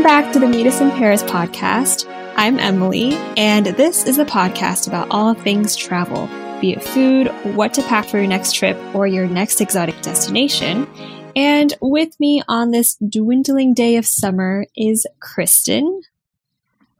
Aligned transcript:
Welcome 0.00 0.22
back 0.24 0.32
to 0.32 0.38
the 0.38 0.48
Meet 0.48 0.66
Us 0.66 0.80
in 0.80 0.90
Paris 0.92 1.22
podcast. 1.22 2.06
I'm 2.34 2.58
Emily, 2.58 3.12
and 3.36 3.66
this 3.66 4.06
is 4.06 4.16
a 4.16 4.24
podcast 4.24 4.88
about 4.88 5.08
all 5.10 5.34
things 5.34 5.76
travel, 5.76 6.26
be 6.58 6.72
it 6.72 6.82
food, 6.82 7.26
what 7.54 7.74
to 7.74 7.82
pack 7.82 8.06
for 8.06 8.16
your 8.16 8.26
next 8.26 8.54
trip, 8.54 8.78
or 8.94 9.06
your 9.06 9.26
next 9.26 9.60
exotic 9.60 10.00
destination. 10.00 10.88
And 11.36 11.76
with 11.82 12.18
me 12.18 12.42
on 12.48 12.70
this 12.70 12.94
dwindling 12.94 13.74
day 13.74 13.96
of 13.96 14.06
summer 14.06 14.64
is 14.74 15.06
Kristen. 15.20 16.00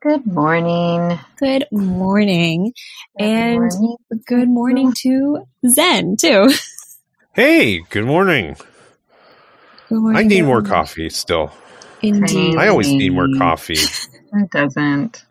Good 0.01 0.27
morning. 0.27 1.19
Good 1.39 1.69
morning. 1.73 2.75
Good 3.17 3.25
and 3.25 3.61
morning. 3.61 3.97
good 4.27 4.49
morning 4.51 4.93
to 4.99 5.47
Zen, 5.67 6.19
too. 6.19 6.51
Hey, 7.33 7.79
good 7.79 8.05
morning. 8.05 8.57
Good 9.89 10.01
morning 10.01 10.19
I 10.19 10.29
need 10.29 10.43
more 10.43 10.61
coffee 10.61 11.09
still. 11.09 11.51
Indeed. 12.03 12.57
I 12.57 12.69
always 12.69 12.89
need 12.89 13.13
more 13.13 13.29
coffee. 13.39 13.75
it 14.33 14.51
doesn't. 14.51 15.25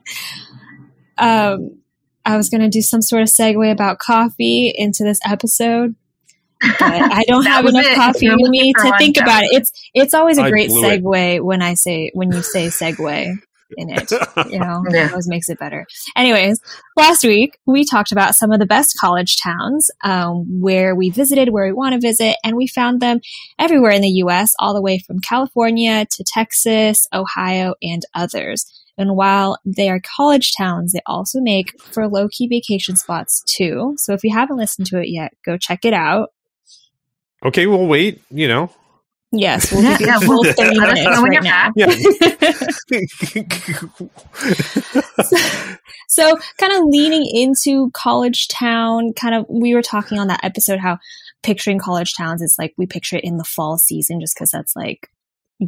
Um, 1.18 1.80
I 2.26 2.38
was 2.38 2.50
going 2.50 2.62
to 2.62 2.70
do 2.70 2.82
some 2.82 3.02
sort 3.02 3.22
of 3.23 3.28
segue 3.28 3.72
about 3.72 4.00
coffee 4.00 4.73
into 4.76 5.04
this 5.04 5.20
episode. 5.26 5.95
But 6.62 6.82
I 6.82 7.23
don't 7.28 7.45
have 7.45 7.66
enough 7.66 7.86
it. 7.86 7.95
coffee 7.95 8.28
in 8.28 8.38
me 8.50 8.73
to 8.73 8.98
think 8.98 9.18
about 9.18 9.44
it. 9.44 9.50
It's 9.54 9.72
it's 9.94 10.14
always 10.14 10.38
a 10.38 10.50
great 10.50 10.70
segue 10.70 11.36
it. 11.36 11.45
when 11.45 11.62
I 11.62 11.73
say 11.73 12.12
when 12.14 12.32
you 12.32 12.42
say 12.42 12.68
segue 12.68 13.38
in 13.78 13.90
it. 13.90 14.12
You 14.50 14.59
know, 14.59 14.84
yeah. 14.90 15.05
it 15.05 15.12
always 15.12 15.28
makes 15.28 15.50
it 15.50 15.59
better. 15.59 15.86
Anyways, 16.16 16.59
last 16.96 17.23
week 17.23 17.59
we 17.66 17.84
talked 17.84 18.12
about 18.12 18.36
some 18.36 18.52
of 18.52 18.59
the 18.59 18.66
best 18.66 18.98
college 18.98 19.38
towns 19.38 19.92
um, 20.04 20.62
where 20.62 20.95
we 20.95 21.09
visited, 21.09 21.50
where 21.50 21.66
we 21.66 21.73
want 21.73 21.94
to 21.94 22.00
visit, 22.00 22.38
and 22.44 22.55
we 22.55 22.68
found 22.68 23.00
them 23.00 23.20
everywhere 23.59 23.92
in 23.92 24.02
the 24.02 24.09
U.S., 24.09 24.54
all 24.59 24.73
the 24.73 24.82
way 24.82 24.98
from 25.00 25.20
California 25.20 26.05
to 26.09 26.23
Texas, 26.23 27.06
Ohio, 27.14 27.75
and 27.81 28.02
others. 28.16 28.66
And 29.00 29.16
while 29.16 29.58
they 29.66 29.90
are 29.90 30.02
college 30.17 30.52
towns, 30.58 30.92
they 30.92 31.00
also 31.06 31.40
make 31.40 31.80
for 31.81 32.08
low 32.08 32.28
key 32.28 32.47
vacation 32.47 32.97
spots 32.97 33.42
too. 33.45 33.95
So 33.97 34.14
if 34.14 34.23
you 34.23 34.34
haven't 34.34 34.58
listened 34.58 34.88
to 34.88 35.00
it 35.00 35.08
yet, 35.08 35.34
go 35.45 35.58
check 35.58 35.86
it 35.86 35.94
out. 35.94 36.31
Okay, 37.45 37.66
we'll 37.66 37.88
wait. 37.88 38.22
You 38.30 38.50
know, 38.50 38.72
Yes, 39.31 39.72
we'll 39.72 39.83
give 39.83 40.02
you 40.02 40.08
yeah, 40.08 40.19
full 40.19 40.44
30 40.44 40.80
minutes 40.80 41.05
right 41.05 41.44
now. 41.44 41.72
Yeah. 41.75 41.89
so, 45.22 45.38
so, 46.08 46.38
kind 46.58 46.73
of 46.73 46.85
leaning 46.85 47.30
into 47.31 47.91
college 47.91 48.47
town, 48.47 49.13
kind 49.13 49.35
of, 49.35 49.45
we 49.47 49.75
were 49.75 49.83
talking 49.83 50.17
on 50.17 50.30
that 50.30 50.44
episode 50.44 50.80
how 50.80 50.97
picturing 51.44 51.77
college 51.77 52.16
towns 52.17 52.41
is 52.41 52.55
like 52.59 52.73
we 52.77 52.85
picture 52.85 53.17
it 53.17 53.23
in 53.23 53.38
the 53.38 53.44
fall 53.44 53.77
season 53.77 54.19
just 54.19 54.35
because 54.35 54.52
that's 54.52 54.75
like 54.75 55.09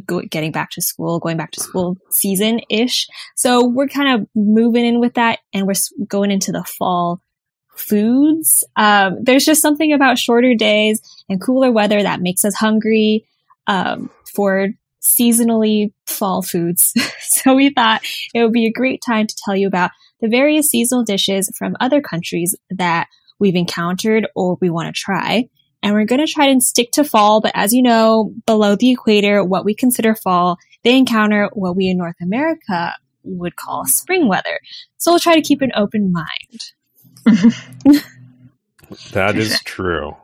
go, 0.06 0.20
getting 0.22 0.52
back 0.52 0.70
to 0.70 0.82
school, 0.82 1.18
going 1.18 1.36
back 1.36 1.50
to 1.52 1.60
school 1.60 1.96
season 2.10 2.60
ish. 2.68 3.08
So 3.36 3.66
we're 3.66 3.88
kind 3.88 4.20
of 4.20 4.28
moving 4.34 4.84
in 4.84 5.00
with 5.00 5.14
that 5.14 5.40
and 5.52 5.66
we're 5.66 5.74
going 6.08 6.30
into 6.30 6.52
the 6.52 6.64
fall 6.64 7.20
foods. 7.76 8.64
Um, 8.76 9.18
there's 9.22 9.44
just 9.44 9.62
something 9.62 9.92
about 9.92 10.18
shorter 10.18 10.54
days 10.54 11.00
and 11.28 11.40
cooler 11.40 11.72
weather 11.72 12.02
that 12.02 12.20
makes 12.20 12.44
us 12.44 12.54
hungry 12.54 13.24
um, 13.66 14.10
for 14.34 14.68
seasonally 15.02 15.92
fall 16.06 16.42
foods. 16.42 16.92
so 17.20 17.54
we 17.54 17.70
thought 17.70 18.02
it 18.34 18.42
would 18.42 18.52
be 18.52 18.66
a 18.66 18.72
great 18.72 19.02
time 19.04 19.26
to 19.26 19.36
tell 19.44 19.56
you 19.56 19.66
about 19.66 19.90
the 20.20 20.28
various 20.28 20.68
seasonal 20.68 21.04
dishes 21.04 21.50
from 21.58 21.76
other 21.80 22.00
countries 22.00 22.56
that 22.70 23.08
we've 23.38 23.56
encountered 23.56 24.26
or 24.36 24.56
we 24.60 24.70
want 24.70 24.94
to 24.94 24.98
try. 24.98 25.48
And 25.82 25.94
we're 25.94 26.04
going 26.04 26.24
to 26.24 26.32
try 26.32 26.46
and 26.46 26.62
stick 26.62 26.92
to 26.92 27.02
fall, 27.02 27.40
but 27.40 27.50
as 27.56 27.72
you 27.72 27.82
know, 27.82 28.32
below 28.46 28.76
the 28.76 28.92
equator, 28.92 29.42
what 29.42 29.64
we 29.64 29.74
consider 29.74 30.14
fall, 30.14 30.58
they 30.84 30.96
encounter 30.96 31.50
what 31.54 31.74
we 31.74 31.88
in 31.88 31.98
North 31.98 32.14
America 32.22 32.94
would 33.24 33.56
call 33.56 33.84
spring 33.86 34.28
weather. 34.28 34.60
So 34.98 35.10
we'll 35.10 35.18
try 35.18 35.34
to 35.34 35.42
keep 35.42 35.60
an 35.60 35.72
open 35.74 36.12
mind. 36.12 36.72
that 39.12 39.36
is 39.36 39.60
true. 39.64 40.16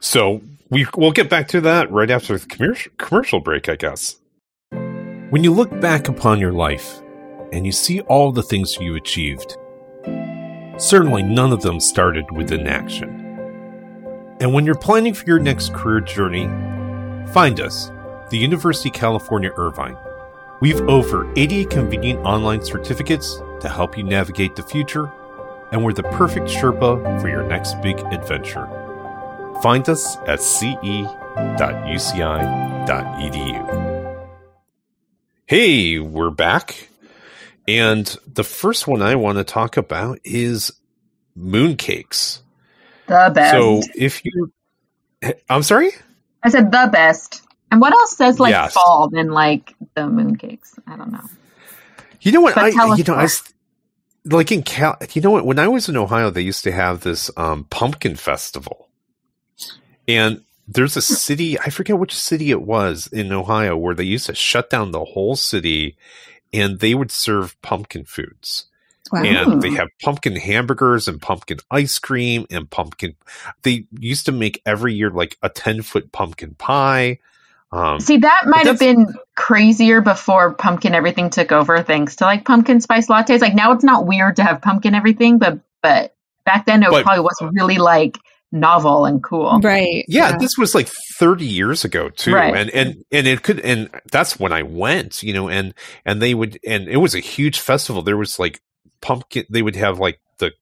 So 0.00 0.42
we, 0.70 0.86
we'll 0.96 1.12
get 1.12 1.30
back 1.30 1.48
to 1.48 1.60
that 1.62 1.90
right 1.90 2.10
after 2.10 2.38
the 2.38 2.46
commercial, 2.46 2.92
commercial 2.98 3.40
break, 3.40 3.68
I 3.68 3.76
guess. 3.76 4.16
When 5.30 5.44
you 5.44 5.52
look 5.52 5.80
back 5.80 6.08
upon 6.08 6.40
your 6.40 6.52
life 6.52 7.00
and 7.52 7.66
you 7.66 7.72
see 7.72 8.00
all 8.02 8.32
the 8.32 8.42
things 8.42 8.78
you 8.80 8.94
achieved, 8.94 9.56
certainly 10.78 11.22
none 11.22 11.52
of 11.52 11.62
them 11.62 11.80
started 11.80 12.30
with 12.30 12.52
inaction. 12.52 13.24
And 14.40 14.54
when 14.54 14.64
you're 14.64 14.76
planning 14.76 15.14
for 15.14 15.26
your 15.26 15.40
next 15.40 15.74
career 15.74 16.00
journey, 16.00 16.46
find 17.32 17.60
us, 17.60 17.90
the 18.30 18.38
University 18.38 18.90
of 18.90 18.94
California 18.94 19.50
Irvine. 19.56 19.96
We've 20.60 20.80
over 20.82 21.30
80 21.36 21.64
convenient 21.66 22.20
online 22.24 22.62
certificates 22.62 23.36
to 23.60 23.68
help 23.68 23.96
you 23.96 24.04
navigate 24.04 24.54
the 24.54 24.62
future, 24.62 25.10
and 25.72 25.84
we're 25.84 25.92
the 25.92 26.04
perfect 26.04 26.46
Sherpa 26.46 27.20
for 27.20 27.28
your 27.28 27.42
next 27.42 27.80
big 27.82 27.98
adventure. 28.12 28.77
Find 29.62 29.88
us 29.88 30.16
at 30.26 30.40
ce.uci.edu. 30.40 31.08
Hey, 35.46 35.98
we're 35.98 36.30
back. 36.30 36.88
And 37.66 38.16
the 38.32 38.44
first 38.44 38.86
one 38.86 39.02
I 39.02 39.16
want 39.16 39.38
to 39.38 39.44
talk 39.44 39.76
about 39.76 40.20
is 40.24 40.72
mooncakes. 41.36 42.40
The 43.06 43.30
best. 43.34 43.52
So 43.52 43.82
if 43.94 44.24
you 44.24 44.52
I'm 45.50 45.62
sorry? 45.62 45.90
I 46.42 46.50
said 46.50 46.70
the 46.70 46.88
best. 46.92 47.42
And 47.70 47.80
what 47.80 47.92
else 47.92 48.16
says 48.16 48.40
like 48.40 48.50
yes. 48.50 48.72
fall 48.72 49.08
than 49.10 49.30
like 49.32 49.74
the 49.94 50.02
mooncakes? 50.02 50.78
I 50.86 50.96
don't 50.96 51.12
know. 51.12 51.28
You 52.20 52.32
know 52.32 52.40
what? 52.40 52.56
I 52.56 52.68
you 52.68 53.04
know 53.04 53.14
I 53.14 53.28
like 54.24 54.52
in 54.52 54.62
Cal. 54.62 54.96
You 55.12 55.22
know 55.22 55.30
what? 55.30 55.44
When 55.44 55.58
I 55.58 55.68
was 55.68 55.88
in 55.88 55.96
Ohio, 55.96 56.30
they 56.30 56.42
used 56.42 56.64
to 56.64 56.72
have 56.72 57.00
this 57.00 57.30
um, 57.36 57.64
pumpkin 57.64 58.16
festival, 58.16 58.87
and 60.08 60.42
there's 60.66 60.96
a 60.96 61.02
city, 61.02 61.58
I 61.58 61.70
forget 61.70 61.98
which 61.98 62.14
city 62.14 62.50
it 62.50 62.62
was 62.62 63.06
in 63.06 63.32
Ohio, 63.32 63.76
where 63.76 63.94
they 63.94 64.04
used 64.04 64.26
to 64.26 64.34
shut 64.34 64.70
down 64.70 64.90
the 64.90 65.04
whole 65.04 65.36
city 65.36 65.96
and 66.52 66.80
they 66.80 66.94
would 66.94 67.10
serve 67.10 67.60
pumpkin 67.62 68.04
foods. 68.04 68.64
Wow. 69.12 69.22
And 69.22 69.62
they 69.62 69.70
have 69.70 69.88
pumpkin 70.02 70.36
hamburgers 70.36 71.08
and 71.08 71.20
pumpkin 71.20 71.58
ice 71.70 71.98
cream 71.98 72.46
and 72.50 72.68
pumpkin. 72.68 73.14
They 73.62 73.86
used 73.98 74.26
to 74.26 74.32
make 74.32 74.60
every 74.66 74.94
year 74.94 75.10
like 75.10 75.38
a 75.42 75.48
10 75.48 75.82
foot 75.82 76.12
pumpkin 76.12 76.54
pie. 76.54 77.20
Um, 77.72 78.00
See, 78.00 78.18
that 78.18 78.42
might 78.46 78.66
have 78.66 78.78
been 78.78 79.14
crazier 79.34 80.00
before 80.00 80.54
pumpkin 80.54 80.94
everything 80.94 81.30
took 81.30 81.52
over, 81.52 81.82
thanks 81.82 82.16
to 82.16 82.24
like 82.24 82.44
pumpkin 82.44 82.80
spice 82.80 83.08
lattes. 83.08 83.40
Like 83.40 83.54
now 83.54 83.72
it's 83.72 83.84
not 83.84 84.06
weird 84.06 84.36
to 84.36 84.42
have 84.42 84.62
pumpkin 84.62 84.94
everything, 84.94 85.38
but 85.38 85.60
but 85.82 86.14
back 86.44 86.66
then 86.66 86.82
it 86.82 86.90
but, 86.90 87.04
probably 87.04 87.22
was 87.22 87.38
really 87.52 87.76
like 87.76 88.18
novel 88.52 89.04
and 89.04 89.22
cool. 89.22 89.60
Right. 89.60 90.04
Yeah, 90.08 90.30
yeah, 90.30 90.38
this 90.38 90.56
was 90.56 90.74
like 90.74 90.88
30 90.88 91.44
years 91.44 91.84
ago 91.84 92.08
too. 92.08 92.34
Right. 92.34 92.54
And 92.54 92.70
and 92.70 93.04
and 93.12 93.26
it 93.26 93.42
could 93.42 93.60
and 93.60 93.90
that's 94.10 94.38
when 94.38 94.52
I 94.52 94.62
went, 94.62 95.22
you 95.22 95.32
know, 95.32 95.48
and 95.48 95.74
and 96.04 96.22
they 96.22 96.34
would 96.34 96.58
and 96.66 96.88
it 96.88 96.98
was 96.98 97.14
a 97.14 97.20
huge 97.20 97.60
festival. 97.60 98.02
There 98.02 98.16
was 98.16 98.38
like 98.38 98.60
pumpkin 99.00 99.44
they 99.48 99.62
would 99.62 99.76
have 99.76 99.98
like 99.98 100.20
the 100.38 100.52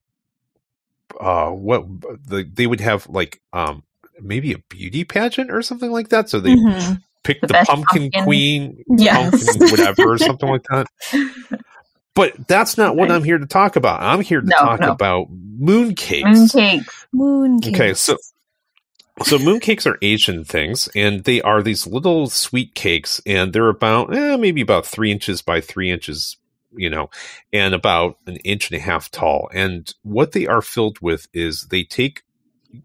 uh 1.20 1.50
what 1.50 1.86
the 2.26 2.48
they 2.52 2.66
would 2.66 2.80
have 2.80 3.08
like 3.08 3.40
um 3.52 3.82
maybe 4.20 4.52
a 4.52 4.58
beauty 4.68 5.04
pageant 5.04 5.50
or 5.50 5.62
something 5.62 5.90
like 5.90 6.08
that. 6.08 6.28
So 6.28 6.40
they 6.40 6.54
mm-hmm. 6.54 6.94
pick 7.22 7.40
the, 7.40 7.48
the 7.48 7.64
pumpkin, 7.66 8.02
pumpkin, 8.10 8.24
queen, 8.24 8.84
yes. 8.96 9.44
pumpkin 9.44 9.70
whatever 9.70 10.12
or 10.12 10.18
something 10.18 10.48
like 10.48 10.64
that. 10.70 10.86
But 12.16 12.48
that's 12.48 12.78
not 12.78 12.96
what 12.96 13.10
I'm 13.12 13.22
here 13.22 13.36
to 13.36 13.46
talk 13.46 13.76
about. 13.76 14.02
I'm 14.02 14.22
here 14.22 14.40
to 14.40 14.46
no, 14.46 14.56
talk 14.56 14.80
no. 14.80 14.90
about 14.90 15.28
mooncakes. 15.30 16.22
Mooncakes. 16.22 17.06
Mooncakes. 17.14 17.74
Okay, 17.74 17.94
so 17.94 18.16
so 19.22 19.38
mooncakes 19.38 19.86
are 19.86 19.98
Asian 20.00 20.42
things, 20.42 20.88
and 20.96 21.24
they 21.24 21.42
are 21.42 21.62
these 21.62 21.86
little 21.86 22.28
sweet 22.28 22.74
cakes, 22.74 23.20
and 23.26 23.52
they're 23.52 23.68
about 23.68 24.16
eh, 24.16 24.36
maybe 24.36 24.62
about 24.62 24.86
three 24.86 25.12
inches 25.12 25.42
by 25.42 25.60
three 25.60 25.90
inches, 25.90 26.38
you 26.74 26.88
know, 26.88 27.10
and 27.52 27.74
about 27.74 28.16
an 28.26 28.36
inch 28.36 28.70
and 28.70 28.80
a 28.80 28.82
half 28.82 29.10
tall. 29.10 29.50
And 29.52 29.92
what 30.02 30.32
they 30.32 30.46
are 30.46 30.62
filled 30.62 31.00
with 31.00 31.28
is 31.34 31.66
they 31.70 31.84
take 31.84 32.22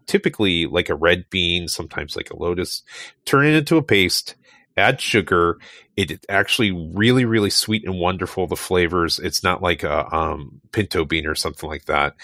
typically 0.06 0.66
like 0.66 0.90
a 0.90 0.94
red 0.94 1.24
bean, 1.30 1.68
sometimes 1.68 2.16
like 2.16 2.30
a 2.30 2.36
lotus, 2.36 2.82
turn 3.24 3.46
it 3.46 3.54
into 3.54 3.78
a 3.78 3.82
paste, 3.82 4.34
add 4.76 5.00
sugar. 5.00 5.58
It's 5.96 6.24
actually 6.28 6.72
really, 6.72 7.24
really 7.24 7.50
sweet 7.50 7.84
and 7.84 7.98
wonderful. 7.98 8.46
The 8.46 8.56
flavors. 8.56 9.18
It's 9.18 9.42
not 9.42 9.62
like 9.62 9.82
a 9.82 10.14
um, 10.14 10.60
pinto 10.72 11.04
bean 11.04 11.26
or 11.26 11.34
something 11.34 11.68
like 11.68 11.86
that. 11.86 12.14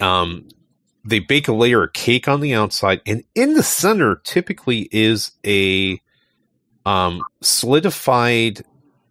Um, 0.00 0.48
they 1.04 1.18
bake 1.18 1.48
a 1.48 1.52
layer 1.52 1.84
of 1.84 1.92
cake 1.92 2.28
on 2.28 2.40
the 2.40 2.54
outside, 2.54 3.00
and 3.06 3.24
in 3.34 3.54
the 3.54 3.62
center 3.62 4.20
typically 4.24 4.88
is 4.90 5.32
a 5.46 6.00
um, 6.86 7.22
solidified, 7.42 8.62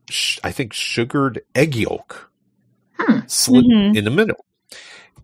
sh- 0.10 0.40
I 0.44 0.52
think, 0.52 0.74
sugared 0.74 1.42
egg 1.56 1.76
yolk 1.76 2.32
hmm. 2.98 3.20
slid 3.28 3.66
mm-hmm. 3.66 3.96
in 3.96 4.04
the 4.06 4.12
middle. 4.12 4.46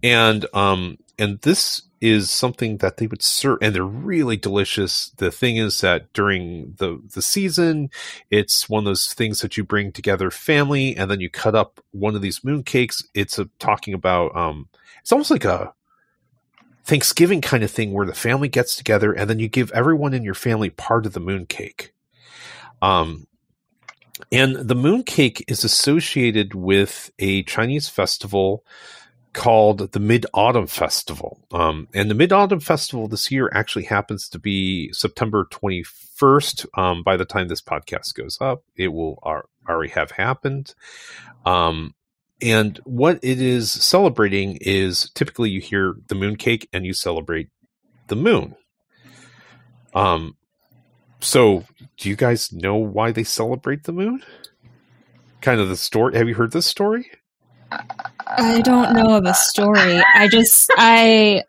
And 0.02 0.46
um, 0.54 0.98
and 1.20 1.42
this 1.42 1.84
is 2.02 2.32
something 2.32 2.78
that 2.78 2.98
they 2.98 3.08
would 3.08 3.22
serve 3.22 3.60
and 3.62 3.76
they're 3.76 3.84
really 3.84 4.38
delicious. 4.38 5.10
The 5.18 5.32
thing 5.32 5.58
is 5.58 5.82
that 5.82 6.12
during 6.14 6.76
the 6.78 7.02
the 7.14 7.22
season 7.22 7.90
it's 8.32 8.70
one 8.70 8.80
of 8.80 8.86
those 8.86 9.14
things 9.14 9.42
that 9.42 9.58
you 9.58 9.64
bring 9.64 9.92
together 9.92 10.32
family 10.32 10.96
and 10.96 11.12
then 11.12 11.20
you 11.20 11.30
cut 11.30 11.56
up 11.56 11.82
one 11.92 12.16
of 12.16 12.22
these 12.22 12.44
moon 12.44 12.64
cakes 12.64 13.06
it's 13.14 13.38
a 13.38 13.50
talking 13.60 13.94
about 13.94 14.36
um 14.36 14.70
it's 15.02 15.12
almost 15.12 15.32
like 15.32 15.46
a 15.46 15.74
thanksgiving 16.86 17.42
kind 17.42 17.64
of 17.64 17.70
thing 17.70 17.92
where 17.92 18.06
the 18.06 18.14
family 18.14 18.48
gets 18.48 18.76
together 18.76 19.12
and 19.12 19.30
then 19.30 19.40
you 19.40 19.48
give 19.48 19.72
everyone 19.72 20.14
in 20.14 20.24
your 20.24 20.34
family 20.34 20.70
part 20.70 21.06
of 21.06 21.14
the 21.14 21.20
moon 21.20 21.46
cake 21.46 21.94
um 22.82 23.28
and 24.32 24.56
the 24.56 24.76
moon 24.76 25.04
cake 25.04 25.44
is 25.48 25.64
associated 25.64 26.56
with 26.56 27.12
a 27.20 27.44
chinese 27.44 27.90
festival 27.90 28.64
called 29.34 29.92
the 29.92 30.00
Mid 30.00 30.26
Autumn 30.34 30.68
Festival. 30.68 31.40
Um, 31.52 31.88
and 31.94 32.10
the 32.10 32.16
Mid 32.16 32.34
Autumn 32.34 32.60
Festival 32.60 33.08
this 33.08 33.32
year 33.32 33.50
actually 33.54 33.86
happens 33.86 34.28
to 34.30 34.40
be 34.40 34.92
September 34.94 35.48
21st. 35.52 36.66
Um, 36.78 37.04
by 37.04 37.18
the 37.18 37.26
time 37.26 37.48
this 37.48 37.62
podcast 37.62 38.16
goes 38.16 38.38
up, 38.42 38.64
it 38.76 38.90
will 38.90 39.20
already 39.68 39.92
have 39.92 40.12
happened. 40.12 40.74
Um, 41.46 41.94
and 42.42 42.80
what 42.86 43.20
it 43.22 43.42
is 43.42 43.72
celebrating 43.72 44.58
is 44.62 45.10
typically 45.12 45.50
you 45.50 45.60
hear 45.60 45.96
the 46.08 46.16
moon 46.16 46.36
cake 46.36 46.70
and 46.72 46.86
you 46.86 46.94
celebrate 46.94 47.50
the 48.08 48.16
moon. 48.16 48.56
Um, 49.94 50.38
so 51.20 51.66
do 51.98 52.10
you 52.10 52.16
guys 52.16 52.54
know 52.54 52.76
why 52.76 53.12
they 53.12 53.24
celebrate 53.24 53.84
the 53.84 53.92
moon? 53.92 54.24
Kind 55.42 55.60
of 55.60 55.70
the 55.70 55.76
story. 55.76 56.18
Have 56.18 56.28
you 56.28 56.36
heard 56.36 56.52
this 56.52 56.66
story? 56.66 57.12
I 58.30 58.62
don't 58.62 58.94
know 58.94 59.18
of 59.18 59.26
a 59.26 59.34
story. 59.34 60.02
I 60.14 60.28
just 60.28 60.72
I 60.78 61.44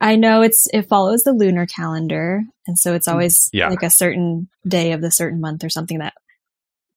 I 0.00 0.16
know 0.16 0.42
it's 0.42 0.68
it 0.72 0.88
follows 0.88 1.24
the 1.24 1.32
lunar 1.32 1.66
calendar, 1.66 2.42
and 2.66 2.78
so 2.78 2.94
it's 2.94 3.08
mm, 3.08 3.12
always 3.12 3.48
yeah. 3.52 3.68
like 3.68 3.82
a 3.82 3.90
certain 3.90 4.48
day 4.66 4.92
of 4.92 5.00
the 5.00 5.10
certain 5.10 5.40
month 5.40 5.64
or 5.64 5.68
something 5.68 5.98
that 5.98 6.14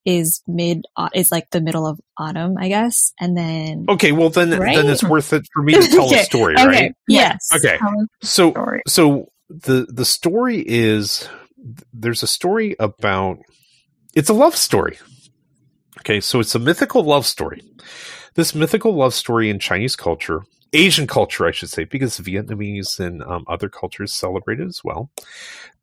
is 0.05 0.41
mid 0.47 0.85
is 1.13 1.31
like 1.31 1.49
the 1.51 1.61
middle 1.61 1.85
of 1.85 1.99
autumn, 2.17 2.57
I 2.57 2.67
guess. 2.67 3.13
And 3.19 3.37
then 3.37 3.85
okay, 3.89 4.11
well 4.11 4.29
then 4.29 4.51
right? 4.51 4.75
then 4.75 4.89
it's 4.89 5.03
worth 5.03 5.33
it 5.33 5.47
for 5.53 5.63
me 5.63 5.73
to 5.73 5.87
tell 5.87 6.07
okay. 6.07 6.21
a 6.21 6.23
story, 6.23 6.55
right? 6.55 6.67
Okay. 6.67 6.93
Yes. 7.07 7.47
Okay. 7.55 7.77
So 8.21 8.53
so 8.87 9.31
the 9.49 9.87
the 9.89 10.05
story 10.05 10.63
is 10.65 11.27
there's 11.93 12.23
a 12.23 12.27
story 12.27 12.75
about 12.79 13.39
it's 14.13 14.29
a 14.29 14.33
love 14.33 14.55
story. 14.55 14.97
Okay, 15.99 16.21
so 16.21 16.39
it's 16.39 16.55
a 16.55 16.59
mythical 16.59 17.03
love 17.03 17.25
story. 17.25 17.61
This 18.39 18.55
mythical 18.55 18.93
love 18.93 19.13
story 19.13 19.49
in 19.49 19.59
Chinese 19.59 19.97
culture, 19.97 20.45
Asian 20.71 21.07
culture, 21.07 21.45
I 21.45 21.51
should 21.51 21.69
say, 21.69 21.83
because 21.83 22.17
Vietnamese 22.21 22.97
and 22.97 23.21
um, 23.23 23.43
other 23.49 23.67
cultures 23.67 24.13
celebrate 24.13 24.61
it 24.61 24.65
as 24.65 24.81
well. 24.81 25.09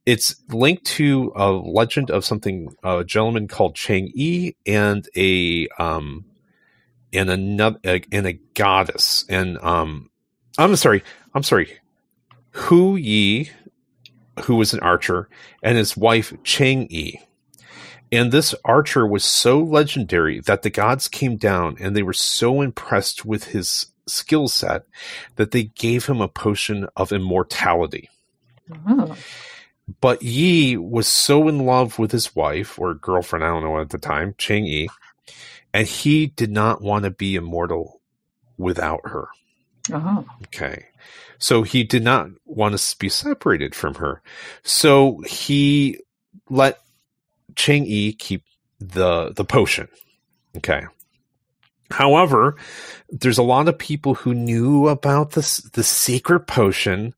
It's 0.06 0.36
linked 0.48 0.86
to 0.86 1.34
a 1.36 1.50
legend 1.50 2.10
of 2.10 2.24
something 2.24 2.74
a 2.82 3.04
gentleman 3.04 3.46
called 3.46 3.74
Chang 3.74 4.10
Yi 4.14 4.56
and 4.64 5.06
a 5.14 5.68
um, 5.78 6.24
and 7.12 7.28
another 7.28 7.78
and 8.10 8.26
a 8.26 8.40
goddess 8.54 9.26
and 9.28 9.58
um, 9.58 10.08
I'm 10.56 10.74
sorry, 10.76 11.04
I'm 11.34 11.42
sorry, 11.42 11.78
Hu 12.52 12.96
Yi, 12.96 13.50
who 14.44 14.56
was 14.56 14.72
an 14.72 14.80
archer, 14.80 15.28
and 15.62 15.76
his 15.76 15.94
wife 15.94 16.32
Chang 16.42 16.88
Yi. 16.88 17.20
And 18.12 18.30
this 18.30 18.54
archer 18.64 19.06
was 19.06 19.24
so 19.24 19.58
legendary 19.58 20.40
that 20.40 20.62
the 20.62 20.70
gods 20.70 21.08
came 21.08 21.36
down 21.36 21.76
and 21.80 21.96
they 21.96 22.02
were 22.02 22.12
so 22.12 22.62
impressed 22.62 23.24
with 23.24 23.44
his 23.44 23.86
skill 24.06 24.48
set 24.48 24.84
that 25.34 25.50
they 25.50 25.64
gave 25.64 26.06
him 26.06 26.20
a 26.20 26.28
potion 26.28 26.86
of 26.96 27.12
immortality. 27.12 28.08
Oh. 28.88 29.16
But 30.00 30.22
Yi 30.22 30.76
was 30.76 31.06
so 31.06 31.48
in 31.48 31.60
love 31.60 31.98
with 31.98 32.12
his 32.12 32.34
wife 32.34 32.78
or 32.78 32.94
girlfriend, 32.94 33.44
I 33.44 33.48
don't 33.48 33.62
know 33.62 33.80
at 33.80 33.90
the 33.90 33.98
time, 33.98 34.34
Chang 34.38 34.64
Yi, 34.64 34.88
and 35.72 35.86
he 35.86 36.26
did 36.26 36.50
not 36.50 36.82
want 36.82 37.04
to 37.04 37.10
be 37.10 37.36
immortal 37.36 38.00
without 38.56 39.00
her. 39.04 39.28
Oh. 39.92 40.24
Okay. 40.46 40.86
So 41.38 41.62
he 41.62 41.84
did 41.84 42.02
not 42.02 42.30
want 42.44 42.76
to 42.76 42.96
be 42.98 43.08
separated 43.08 43.74
from 43.74 43.96
her. 43.96 44.22
So 44.62 45.22
he 45.26 46.00
let 46.48 46.80
Chang 47.56 47.84
Yi 47.86 48.12
keep 48.12 48.44
the 48.78 49.32
the 49.32 49.44
potion. 49.44 49.88
Okay. 50.56 50.84
However, 51.90 52.56
there's 53.10 53.38
a 53.38 53.44
lot 53.44 53.68
of 53.68 53.78
people 53.78 54.14
who 54.14 54.34
knew 54.34 54.88
about 54.88 55.32
this 55.32 55.58
the 55.58 55.84
secret 55.84 56.46
potion. 56.46 57.14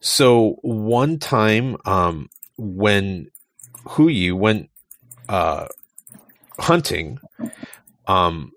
So 0.00 0.58
one 0.62 1.18
time, 1.18 1.76
um, 1.84 2.28
when 2.56 3.28
Hu 3.88 4.08
Yi 4.08 4.32
went 4.32 4.70
uh, 5.28 5.68
hunting, 6.58 7.20
um, 8.06 8.52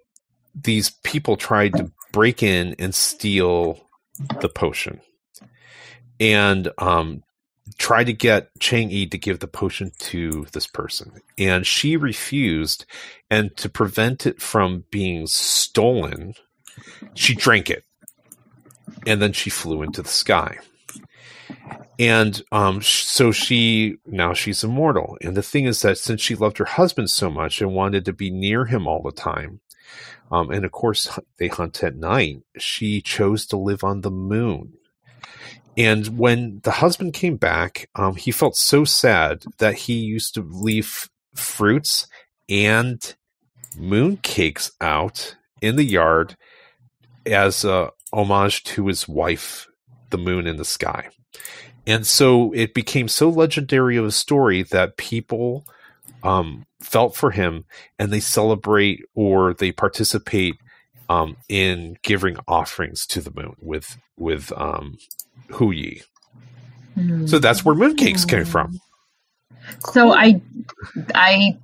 these 0.56 0.90
people 1.04 1.38
tried 1.38 1.74
to 1.76 1.92
break 2.12 2.42
in 2.42 2.76
and 2.80 2.94
steal 2.94 3.80
the 4.40 4.50
potion. 4.50 5.00
And 6.20 6.72
um, 6.78 7.24
tried 7.78 8.06
to 8.06 8.14
get 8.14 8.50
Chang 8.60 8.90
Yi 8.90 9.08
to 9.08 9.18
give 9.18 9.40
the 9.40 9.48
potion 9.48 9.92
to 10.00 10.46
this 10.52 10.68
person, 10.68 11.22
and 11.38 11.66
she 11.66 11.98
refused. 11.98 12.86
And 13.30 13.56
to 13.58 13.70
prevent 13.70 14.26
it 14.26 14.42
from 14.42 14.84
being 14.92 15.26
stolen, 15.28 16.34
she 17.14 17.34
drank 17.36 17.70
it, 17.70 17.86
and 19.08 19.22
then 19.22 19.32
she 19.34 19.50
flew 19.50 19.84
into 19.84 20.02
the 20.02 20.10
sky. 20.10 20.58
And 21.98 22.42
um, 22.52 22.82
so 22.82 23.32
she 23.32 23.98
now 24.06 24.34
she's 24.34 24.64
immortal. 24.64 25.18
And 25.22 25.38
the 25.38 25.44
thing 25.44 25.66
is 25.66 25.82
that 25.82 25.98
since 25.98 26.22
she 26.22 26.36
loved 26.36 26.58
her 26.58 26.66
husband 26.66 27.10
so 27.10 27.30
much 27.30 27.62
and 27.62 27.74
wanted 27.74 28.06
to 28.06 28.14
be 28.14 28.32
near 28.32 28.66
him 28.66 28.88
all 28.88 29.02
the 29.02 29.12
time, 29.12 29.60
um, 30.32 30.50
and 30.50 30.66
of 30.66 30.72
course 30.72 31.20
they 31.38 31.48
hunt 31.48 31.84
at 31.84 31.96
night, 31.96 32.42
she 32.58 33.02
chose 33.02 33.46
to 33.48 33.58
live 33.58 33.84
on 33.84 34.02
the 34.02 34.12
moon 34.12 34.74
and 35.78 36.18
when 36.18 36.60
the 36.64 36.72
husband 36.72 37.14
came 37.14 37.38
back, 37.38 37.90
um, 37.96 38.16
he 38.16 38.32
felt 38.32 38.56
so 38.56 38.84
sad 38.84 39.44
that 39.60 39.76
he 39.76 39.94
used 39.94 40.34
to 40.34 40.42
leave 40.42 41.10
fruits 41.36 42.08
and 42.50 43.16
moon 43.78 44.18
cakes 44.18 44.72
out 44.82 45.36
in 45.62 45.78
the 45.78 45.86
yard 45.86 46.36
as 47.26 47.64
a 47.64 47.92
homage 48.12 48.64
to 48.64 48.88
his 48.88 49.08
wife, 49.08 49.68
the 50.10 50.18
moon 50.18 50.46
in 50.46 50.58
the 50.58 50.66
sky. 50.66 51.10
And 51.88 52.06
so 52.06 52.52
it 52.54 52.74
became 52.74 53.08
so 53.08 53.30
legendary 53.30 53.98
of 53.98 54.06
a 54.06 54.12
story 54.12 54.64
that 54.64 54.98
people 54.98 55.66
um, 56.24 56.66
felt 56.82 57.16
for 57.16 57.32
him 57.32 57.66
and 57.98 58.12
they 58.12 58.20
celebrate 58.20 59.04
or 59.16 59.54
they 59.54 59.72
participate 59.72 60.56
um, 61.10 61.38
in 61.50 61.98
giving 62.04 62.38
offerings 62.48 63.06
to 63.08 63.22
the 63.22 63.32
moon 63.32 63.56
with 63.60 63.98
with 64.18 64.52
um, 64.56 64.98
Hu 65.54 65.72
Yi. 65.72 66.02
Mm. 66.98 67.30
So 67.30 67.40
that's 67.40 67.64
where 67.64 67.76
mooncakes 67.76 68.28
came 68.28 68.46
from. 68.46 68.80
So 69.80 70.14
I 70.14 70.42
I 71.16 71.58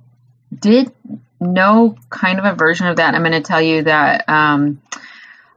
did 0.56 0.92
know 1.40 1.96
kind 2.10 2.38
of 2.38 2.44
a 2.44 2.54
version 2.54 2.86
of 2.86 2.96
that. 2.96 3.14
I'm 3.14 3.22
going 3.22 3.32
to 3.32 3.40
tell 3.40 3.62
you 3.62 3.82
that 3.82 4.28
um, 4.28 4.80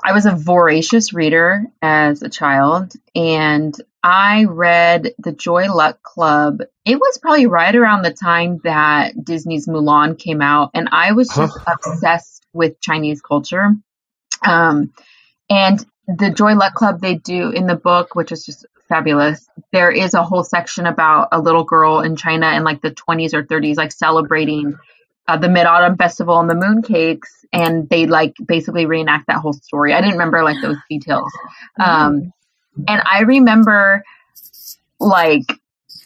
I 0.04 0.14
was 0.14 0.26
a 0.26 0.36
voracious 0.36 1.14
reader 1.14 1.66
as 1.82 2.22
a 2.22 2.30
child, 2.30 2.94
and 3.16 3.76
I 4.04 4.46
read 4.46 5.14
the 5.20 5.32
Joy 5.32 5.72
Luck 5.74 6.02
Club. 6.02 6.62
It 6.86 6.96
was 6.96 7.20
probably 7.20 7.48
right 7.48 7.76
around 7.76 8.04
the 8.04 8.14
time 8.14 8.60
that 8.64 9.24
Disney's 9.24 9.68
Mulan 9.68 10.18
came 10.18 10.42
out, 10.42 10.72
and 10.74 10.90
I 10.92 11.14
was 11.14 11.30
just 11.30 11.58
huh. 11.66 11.76
obsessed 11.76 12.46
with 12.54 12.82
Chinese 12.82 13.22
culture. 13.22 13.76
Um, 14.46 14.94
and 15.50 15.86
the 16.08 16.30
Joy 16.30 16.56
Luck 16.56 16.74
Club 16.74 17.00
they 17.00 17.16
do 17.16 17.52
in 17.52 17.68
the 17.68 17.76
book, 17.76 18.16
which 18.16 18.32
is 18.32 18.46
just 18.46 18.66
fabulous. 18.90 19.48
There 19.72 19.92
is 19.92 20.14
a 20.14 20.24
whole 20.24 20.44
section 20.44 20.86
about 20.86 21.30
a 21.32 21.40
little 21.40 21.64
girl 21.64 22.02
in 22.02 22.16
China 22.16 22.52
in 22.52 22.64
like 22.64 22.82
the 22.82 22.92
20s 22.92 23.34
or 23.34 23.44
30s, 23.44 23.78
like 23.78 23.92
celebrating 23.92 24.78
uh, 25.28 25.38
the 25.38 25.50
Mid 25.50 25.66
Autumn 25.66 25.98
Festival 25.98 26.40
and 26.40 26.50
the 26.50 26.56
mooncakes, 26.56 27.30
and 27.54 27.88
they 27.90 28.06
like 28.08 28.36
basically 28.46 28.86
reenact 28.86 29.28
that 29.28 29.38
whole 29.38 29.54
story. 29.54 29.94
I 29.94 30.02
didn't 30.02 30.14
remember 30.14 30.44
like 30.44 30.62
those 30.62 30.78
details, 30.90 31.32
um, 31.80 32.34
and 32.88 33.02
I 33.06 33.22
remember 33.22 34.04
like 35.00 35.46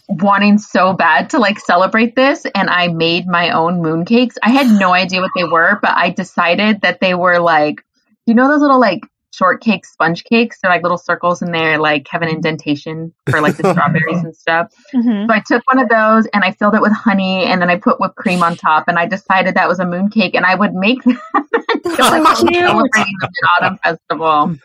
wanting 0.07 0.59
so 0.59 0.93
bad 0.93 1.31
to 1.31 1.39
like 1.39 1.59
celebrate 1.59 2.15
this 2.15 2.45
and 2.53 2.69
I 2.69 2.89
made 2.89 3.25
my 3.25 3.49
own 3.49 3.81
mooncakes. 3.81 4.35
I 4.43 4.51
had 4.51 4.67
no 4.67 4.93
idea 4.93 5.19
what 5.19 5.31
they 5.35 5.43
were, 5.43 5.79
but 5.81 5.91
I 5.91 6.11
decided 6.11 6.81
that 6.81 6.99
they 6.99 7.15
were 7.15 7.39
like 7.39 7.83
you 8.27 8.35
know 8.35 8.47
those 8.47 8.61
little 8.61 8.79
like 8.79 9.01
shortcake 9.36 9.86
sponge 9.86 10.24
cakes. 10.24 10.60
They're 10.62 10.72
like 10.72 10.84
little 10.84 10.98
circles 10.98 11.42
and 11.42 11.54
they're 11.54 11.77
like 11.77 12.08
have 12.10 12.22
an 12.22 12.30
indentation 12.30 13.13
for 13.30 13.42
like 13.42 13.58
the 13.58 13.72
strawberries 13.72 14.24
and 14.24 14.36
stuff. 14.36 14.72
Mm-hmm. 14.94 15.27
So 15.27 15.34
I 15.34 15.42
took 15.46 15.63
one 15.72 15.80
of 15.80 15.89
those 15.89 16.27
and 16.27 16.44
I 16.44 16.51
filled 16.51 16.75
it 16.75 16.82
with 16.82 16.94
honey 16.94 17.46
and 17.46 17.62
then 17.62 17.70
I 17.70 17.77
put 17.77 18.00
whipped 18.00 18.15
cream 18.15 18.44
on 18.44 18.56
top 18.56 18.88
and 18.88 18.98
I 18.98 19.06
decided 19.06 19.56
that 19.56 19.68
was 19.68 19.80
a 19.80 19.86
moon 19.86 20.10
cake 20.10 20.36
and 20.36 20.46
I 20.46 20.56
would 20.56 20.74
make 20.74 21.04
that 21.04 21.20
until 21.84 22.06
I 22.06 22.20
was 22.20 22.39
celebrating 22.39 23.13
the 23.20 23.50
Autumn 23.60 23.77
Festival. 23.77 24.56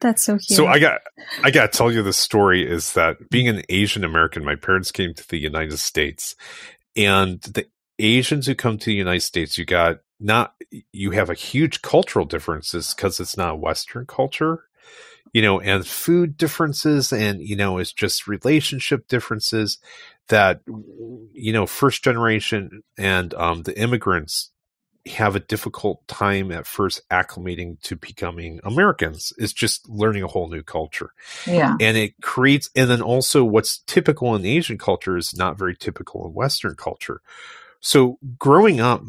That's 0.00 0.22
so 0.22 0.34
cute. 0.34 0.56
So 0.56 0.66
I 0.66 0.78
got 0.78 1.00
I 1.42 1.50
got 1.50 1.72
to 1.72 1.76
tell 1.76 1.90
you 1.90 2.02
the 2.02 2.12
story 2.12 2.68
is 2.68 2.92
that 2.92 3.30
being 3.30 3.48
an 3.48 3.62
Asian 3.68 4.04
American, 4.04 4.44
my 4.44 4.54
parents 4.54 4.92
came 4.92 5.12
to 5.14 5.28
the 5.28 5.38
United 5.38 5.78
States, 5.78 6.36
and 6.94 7.40
the 7.42 7.66
Asians 7.98 8.46
who 8.46 8.54
come 8.54 8.78
to 8.78 8.86
the 8.86 8.94
United 8.94 9.20
States, 9.20 9.58
you 9.58 9.64
got 9.64 10.00
not 10.20 10.54
you 10.92 11.12
have 11.12 11.30
a 11.30 11.34
huge 11.34 11.82
cultural 11.82 12.24
differences 12.24 12.94
because 12.94 13.20
it's 13.20 13.36
not 13.36 13.60
Western 13.60 14.06
culture, 14.06 14.64
you 15.32 15.42
know, 15.42 15.60
and 15.60 15.86
food 15.86 16.36
differences, 16.36 17.12
and 17.12 17.40
you 17.40 17.56
know, 17.56 17.78
it's 17.78 17.92
just 17.92 18.26
relationship 18.26 19.08
differences 19.08 19.78
that 20.28 20.60
you 21.32 21.52
know 21.52 21.66
first 21.66 22.04
generation 22.04 22.82
and 22.96 23.34
um, 23.34 23.62
the 23.62 23.78
immigrants 23.78 24.50
have 25.06 25.36
a 25.36 25.40
difficult 25.40 26.06
time 26.06 26.52
at 26.52 26.66
first 26.66 27.00
acclimating 27.10 27.80
to 27.82 27.96
becoming 27.96 28.60
Americans. 28.64 29.32
It's 29.38 29.52
just 29.52 29.88
learning 29.88 30.22
a 30.22 30.28
whole 30.28 30.48
new 30.48 30.62
culture. 30.62 31.12
Yeah. 31.46 31.76
And 31.80 31.96
it 31.96 32.14
creates, 32.20 32.70
and 32.76 32.90
then 32.90 33.00
also 33.00 33.44
what's 33.44 33.78
typical 33.86 34.34
in 34.34 34.44
Asian 34.44 34.78
culture 34.78 35.16
is 35.16 35.36
not 35.36 35.58
very 35.58 35.76
typical 35.76 36.26
in 36.26 36.34
Western 36.34 36.74
culture. 36.74 37.20
So 37.80 38.18
growing 38.38 38.80
up, 38.80 39.02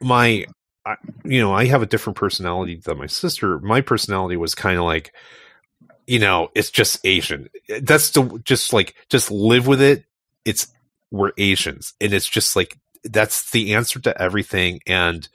my, 0.00 0.46
I, 0.86 0.96
you 1.24 1.40
know, 1.40 1.52
I 1.52 1.66
have 1.66 1.82
a 1.82 1.86
different 1.86 2.16
personality 2.16 2.76
than 2.76 2.98
my 2.98 3.06
sister. 3.06 3.58
My 3.60 3.80
personality 3.80 4.36
was 4.36 4.54
kind 4.54 4.78
of 4.78 4.84
like, 4.84 5.12
you 6.06 6.18
know, 6.18 6.48
it's 6.54 6.70
just 6.70 7.04
Asian. 7.04 7.48
That's 7.80 8.10
the, 8.10 8.40
just 8.44 8.72
like, 8.72 8.94
just 9.08 9.30
live 9.30 9.66
with 9.66 9.80
it. 9.80 10.04
It's, 10.44 10.68
we're 11.10 11.32
Asians. 11.38 11.94
And 12.00 12.12
it's 12.12 12.28
just 12.28 12.54
like, 12.54 12.78
that's 13.04 13.50
the 13.50 13.74
answer 13.74 14.00
to 14.00 14.20
everything 14.20 14.80
and 14.86 15.28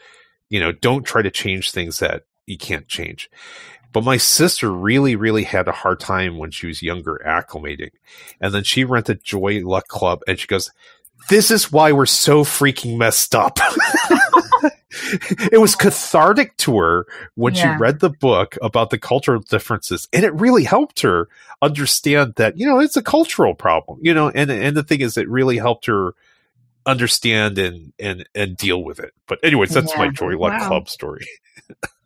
you 0.50 0.60
know 0.60 0.72
don't 0.72 1.04
try 1.04 1.22
to 1.22 1.32
change 1.32 1.72
things 1.72 2.00
that 2.00 2.24
you 2.48 2.58
can't 2.58 2.88
change 2.88 3.30
but 3.94 4.04
my 4.04 4.18
sister 4.18 4.72
really 4.72 5.16
really 5.16 5.44
had 5.44 5.68
a 5.68 5.74
hard 5.74 6.00
time 6.00 6.38
when 6.38 6.52
she 6.52 6.68
was 6.68 6.82
younger 6.82 7.22
acclimating 7.26 7.92
and 8.42 8.54
then 8.54 8.64
she 8.64 8.84
rented 8.84 9.24
joy 9.24 9.62
luck 9.64 9.88
club 9.88 10.22
and 10.28 10.40
she 10.40 10.48
goes 10.48 10.72
this 11.28 11.52
is 11.52 11.72
why 11.72 11.92
we're 11.92 12.06
so 12.06 12.44
freaking 12.44 12.98
messed 12.98 13.36
up 13.36 13.60
it 15.52 15.60
was 15.60 15.76
cathartic 15.76 16.56
to 16.58 16.78
her 16.78 17.06
when 17.36 17.54
yeah. 17.54 17.76
she 17.76 17.82
read 17.82 18.00
the 18.00 18.10
book 18.10 18.58
about 18.62 18.90
the 18.90 18.98
cultural 18.98 19.42
differences 19.42 20.08
and 20.14 20.24
it 20.24 20.34
really 20.34 20.64
helped 20.64 21.02
her 21.02 21.28
understand 21.62 22.34
that 22.36 22.58
you 22.58 22.66
know 22.66 22.80
it's 22.80 22.98
a 22.98 23.04
cultural 23.04 23.54
problem 23.54 24.00
you 24.02 24.14
know 24.14 24.30
and 24.30 24.50
and 24.50 24.78
the 24.78 24.84
thing 24.84 25.02
is 25.02 25.18
it 25.18 25.30
really 25.30 25.58
helped 25.58 25.86
her 25.86 26.14
understand 26.86 27.58
and 27.58 27.94
and 28.00 28.28
and 28.36 28.58
deal 28.58 28.84
with 28.84 29.00
it. 29.00 29.14
But 29.28 29.40
anyways, 29.44 29.70
that's 29.70 29.94
yeah. 29.94 30.00
my 30.00 30.10
Joy 30.10 30.38
Luck 30.38 30.60
wow. 30.60 30.68
Club 30.68 30.90
story. 30.90 31.26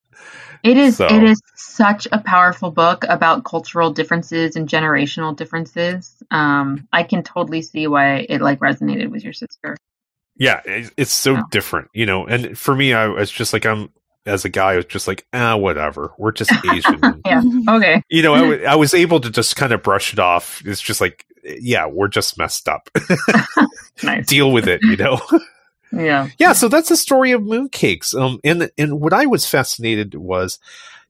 it 0.64 0.78
is 0.78 0.98
so. 0.98 1.08
it 1.08 1.24
is 1.24 1.42
such 1.56 2.08
a 2.12 2.20
powerful 2.20 2.72
book 2.72 3.04
about 3.08 3.44
cultural 3.44 3.92
differences 3.92 4.56
and 4.56 4.68
generational 4.68 5.36
differences. 5.36 6.16
Um, 6.32 6.88
I 6.92 7.04
can 7.04 7.24
totally 7.24 7.62
see 7.62 7.88
why 7.88 8.26
it 8.30 8.42
like 8.42 8.60
resonated 8.60 9.12
with 9.12 9.24
your 9.24 9.34
sister. 9.34 9.78
Yeah, 10.36 10.62
it's 10.66 11.12
so 11.12 11.38
oh. 11.38 11.44
different, 11.52 11.90
you 11.94 12.06
know. 12.06 12.26
And 12.26 12.58
for 12.58 12.76
me, 12.76 12.94
I 12.94 13.08
was 13.08 13.30
just 13.30 13.54
like, 13.54 13.66
I'm 13.66 13.92
as 14.26 14.46
a 14.46 14.50
guy, 14.50 14.74
I 14.74 14.76
was 14.78 14.86
just 14.86 15.08
like, 15.08 15.28
ah, 15.34 15.56
whatever. 15.58 16.14
We're 16.18 16.32
just 16.32 16.52
Asian. 16.72 17.22
yeah. 17.26 17.42
Okay. 17.70 18.02
You 18.10 18.22
know, 18.22 18.34
I, 18.34 18.40
w- 18.42 18.66
I 18.66 18.76
was 18.76 18.94
able 18.94 19.20
to 19.20 19.30
just 19.30 19.56
kind 19.56 19.74
of 19.74 19.84
brush 19.84 20.14
it 20.14 20.20
off. 20.20 20.62
It's 20.66 20.82
just 20.82 21.02
like, 21.02 21.26
yeah, 21.44 21.88
we're 21.88 22.08
just 22.08 22.38
messed 22.38 22.70
up. 22.70 22.90
nice. 24.04 24.28
Deal 24.28 24.52
with 24.52 24.68
it, 24.68 24.82
you 24.82 24.96
know. 24.96 25.20
Yeah. 25.94 26.30
Yeah. 26.40 26.54
So 26.54 26.68
that's 26.68 26.90
the 26.90 26.98
story 26.98 27.32
of 27.32 27.42
mooncakes. 27.42 28.20
Um, 28.20 28.40
and 28.44 28.72
and 28.78 29.00
what 29.00 29.14
I 29.14 29.26
was 29.26 29.48
fascinated 29.48 30.16
was, 30.16 30.60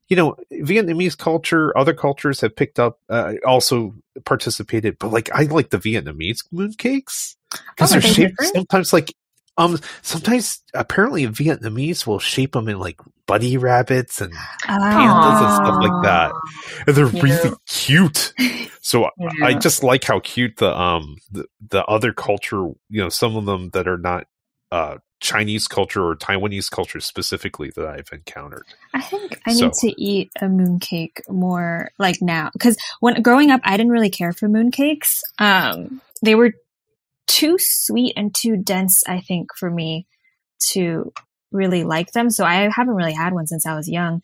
you 0.08 0.16
know, 0.16 0.36
Vietnamese 0.52 1.16
culture, 1.16 1.76
other 1.76 1.94
cultures 1.94 2.40
have 2.40 2.54
picked 2.54 2.78
up, 2.78 2.98
uh, 3.08 3.34
also 3.46 3.94
participated, 4.24 4.98
but 4.98 5.10
like 5.12 5.30
I 5.32 5.44
like 5.44 5.70
the 5.70 5.78
Vietnamese 5.78 6.44
mooncakes 6.52 7.36
because 7.50 7.90
oh, 7.90 7.94
they're 7.94 8.02
shaped 8.02 8.36
different? 8.38 8.54
sometimes 8.54 8.92
like 8.92 9.14
um, 9.56 9.78
sometimes 10.02 10.62
apparently 10.74 11.26
Vietnamese 11.26 12.06
will 12.06 12.18
shape 12.18 12.52
them 12.52 12.68
in 12.68 12.78
like 12.78 13.00
bunny 13.26 13.56
rabbits 13.56 14.20
and 14.20 14.32
pandas 14.64 15.42
and 15.42 15.54
stuff 15.54 15.78
like 15.80 16.02
that, 16.02 16.32
and 16.86 16.96
they're 16.96 17.06
yeah. 17.06 17.22
really 17.22 17.56
cute. 17.66 18.34
So 18.80 19.08
yeah. 19.18 19.46
I 19.46 19.54
just 19.54 19.84
like 19.84 20.04
how 20.04 20.20
cute 20.20 20.56
the 20.56 20.76
um 20.76 21.16
the, 21.30 21.46
the 21.70 21.84
other 21.84 22.12
culture, 22.12 22.66
you 22.88 23.02
know, 23.02 23.08
some 23.08 23.36
of 23.36 23.44
them 23.44 23.70
that 23.70 23.86
are 23.86 23.98
not 23.98 24.26
uh 24.70 24.98
Chinese 25.20 25.66
culture 25.66 26.06
or 26.06 26.14
Taiwanese 26.14 26.70
culture 26.70 27.00
specifically 27.00 27.70
that 27.76 27.86
I've 27.86 28.10
encountered. 28.12 28.66
I 28.92 29.00
think 29.00 29.40
I 29.46 29.54
so. 29.54 29.66
need 29.66 29.74
to 29.80 30.02
eat 30.02 30.30
a 30.40 30.46
mooncake 30.46 31.20
more 31.30 31.90
like 31.98 32.20
now 32.20 32.50
because 32.52 32.76
when 33.00 33.22
growing 33.22 33.50
up, 33.50 33.62
I 33.64 33.76
didn't 33.78 33.92
really 33.92 34.10
care 34.10 34.34
for 34.34 34.48
mooncakes. 34.48 35.20
Um, 35.38 36.02
they 36.22 36.34
were 36.34 36.52
too 37.26 37.56
sweet 37.58 38.12
and 38.16 38.34
too 38.34 38.56
dense, 38.56 39.02
I 39.08 39.20
think, 39.20 39.56
for 39.56 39.70
me 39.70 40.06
to 40.72 41.12
really 41.50 41.84
like 41.84 42.12
them. 42.12 42.30
So 42.30 42.44
I 42.44 42.68
haven't 42.68 42.94
really 42.94 43.14
had 43.14 43.32
one 43.32 43.46
since 43.46 43.66
I 43.66 43.76
was 43.76 43.88
young. 43.88 44.22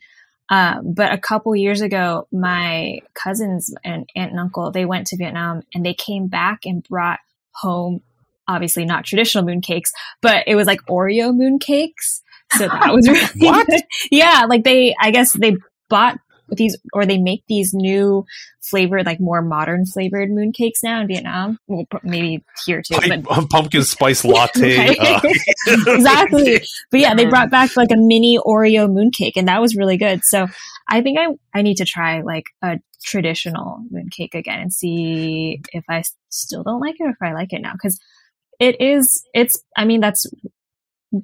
Um, 0.50 0.92
but 0.94 1.12
a 1.12 1.18
couple 1.18 1.54
years 1.54 1.80
ago, 1.80 2.26
my 2.32 2.99
cousins 3.14 3.73
and 3.85 4.11
aunt 4.16 4.32
and 4.32 4.40
uncle, 4.40 4.70
they 4.73 4.85
went 4.85 5.06
to 5.09 5.16
Vietnam 5.16 5.62
and 5.75 5.87
they 5.87 5.94
came 5.94 6.26
back 6.26 6.66
and 6.66 6.82
brought 6.82 7.20
home, 7.52 8.02
obviously 8.50 8.85
not 8.85 9.04
traditional 9.04 9.45
mooncakes, 9.45 9.90
but 10.21 10.45
it 10.47 10.57
was 10.57 10.66
like 10.66 10.80
Oreo 10.87 11.33
mooncakes. 11.33 12.21
So 12.52 12.66
that 12.66 12.92
was 12.92 13.09
really 13.09 13.28
what? 13.49 13.66
yeah, 14.11 14.45
like 14.49 14.64
they, 14.64 14.95
I 15.00 15.11
guess 15.11 15.33
they 15.33 15.57
bought 15.88 16.19
these 16.57 16.76
or 16.92 17.07
they 17.07 17.19
make 17.19 17.45
these 17.49 17.73
new 17.73 18.25
flavored 18.61 19.07
like 19.07 19.21
more 19.21 19.42
modern 19.42 19.87
flavored 19.87 20.30
mooncakes 20.30 20.83
now 20.83 21.00
in 21.00 21.07
Vietnam 21.07 21.59
well 21.69 21.87
maybe 22.02 22.45
here 22.66 22.83
too 22.83 22.99
but, 23.25 23.49
pumpkin 23.50 23.85
spice 23.85 24.25
latte 24.25 24.97
uh. 24.99 25.21
exactly 25.69 26.61
but 26.90 27.00
yeah 27.00 27.14
they 27.14 27.26
brought 27.26 27.50
back 27.50 27.76
like 27.76 27.90
a 27.92 27.97
mini 27.97 28.37
Oreo 28.38 28.88
mooncake 28.88 29.35
and 29.37 29.47
that 29.47 29.61
was 29.61 29.76
really 29.76 29.97
good 29.97 30.23
so 30.25 30.49
I 30.88 31.02
think 31.02 31.19
I 31.19 31.28
I 31.54 31.62
need 31.62 31.76
to 31.76 31.85
try 31.85 32.23
like 32.23 32.47
a 32.62 32.78
traditional 33.02 33.83
mooncake 33.92 34.35
again 34.35 34.61
and 34.61 34.73
see 34.73 35.61
if 35.73 35.85
I 35.88 36.02
still 36.28 36.62
don't 36.62 36.80
like 36.80 36.97
it 36.99 37.04
or 37.04 37.11
if 37.11 37.23
I 37.23 37.33
like 37.33 37.52
it 37.52 37.62
now 37.62 37.73
because 37.73 37.99
it 38.61 38.81
is 38.81 39.26
it's 39.35 39.61
I 39.76 39.85
mean 39.85 40.00
that's 40.00 40.26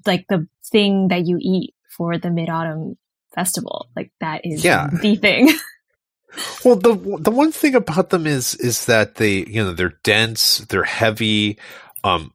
like 0.07 0.27
the 0.29 0.49
thing 0.73 1.09
that 1.09 1.27
you 1.27 1.39
eat 1.41 1.75
for 1.97 2.19
the 2.19 2.31
mid 2.31 2.49
autumn 2.49 2.97
festival. 3.35 3.89
Like 3.95 4.11
that 4.21 4.41
is 4.45 4.65
yeah. 4.65 4.89
the 4.91 5.17
thing. 5.17 5.51
well, 6.65 6.77
the 6.77 7.19
the 7.21 7.31
one 7.31 7.53
thing 7.53 7.75
about 7.75 8.11
them 8.11 8.27
is 8.27 8.55
is 8.57 8.87
that 8.87 9.17
they 9.17 9.45
you 9.45 9.63
know 9.63 9.73
they're 9.73 10.01
dense, 10.03 10.59
they're 10.59 10.83
heavy. 10.83 11.59
Um, 12.03 12.33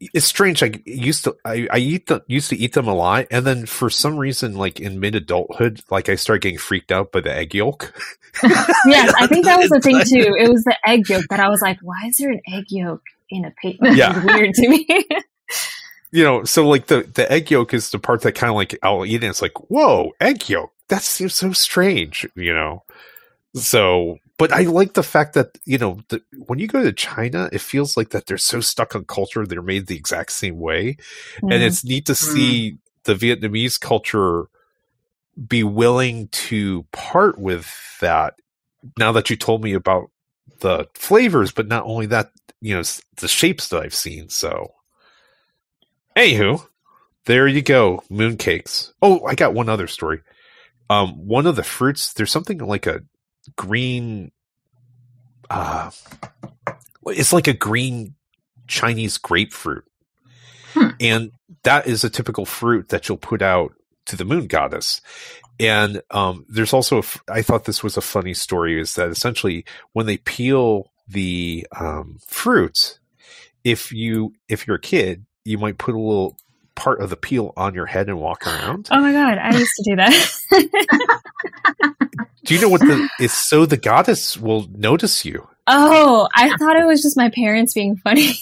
it's 0.00 0.26
strange. 0.26 0.62
I 0.62 0.72
used 0.86 1.24
to 1.24 1.36
I, 1.44 1.66
I 1.72 1.78
eat 1.78 2.06
them 2.06 2.20
used 2.28 2.50
to 2.50 2.56
eat 2.56 2.72
them 2.72 2.86
a 2.86 2.94
lot, 2.94 3.26
and 3.30 3.44
then 3.44 3.66
for 3.66 3.90
some 3.90 4.16
reason, 4.16 4.56
like 4.56 4.80
in 4.80 5.00
mid 5.00 5.16
adulthood, 5.16 5.82
like 5.90 6.08
I 6.08 6.14
started 6.14 6.42
getting 6.42 6.58
freaked 6.58 6.92
out 6.92 7.10
by 7.10 7.20
the 7.20 7.34
egg 7.34 7.54
yolk. 7.54 7.92
yes, 8.42 9.12
I 9.18 9.26
think 9.26 9.44
that 9.46 9.58
was 9.58 9.70
the 9.70 9.80
thing 9.80 9.98
too. 10.04 10.36
It 10.38 10.48
was 10.48 10.62
the 10.62 10.76
egg 10.86 11.08
yolk 11.08 11.24
that 11.30 11.40
I 11.40 11.48
was 11.48 11.60
like, 11.60 11.78
why 11.82 12.06
is 12.06 12.16
there 12.16 12.30
an 12.30 12.40
egg 12.48 12.66
yolk 12.68 13.02
in 13.30 13.44
a 13.44 13.50
paper? 13.62 13.88
Yeah, 13.88 14.24
weird 14.24 14.54
to 14.54 14.68
me 14.68 14.86
you 16.10 16.24
know, 16.24 16.44
so 16.44 16.66
like 16.66 16.86
the 16.86 17.02
the 17.14 17.30
egg 17.30 17.50
yolk 17.50 17.74
is 17.74 17.90
the 17.90 17.98
part 17.98 18.22
that 18.22 18.32
kind 18.32 18.50
of 18.50 18.56
like 18.56 18.78
I'll 18.82 19.04
eat, 19.04 19.16
and 19.16 19.24
it's 19.24 19.42
like, 19.42 19.70
whoa, 19.70 20.12
egg 20.20 20.48
yolk. 20.48 20.72
That 20.88 21.02
seems 21.02 21.34
so 21.34 21.52
strange, 21.52 22.26
you 22.34 22.54
know. 22.54 22.84
So, 23.54 24.18
but 24.38 24.52
I 24.52 24.62
like 24.62 24.94
the 24.94 25.02
fact 25.02 25.34
that 25.34 25.58
you 25.64 25.76
know 25.76 26.00
the, 26.08 26.22
when 26.46 26.58
you 26.58 26.66
go 26.66 26.82
to 26.82 26.92
China, 26.92 27.48
it 27.52 27.60
feels 27.60 27.96
like 27.96 28.10
that 28.10 28.26
they're 28.26 28.38
so 28.38 28.60
stuck 28.60 28.94
on 28.96 29.04
culture; 29.04 29.46
they're 29.46 29.60
made 29.62 29.86
the 29.86 29.96
exact 29.96 30.32
same 30.32 30.58
way, 30.58 30.96
mm. 31.42 31.52
and 31.52 31.62
it's 31.62 31.84
neat 31.84 32.06
to 32.06 32.12
mm. 32.12 32.16
see 32.16 32.78
the 33.04 33.14
Vietnamese 33.14 33.78
culture 33.78 34.46
be 35.46 35.62
willing 35.62 36.28
to 36.28 36.84
part 36.92 37.38
with 37.38 37.70
that. 38.00 38.34
Now 38.98 39.12
that 39.12 39.28
you 39.28 39.36
told 39.36 39.62
me 39.62 39.74
about 39.74 40.10
the 40.60 40.88
flavors, 40.94 41.52
but 41.52 41.68
not 41.68 41.84
only 41.84 42.06
that, 42.06 42.30
you 42.60 42.76
know, 42.76 42.82
the 43.16 43.28
shapes 43.28 43.68
that 43.68 43.82
I've 43.82 43.94
seen. 43.94 44.28
So 44.28 44.72
Anywho, 46.18 46.66
there 47.26 47.46
you 47.46 47.62
go, 47.62 48.02
mooncakes. 48.10 48.92
Oh, 49.00 49.24
I 49.24 49.36
got 49.36 49.54
one 49.54 49.68
other 49.68 49.86
story. 49.86 50.20
Um, 50.90 51.28
one 51.28 51.46
of 51.46 51.54
the 51.54 51.62
fruits, 51.62 52.12
there's 52.12 52.32
something 52.32 52.58
like 52.58 52.88
a 52.88 53.02
green. 53.56 54.32
Uh, 55.48 55.92
it's 57.06 57.32
like 57.32 57.46
a 57.46 57.52
green 57.52 58.16
Chinese 58.66 59.16
grapefruit, 59.16 59.84
hmm. 60.74 60.88
and 60.98 61.30
that 61.62 61.86
is 61.86 62.02
a 62.02 62.10
typical 62.10 62.44
fruit 62.44 62.88
that 62.88 63.08
you'll 63.08 63.16
put 63.16 63.40
out 63.40 63.74
to 64.06 64.16
the 64.16 64.24
moon 64.24 64.48
goddess. 64.48 65.00
And 65.60 66.02
um, 66.10 66.46
there's 66.48 66.72
also, 66.72 67.02
I 67.28 67.42
thought 67.42 67.64
this 67.64 67.84
was 67.84 67.96
a 67.96 68.00
funny 68.00 68.34
story, 68.34 68.80
is 68.80 68.94
that 68.96 69.10
essentially 69.10 69.64
when 69.92 70.06
they 70.06 70.16
peel 70.16 70.90
the 71.08 71.66
um, 71.78 72.18
fruit, 72.26 72.98
if 73.64 73.92
you 73.92 74.34
if 74.48 74.66
you're 74.66 74.76
a 74.76 74.80
kid, 74.80 75.24
you 75.44 75.58
might 75.58 75.78
put 75.78 75.94
a 75.94 75.98
little 75.98 76.36
part 76.74 77.00
of 77.00 77.10
the 77.10 77.16
peel 77.16 77.52
on 77.56 77.74
your 77.74 77.86
head 77.86 78.08
and 78.08 78.18
walk 78.18 78.46
around. 78.46 78.88
Oh 78.90 79.00
my 79.00 79.12
god, 79.12 79.38
I 79.38 79.56
used 79.56 79.72
to 79.76 79.90
do 79.90 79.96
that. 79.96 80.32
do 82.44 82.54
you 82.54 82.60
know 82.60 82.68
what 82.68 82.80
the 82.80 83.08
is 83.20 83.32
so 83.32 83.66
the 83.66 83.76
goddess 83.76 84.36
will 84.36 84.66
notice 84.72 85.24
you? 85.24 85.46
Oh, 85.66 86.28
I 86.34 86.56
thought 86.56 86.76
it 86.76 86.86
was 86.86 87.02
just 87.02 87.16
my 87.16 87.30
parents 87.30 87.74
being 87.74 87.96
funny. 87.96 88.34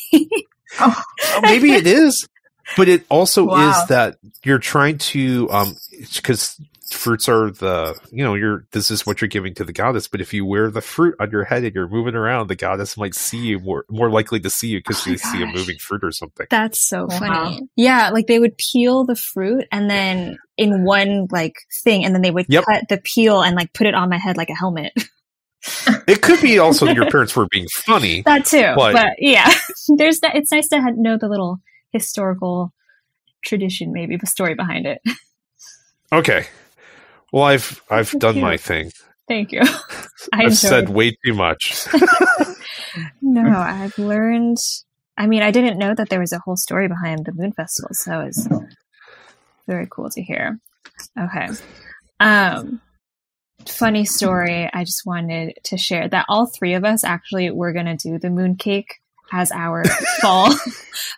oh, 0.81 1.03
maybe 1.43 1.73
it 1.73 1.87
is, 1.87 2.29
but 2.77 2.89
it 2.89 3.05
also 3.09 3.45
wow. 3.45 3.71
is 3.71 3.89
that 3.89 4.19
you're 4.45 4.59
trying 4.59 4.99
to 4.99 5.51
um 5.51 5.77
because 6.15 6.61
fruits 6.91 7.29
are 7.29 7.51
the 7.51 7.99
you 8.13 8.23
know 8.23 8.35
you're 8.35 8.65
this 8.71 8.91
is 8.91 9.05
what 9.05 9.21
you're 9.21 9.29
giving 9.29 9.55
to 9.55 9.65
the 9.65 9.73
goddess 9.73 10.07
but 10.07 10.21
if 10.21 10.33
you 10.33 10.45
wear 10.45 10.71
the 10.71 10.81
fruit 10.81 11.17
on 11.19 11.31
your 11.31 11.43
head 11.43 11.65
and 11.65 11.75
you're 11.75 11.89
moving 11.89 12.15
around 12.15 12.47
the 12.47 12.55
goddess 12.55 12.97
might 12.97 13.15
see 13.15 13.39
you 13.39 13.59
more 13.59 13.85
more 13.91 14.11
likely 14.11 14.39
to 14.39 14.49
see 14.49 14.69
you 14.69 14.79
because 14.79 15.01
oh 15.03 15.11
they 15.11 15.17
gosh. 15.17 15.33
see 15.33 15.43
a 15.43 15.47
moving 15.47 15.79
fruit 15.79 16.05
or 16.05 16.13
something. 16.13 16.47
That's 16.49 16.81
so 16.81 17.09
funny. 17.09 17.69
Yeah 17.75 18.11
like 18.11 18.27
they 18.27 18.39
would 18.39 18.57
peel 18.57 19.05
the 19.05 19.17
fruit 19.17 19.67
and 19.73 19.91
then 19.91 20.39
in 20.57 20.85
one 20.85 21.27
like 21.31 21.57
thing 21.83 22.05
and 22.05 22.15
then 22.15 22.23
they 22.23 22.31
would 22.31 22.47
yep. 22.49 22.65
cut 22.65 22.85
the 22.89 22.99
peel 22.99 23.43
and 23.43 23.57
like 23.57 23.73
put 23.73 23.87
it 23.87 23.95
on 23.95 24.09
my 24.09 24.19
head 24.19 24.37
like 24.37 24.51
a 24.51 24.55
helmet. 24.55 24.93
It 26.07 26.23
could 26.23 26.41
be 26.41 26.61
also 26.61 26.87
your 26.87 27.11
parents 27.11 27.35
were 27.35 27.49
being 27.51 27.67
funny 27.73 28.23
that 28.27 28.45
too 28.45 28.73
but, 28.77 28.93
but 28.93 29.09
yeah. 29.19 29.53
There's 29.97 30.21
that 30.21 30.37
it's 30.37 30.53
nice 30.53 30.69
to 30.69 30.81
have, 30.81 30.97
know 30.97 31.19
the 31.19 31.29
little 31.29 31.59
historical 31.91 32.73
tradition 33.45 33.93
maybe 33.93 34.17
the 34.17 34.29
story 34.29 34.55
behind 34.55 34.87
it. 34.87 35.01
Okay 36.13 36.47
well, 37.33 37.45
I've 37.45 37.83
I've 37.91 38.11
done 38.13 38.35
cute. 38.35 38.45
my 38.45 38.57
thing. 38.57 38.91
Thank 39.29 39.53
you. 39.53 39.63
I 40.33 40.45
have 40.45 40.57
said 40.57 40.89
way 40.89 41.17
too 41.25 41.35
much. 41.35 41.87
no, 43.23 43.59
I've 43.59 43.99
learned. 43.99 44.59
I 45.19 45.27
mean, 45.27 45.43
I 45.43 45.51
didn't 45.51 45.79
know 45.79 45.95
that 45.95 46.11
there 46.11 46.21
was 46.21 46.33
a 46.33 46.39
whole 46.39 46.57
story 46.57 46.89
behind 46.89 47.25
the 47.25 47.33
Moon 47.33 47.53
Festival, 47.53 47.91
so 47.93 48.21
it's 48.21 48.47
very 49.67 49.87
cool 49.91 50.11
to 50.11 50.23
hear. 50.23 50.59
Okay. 51.19 51.49
Um, 52.21 52.81
funny 53.67 54.05
story. 54.05 54.69
I 54.73 54.85
just 54.85 55.07
wanted 55.07 55.59
to 55.65 55.79
share 55.79 56.09
that 56.09 56.27
all 56.29 56.47
three 56.47 56.75
of 56.75 56.85
us 56.85 57.03
actually 57.03 57.51
were 57.51 57.73
going 57.73 57.87
to 57.87 57.97
do 57.97 58.19
the 58.19 58.31
moon 58.31 58.57
cake 58.57 58.97
as 59.33 59.51
our 59.53 59.85
fall 60.21 60.55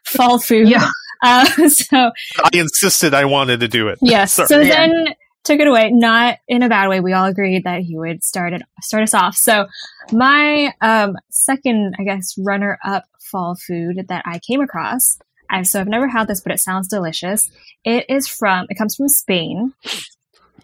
fall 0.05 0.39
food. 0.39 0.69
Yeah. 0.69 0.91
Uh, 1.23 1.69
so 1.69 2.13
I 2.45 2.51
insisted 2.53 3.15
I 3.15 3.25
wanted 3.25 3.61
to 3.61 3.69
do 3.69 3.89
it. 3.89 3.99
Yes. 4.01 4.35
Sorry. 4.35 4.47
So 4.47 4.65
then 4.65 5.09
took 5.45 5.61
it 5.61 5.67
away, 5.67 5.91
not 5.91 6.39
in 6.47 6.63
a 6.63 6.69
bad 6.69 6.89
way. 6.89 7.01
We 7.01 7.13
all 7.13 7.27
agreed 7.27 7.65
that 7.65 7.81
he 7.81 7.97
would 7.97 8.23
start 8.23 8.53
it, 8.53 8.63
start 8.83 9.03
us 9.03 9.15
off. 9.15 9.37
So 9.37 9.67
my 10.13 10.75
um, 10.81 11.17
second, 11.31 11.95
I 11.99 12.05
guess, 12.05 12.35
runner 12.39 12.79
up 12.85 13.05
fall 13.31 13.57
food 13.57 14.07
that 14.09 14.23
I 14.27 14.41
came 14.41 14.61
across. 14.61 15.19
I, 15.51 15.63
so 15.63 15.81
I've 15.81 15.89
never 15.89 16.09
had 16.09 16.29
this, 16.29 16.41
but 16.41 16.53
it 16.53 16.61
sounds 16.61 16.89
delicious. 16.89 17.51
It 17.85 18.07
is 18.09 18.29
from, 18.29 18.67
it 18.69 18.77
comes 18.77 18.97
from 18.97 19.09
Spain 19.09 19.73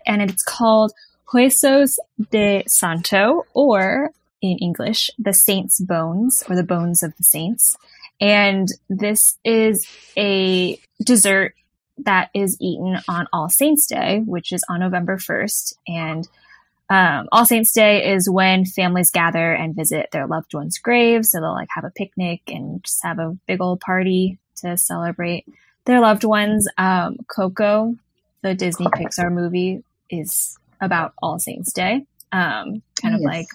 and 0.06 0.22
it's 0.22 0.42
called 0.42 0.92
Huesos 1.32 1.98
de 2.30 2.64
Santo 2.66 3.46
or 3.54 4.10
in 4.42 4.58
English, 4.58 5.10
the 5.18 5.32
saints' 5.32 5.80
bones 5.80 6.44
or 6.48 6.56
the 6.56 6.62
bones 6.62 7.02
of 7.02 7.16
the 7.16 7.24
saints. 7.24 7.76
And 8.20 8.68
this 8.88 9.38
is 9.44 9.86
a 10.16 10.78
dessert 11.02 11.54
that 11.98 12.30
is 12.34 12.56
eaten 12.60 12.98
on 13.08 13.26
All 13.32 13.48
Saints 13.48 13.86
Day, 13.86 14.20
which 14.24 14.52
is 14.52 14.64
on 14.68 14.80
November 14.80 15.16
1st. 15.16 15.74
And 15.86 16.28
um, 16.90 17.28
All 17.32 17.46
Saints 17.46 17.72
Day 17.72 18.12
is 18.12 18.28
when 18.28 18.64
families 18.64 19.10
gather 19.10 19.52
and 19.52 19.74
visit 19.74 20.10
their 20.12 20.26
loved 20.26 20.54
ones' 20.54 20.78
graves. 20.78 21.30
So 21.30 21.40
they'll 21.40 21.52
like 21.52 21.68
have 21.70 21.84
a 21.84 21.90
picnic 21.90 22.42
and 22.48 22.82
just 22.84 23.02
have 23.02 23.18
a 23.18 23.36
big 23.46 23.60
old 23.60 23.80
party 23.80 24.38
to 24.56 24.76
celebrate 24.76 25.46
their 25.84 26.00
loved 26.00 26.24
ones. 26.24 26.68
Um, 26.76 27.18
Coco, 27.28 27.96
the 28.42 28.54
Disney 28.54 28.86
Pixar 28.86 29.32
movie, 29.32 29.82
is 30.10 30.58
about 30.80 31.14
All 31.22 31.38
Saints 31.38 31.72
Day. 31.72 32.06
Um, 32.32 32.82
kind 33.00 33.14
yes. 33.14 33.20
of 33.20 33.22
like, 33.22 33.46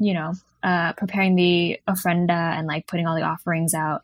you 0.00 0.14
know, 0.14 0.32
uh, 0.62 0.92
preparing 0.94 1.36
the 1.36 1.80
ofrenda 1.86 2.30
and 2.30 2.66
like 2.66 2.86
putting 2.86 3.06
all 3.06 3.14
the 3.14 3.22
offerings 3.22 3.74
out. 3.74 4.02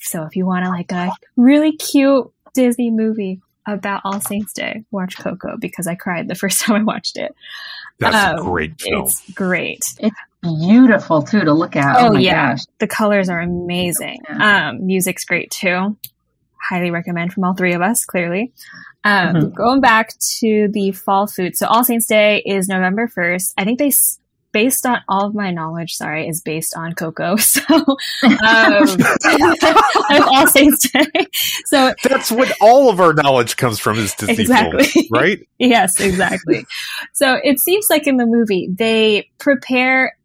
So 0.00 0.24
if 0.24 0.34
you 0.34 0.46
want 0.46 0.64
to 0.64 0.70
like 0.70 0.92
a 0.92 1.12
really 1.36 1.72
cute 1.72 2.32
Disney 2.52 2.90
movie 2.90 3.40
about 3.66 4.02
All 4.04 4.20
Saints 4.20 4.52
Day. 4.52 4.84
Watch 4.90 5.18
Coco 5.18 5.56
because 5.58 5.86
I 5.86 5.94
cried 5.94 6.28
the 6.28 6.34
first 6.36 6.60
time 6.60 6.76
I 6.76 6.82
watched 6.82 7.16
it. 7.16 7.34
That's 7.98 8.16
um, 8.16 8.38
a 8.38 8.42
great 8.42 8.80
film. 8.80 9.04
It's 9.04 9.30
great. 9.32 9.84
It's 9.98 10.16
beautiful 10.42 11.22
too 11.22 11.44
to 11.44 11.52
look 11.52 11.76
at. 11.76 11.96
Oh, 11.98 12.10
oh 12.10 12.16
yeah, 12.16 12.52
gosh. 12.52 12.60
the 12.78 12.86
colors 12.86 13.28
are 13.28 13.40
amazing. 13.40 14.20
Yeah. 14.28 14.70
Um, 14.70 14.86
music's 14.86 15.24
great 15.24 15.50
too. 15.50 15.96
Highly 16.62 16.90
recommend 16.90 17.32
from 17.32 17.44
all 17.44 17.54
three 17.54 17.74
of 17.74 17.82
us. 17.82 18.04
Clearly, 18.04 18.52
um, 19.04 19.34
mm-hmm. 19.34 19.48
going 19.50 19.80
back 19.80 20.14
to 20.38 20.68
the 20.68 20.92
fall 20.92 21.26
food. 21.26 21.56
So 21.56 21.66
All 21.66 21.84
Saints 21.84 22.06
Day 22.06 22.42
is 22.44 22.68
November 22.68 23.08
first. 23.08 23.54
I 23.56 23.64
think 23.64 23.78
they 23.78 23.92
based 24.52 24.84
on 24.86 25.00
all 25.08 25.26
of 25.26 25.34
my 25.34 25.50
knowledge, 25.50 25.94
sorry, 25.94 26.28
is 26.28 26.40
based 26.40 26.76
on 26.76 26.94
Coco. 26.94 27.36
So, 27.50 27.62
um, 27.72 27.86
all 30.28 30.46
saints 30.46 30.88
day. 30.90 31.26
So 31.66 31.94
that's 32.04 32.30
what 32.30 32.52
all 32.60 32.88
of 32.88 33.00
our 33.00 33.12
knowledge 33.12 33.56
comes 33.56 33.78
from 33.78 33.98
is 33.98 34.14
Disney 34.14 34.42
exactly. 34.42 35.08
right? 35.10 35.46
yes, 35.58 36.00
exactly. 36.00 36.64
so 37.12 37.38
it 37.42 37.58
seems 37.58 37.86
like 37.90 38.06
in 38.06 38.16
the 38.18 38.26
movie 38.26 38.68
they 38.72 39.28
prepare 39.38 40.16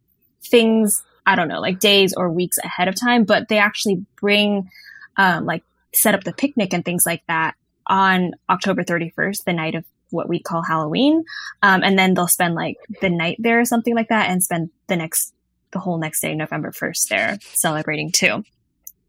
things. 0.44 1.02
I 1.26 1.34
don't 1.34 1.48
know, 1.48 1.60
like 1.60 1.80
days 1.80 2.14
or 2.16 2.30
weeks 2.30 2.58
ahead 2.58 2.86
of 2.86 2.94
time, 2.94 3.24
but 3.24 3.48
they 3.48 3.58
actually 3.58 4.06
bring, 4.20 4.70
um, 5.16 5.44
like 5.44 5.64
set 5.92 6.14
up 6.14 6.22
the 6.22 6.32
picnic 6.32 6.72
and 6.72 6.84
things 6.84 7.04
like 7.04 7.22
that 7.26 7.56
on 7.88 8.32
October 8.48 8.84
31st, 8.84 9.44
the 9.44 9.52
night 9.52 9.74
of 9.74 9.84
what 10.10 10.28
we 10.28 10.38
call 10.38 10.62
Halloween. 10.62 11.24
Um, 11.62 11.82
and 11.82 11.98
then 11.98 12.14
they'll 12.14 12.28
spend 12.28 12.54
like 12.54 12.76
the 13.00 13.10
night 13.10 13.36
there 13.38 13.60
or 13.60 13.64
something 13.64 13.94
like 13.94 14.08
that 14.08 14.30
and 14.30 14.42
spend 14.42 14.70
the 14.88 14.96
next, 14.96 15.34
the 15.72 15.78
whole 15.78 15.98
next 15.98 16.20
day, 16.20 16.34
November 16.34 16.70
1st 16.70 17.08
there 17.08 17.38
celebrating 17.54 18.12
too. 18.12 18.44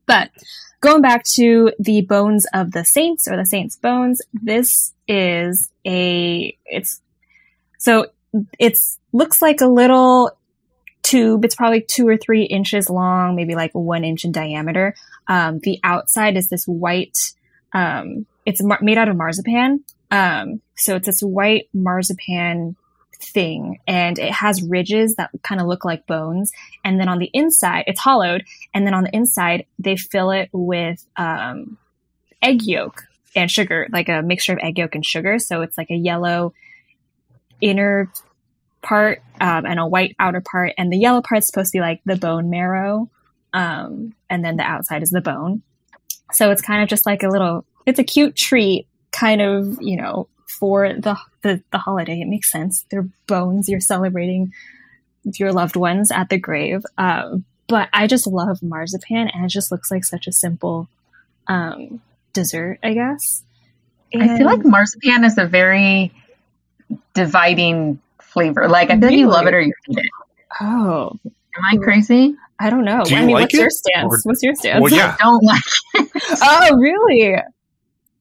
But 0.05 0.31
going 0.81 1.01
back 1.01 1.23
to 1.35 1.71
the 1.79 2.01
bones 2.01 2.45
of 2.53 2.71
the 2.71 2.85
saints 2.85 3.27
or 3.27 3.37
the 3.37 3.45
saints 3.45 3.75
bones, 3.75 4.21
this 4.33 4.93
is 5.07 5.71
a, 5.85 6.57
it's, 6.65 7.01
so 7.77 8.07
it's 8.59 8.99
looks 9.13 9.41
like 9.41 9.61
a 9.61 9.67
little 9.67 10.31
tube. 11.03 11.45
It's 11.45 11.55
probably 11.55 11.81
two 11.81 12.07
or 12.07 12.17
three 12.17 12.43
inches 12.43 12.89
long, 12.89 13.35
maybe 13.35 13.55
like 13.55 13.71
one 13.73 14.03
inch 14.03 14.25
in 14.25 14.31
diameter. 14.31 14.93
Um, 15.27 15.59
the 15.59 15.79
outside 15.83 16.37
is 16.37 16.49
this 16.49 16.65
white, 16.65 17.17
um, 17.73 18.25
it's 18.45 18.61
mar- 18.61 18.79
made 18.81 18.97
out 18.97 19.09
of 19.09 19.15
marzipan. 19.15 19.83
Um, 20.11 20.61
so 20.75 20.95
it's 20.95 21.07
this 21.07 21.21
white 21.21 21.69
marzipan 21.73 22.75
thing 23.19 23.79
and 23.87 24.19
it 24.19 24.31
has 24.31 24.61
ridges 24.61 25.15
that 25.15 25.31
kind 25.43 25.59
of 25.59 25.67
look 25.67 25.83
like 25.83 26.05
bones. 26.07 26.51
And 26.83 26.99
then 26.99 27.09
on 27.09 27.19
the 27.19 27.29
inside, 27.33 27.85
it's 27.87 27.99
hollowed. 27.99 28.43
And 28.73 28.85
then 28.85 28.93
on 28.93 29.03
the 29.03 29.15
inside, 29.15 29.65
they 29.79 29.97
fill 29.97 30.31
it 30.31 30.49
with, 30.53 31.05
um, 31.15 31.77
egg 32.41 32.61
yolk 32.63 33.03
and 33.35 33.49
sugar, 33.49 33.87
like 33.91 34.09
a 34.09 34.21
mixture 34.21 34.53
of 34.53 34.59
egg 34.61 34.77
yolk 34.77 34.95
and 34.95 35.05
sugar. 35.05 35.39
So 35.39 35.61
it's 35.61 35.77
like 35.77 35.89
a 35.89 35.95
yellow 35.95 36.53
inner 37.59 38.11
part, 38.81 39.21
um, 39.41 39.65
and 39.65 39.79
a 39.79 39.87
white 39.87 40.15
outer 40.19 40.41
part. 40.41 40.73
And 40.77 40.91
the 40.93 40.97
yellow 40.97 41.21
part 41.21 41.39
is 41.39 41.47
supposed 41.47 41.71
to 41.71 41.77
be 41.77 41.81
like 41.81 42.01
the 42.05 42.15
bone 42.15 42.49
marrow. 42.49 43.09
Um, 43.53 44.13
and 44.29 44.45
then 44.45 44.57
the 44.57 44.63
outside 44.63 45.01
is 45.01 45.09
the 45.09 45.21
bone. 45.21 45.63
So 46.31 46.51
it's 46.51 46.61
kind 46.61 46.83
of 46.83 46.89
just 46.89 47.05
like 47.05 47.23
a 47.23 47.29
little, 47.29 47.65
it's 47.85 47.99
a 47.99 48.03
cute 48.03 48.35
treat 48.35 48.87
kind 49.17 49.41
of, 49.41 49.77
you 49.81 49.97
know, 49.97 50.27
for 50.59 50.93
the, 50.93 51.17
the, 51.41 51.61
the 51.71 51.77
holiday. 51.77 52.21
It 52.21 52.27
makes 52.27 52.51
sense. 52.51 52.85
They're 52.89 53.07
bones. 53.27 53.67
You're 53.69 53.79
celebrating 53.79 54.53
your 55.35 55.51
loved 55.51 55.75
ones 55.75 56.11
at 56.11 56.29
the 56.29 56.37
grave. 56.37 56.83
Um, 56.97 57.45
but 57.67 57.89
I 57.91 58.07
just 58.07 58.27
love 58.27 58.63
marzipan, 58.63 59.29
and 59.33 59.45
it 59.45 59.49
just 59.49 59.71
looks 59.71 59.91
like 59.91 60.05
such 60.05 60.25
a 60.25 60.31
simple 60.31 60.87
um, 61.47 62.01
dessert, 62.31 62.79
I 62.81 62.93
guess. 62.93 63.43
And 64.13 64.23
I 64.23 64.37
feel 64.37 64.45
like 64.45 64.63
marzipan 64.63 65.25
is 65.25 65.37
a 65.37 65.45
very 65.45 66.13
dividing 67.13 67.99
flavor. 68.21 68.69
Like 68.69 68.89
I 68.89 68.93
feel 68.93 69.09
really? 69.09 69.19
you 69.19 69.27
love 69.27 69.47
it 69.47 69.53
or 69.53 69.59
you 69.59 69.73
hate 69.85 69.97
it. 69.97 70.05
Oh, 70.61 71.19
am 71.25 71.63
I 71.69 71.75
crazy? 71.77 72.35
I 72.57 72.69
don't 72.69 72.85
know. 72.85 73.03
Do 73.03 73.15
I 73.15 73.19
mean, 73.19 73.31
like 73.31 73.43
what's 73.43 73.53
it? 73.55 73.59
your 73.59 73.69
stance? 73.69 74.13
Or, 74.13 74.29
what's 74.29 74.43
your 74.43 74.55
stance? 74.55 74.81
Well, 74.81 74.93
yeah. 74.93 75.17
I 75.19 75.23
don't 75.23 75.43
like 75.43 75.61
it. 75.95 76.11
oh, 76.41 76.77
really? 76.77 77.35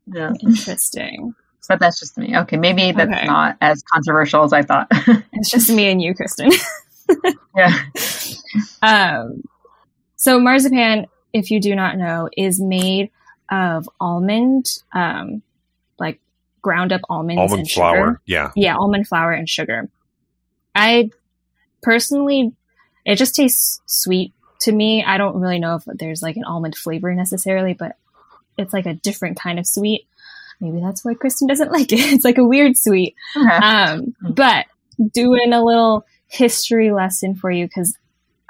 Yeah. 0.07 0.33
Interesting. 0.41 1.35
But 1.69 1.81
that's 1.81 1.99
just 1.99 2.17
me. 2.17 2.37
Okay, 2.37 2.57
maybe 2.57 2.93
that's 2.93 3.11
okay. 3.11 3.27
not 3.27 3.57
as 3.61 3.83
controversial 3.83 4.45
as 4.45 4.53
I 4.53 4.63
thought. 4.63 4.87
it's 5.33 5.51
just 5.51 5.69
me 5.71 5.91
and 5.91 6.01
you, 6.01 6.15
Kristen. 6.15 6.53
yeah. 7.57 7.83
Um, 8.83 9.43
so 10.17 10.39
marzipan, 10.39 11.07
if 11.33 11.51
you 11.51 11.61
do 11.61 11.75
not 11.75 11.97
know, 11.97 12.29
is 12.37 12.61
made 12.61 13.11
of 13.51 13.89
almond, 14.01 14.83
um, 14.93 15.43
like 15.99 16.21
ground 16.63 16.93
up 16.93 17.01
almonds 17.09 17.41
almond 17.41 17.61
and 17.61 17.71
flour. 17.71 17.97
Sugar. 17.97 18.21
Yeah. 18.27 18.53
Yeah, 18.55 18.77
almond 18.77 19.09
flour 19.09 19.33
and 19.33 19.49
sugar. 19.49 19.89
I 20.75 21.11
personally, 21.83 22.53
it 23.05 23.17
just 23.17 23.35
tastes 23.35 23.81
sweet 23.87 24.33
to 24.61 24.73
me. 24.73 25.05
I 25.05 25.19
don't 25.19 25.41
really 25.41 25.59
know 25.59 25.77
if 25.77 25.85
there's 25.87 26.23
like 26.23 26.37
an 26.37 26.45
almond 26.45 26.77
flavor 26.77 27.15
necessarily, 27.15 27.73
but 27.73 27.97
it's 28.59 28.73
like 28.73 28.87
a 28.87 28.95
different 28.95 29.39
kind 29.39 29.59
of 29.59 29.67
sweet. 29.67 30.07
maybe 30.61 30.81
that's 30.81 31.05
why 31.05 31.15
Kristen 31.15 31.49
doesn't 31.49 31.73
like 31.73 31.93
it. 31.93 32.01
It's 32.13 32.25
like 32.25 32.39
a 32.39 32.45
weird 32.45 32.77
sweet. 32.77 33.15
Okay. 33.37 33.49
Um, 33.49 34.15
but 34.23 34.67
doing 35.13 35.53
a 35.53 35.65
little 35.65 36.05
history 36.29 36.91
lesson 36.91 37.35
for 37.35 37.51
you 37.51 37.67
because 37.67 37.97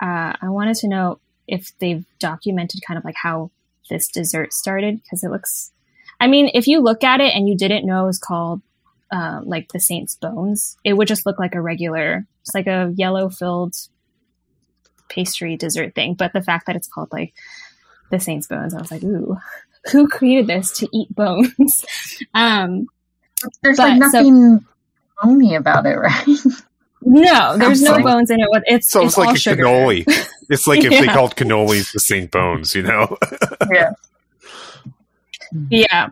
uh, 0.03 0.33
I 0.40 0.49
wanted 0.49 0.77
to 0.79 0.88
know 0.88 1.19
if 1.47 1.77
they've 1.79 2.05
documented 2.19 2.81
kind 2.87 2.99
of 2.99 3.05
like 3.05 3.16
how 3.21 3.51
this 3.90 4.09
dessert 4.09 4.53
started 4.53 5.03
because 5.03 5.23
it 5.23 5.31
looks. 5.31 5.73
I 6.19 6.27
mean, 6.27 6.51
if 6.55 6.66
you 6.66 6.81
look 6.81 7.05
at 7.05 7.21
it 7.21 7.35
and 7.35 7.49
you 7.49 7.57
didn't 7.57 7.87
know 7.87 8.05
it 8.05 8.07
was 8.07 8.19
called 8.19 8.62
uh, 9.12 9.40
like 9.45 9.73
the 9.73 9.81
Saint's 9.81 10.16
Bones, 10.16 10.77
it 10.85 10.95
would 10.95 11.09
just 11.09 11.27
look 11.27 11.38
like 11.38 11.55
a 11.55 11.61
regular, 11.61 12.27
it's 12.40 12.55
like 12.55 12.66
a 12.66 12.92
yellow 12.97 13.29
filled 13.29 13.75
pastry 15.09 15.57
dessert 15.57 15.95
thing. 15.95 16.14
But 16.14 16.33
the 16.33 16.42
fact 16.42 16.66
that 16.66 16.77
it's 16.77 16.88
called 16.88 17.09
like 17.12 17.35
the 18.11 18.19
Saint's 18.19 18.49
Bones, 18.49 18.75
I 18.75 18.81
was 18.81 18.90
like, 18.90 19.05
ooh, 19.05 19.37
who 19.90 20.09
created 20.09 20.46
this 20.46 20.70
to 20.79 20.88
eat 20.92 21.14
bones? 21.14 21.85
um, 22.35 22.88
There's 23.62 23.79
like 23.79 23.99
nothing 23.99 24.59
so, 24.59 24.64
bony 25.22 25.55
about 25.55 25.87
it, 25.87 25.96
right? 25.96 26.27
No, 27.03 27.57
there's 27.57 27.83
no 27.83 28.03
bones 28.03 28.31
in 28.31 28.40
it. 28.40 28.49
It's 28.66 28.90
so 28.90 29.05
it's, 29.05 29.16
like 29.16 29.37
a 29.37 29.38
sugar. 29.38 29.64
cannoli. 29.64 30.05
It's 30.49 30.68
like 30.68 30.85
if 30.85 30.92
yeah. 30.92 31.01
they 31.01 31.07
called 31.09 31.35
cannolis 31.35 31.92
the 31.92 31.99
Saint 31.99 32.31
Bones, 32.31 32.72
you 32.72 32.83
know? 32.83 33.18
yeah. 33.72 33.90
Yeah. 35.68 36.09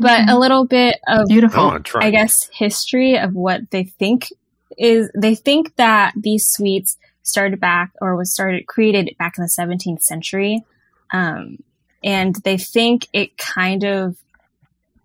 But 0.00 0.28
a 0.28 0.36
little 0.36 0.66
bit 0.66 0.98
of 1.06 1.28
beautiful, 1.28 1.60
oh, 1.60 1.98
I 2.00 2.10
guess, 2.10 2.50
history 2.52 3.16
of 3.16 3.32
what 3.34 3.70
they 3.70 3.84
think 3.84 4.26
is 4.76 5.12
they 5.16 5.36
think 5.36 5.76
that 5.76 6.12
these 6.16 6.48
sweets 6.48 6.98
started 7.22 7.60
back 7.60 7.92
or 8.00 8.16
was 8.16 8.32
started 8.32 8.66
created 8.66 9.14
back 9.16 9.38
in 9.38 9.44
the 9.44 9.48
17th 9.48 10.02
century. 10.02 10.64
Um, 11.12 11.58
and 12.02 12.34
they 12.44 12.56
think 12.56 13.06
it 13.12 13.36
kind 13.36 13.84
of 13.84 14.16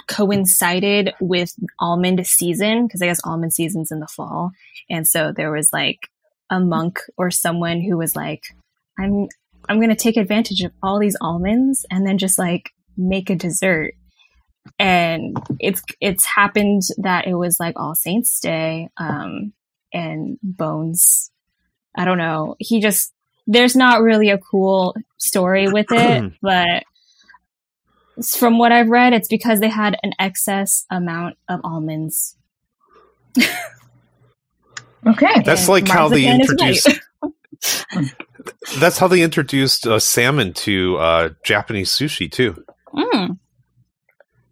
coincided 0.08 1.13
with 1.19 1.53
almond 1.79 2.25
season 2.27 2.86
because 2.86 3.01
I 3.01 3.08
guess 3.08 3.19
almond 3.23 3.53
season's 3.53 3.91
in 3.91 3.99
the 3.99 4.08
fall. 4.08 4.51
And 4.89 5.08
so 5.08 5.31
there 5.36 5.51
was 5.51 5.69
like 5.73 6.10
a 6.49 6.60
monk 6.60 6.99
or 7.17 7.31
someone 7.31 7.81
who 7.81 7.97
was 7.97 8.15
like, 8.15 8.43
I'm, 8.99 9.27
I'm 9.67 9.79
going 9.79 9.89
to 9.89 9.95
take 9.95 10.17
advantage 10.17 10.62
of 10.62 10.71
all 10.84 10.99
these 10.99 11.17
almonds 11.19 11.86
and 11.89 12.05
then 12.05 12.17
just 12.17 12.38
like 12.38 12.71
make 12.95 13.29
a 13.29 13.36
dessert. 13.36 13.93
And 14.79 15.38
it's, 15.60 15.81
it's 15.99 16.25
happened 16.25 16.84
that 16.97 17.27
it 17.27 17.36
was 17.36 17.60
like 17.60 17.79
All 17.79 17.95
Saints 17.95 18.39
Day, 18.39 18.89
um, 18.97 19.53
and 19.93 20.38
Bones. 20.43 21.31
I 21.95 22.05
don't 22.05 22.17
know. 22.17 22.55
He 22.60 22.79
just, 22.79 23.12
there's 23.47 23.75
not 23.75 24.01
really 24.01 24.29
a 24.29 24.38
cool 24.38 24.95
story 25.17 25.67
with 25.67 25.88
it, 25.91 26.34
but 26.41 26.84
from 28.23 28.58
what 28.58 28.71
I've 28.71 28.89
read, 28.89 29.13
it's 29.13 29.27
because 29.27 29.60
they 29.60 29.69
had 29.69 29.97
an 30.03 30.13
excess 30.19 30.86
amount 30.89 31.38
of 31.49 31.62
almonds. 31.63 32.36
okay, 35.08 35.41
that's 35.43 35.67
like 35.67 35.88
how 35.88 36.08
they 36.08 36.25
introduced. 36.25 36.89
that's 38.79 38.97
how 38.97 39.08
they 39.08 39.21
introduced 39.21 39.86
uh, 39.86 39.99
salmon 39.99 40.53
to 40.53 40.97
uh, 40.97 41.29
Japanese 41.43 41.91
sushi 41.91 42.31
too. 42.31 42.63
Mm. 42.93 43.38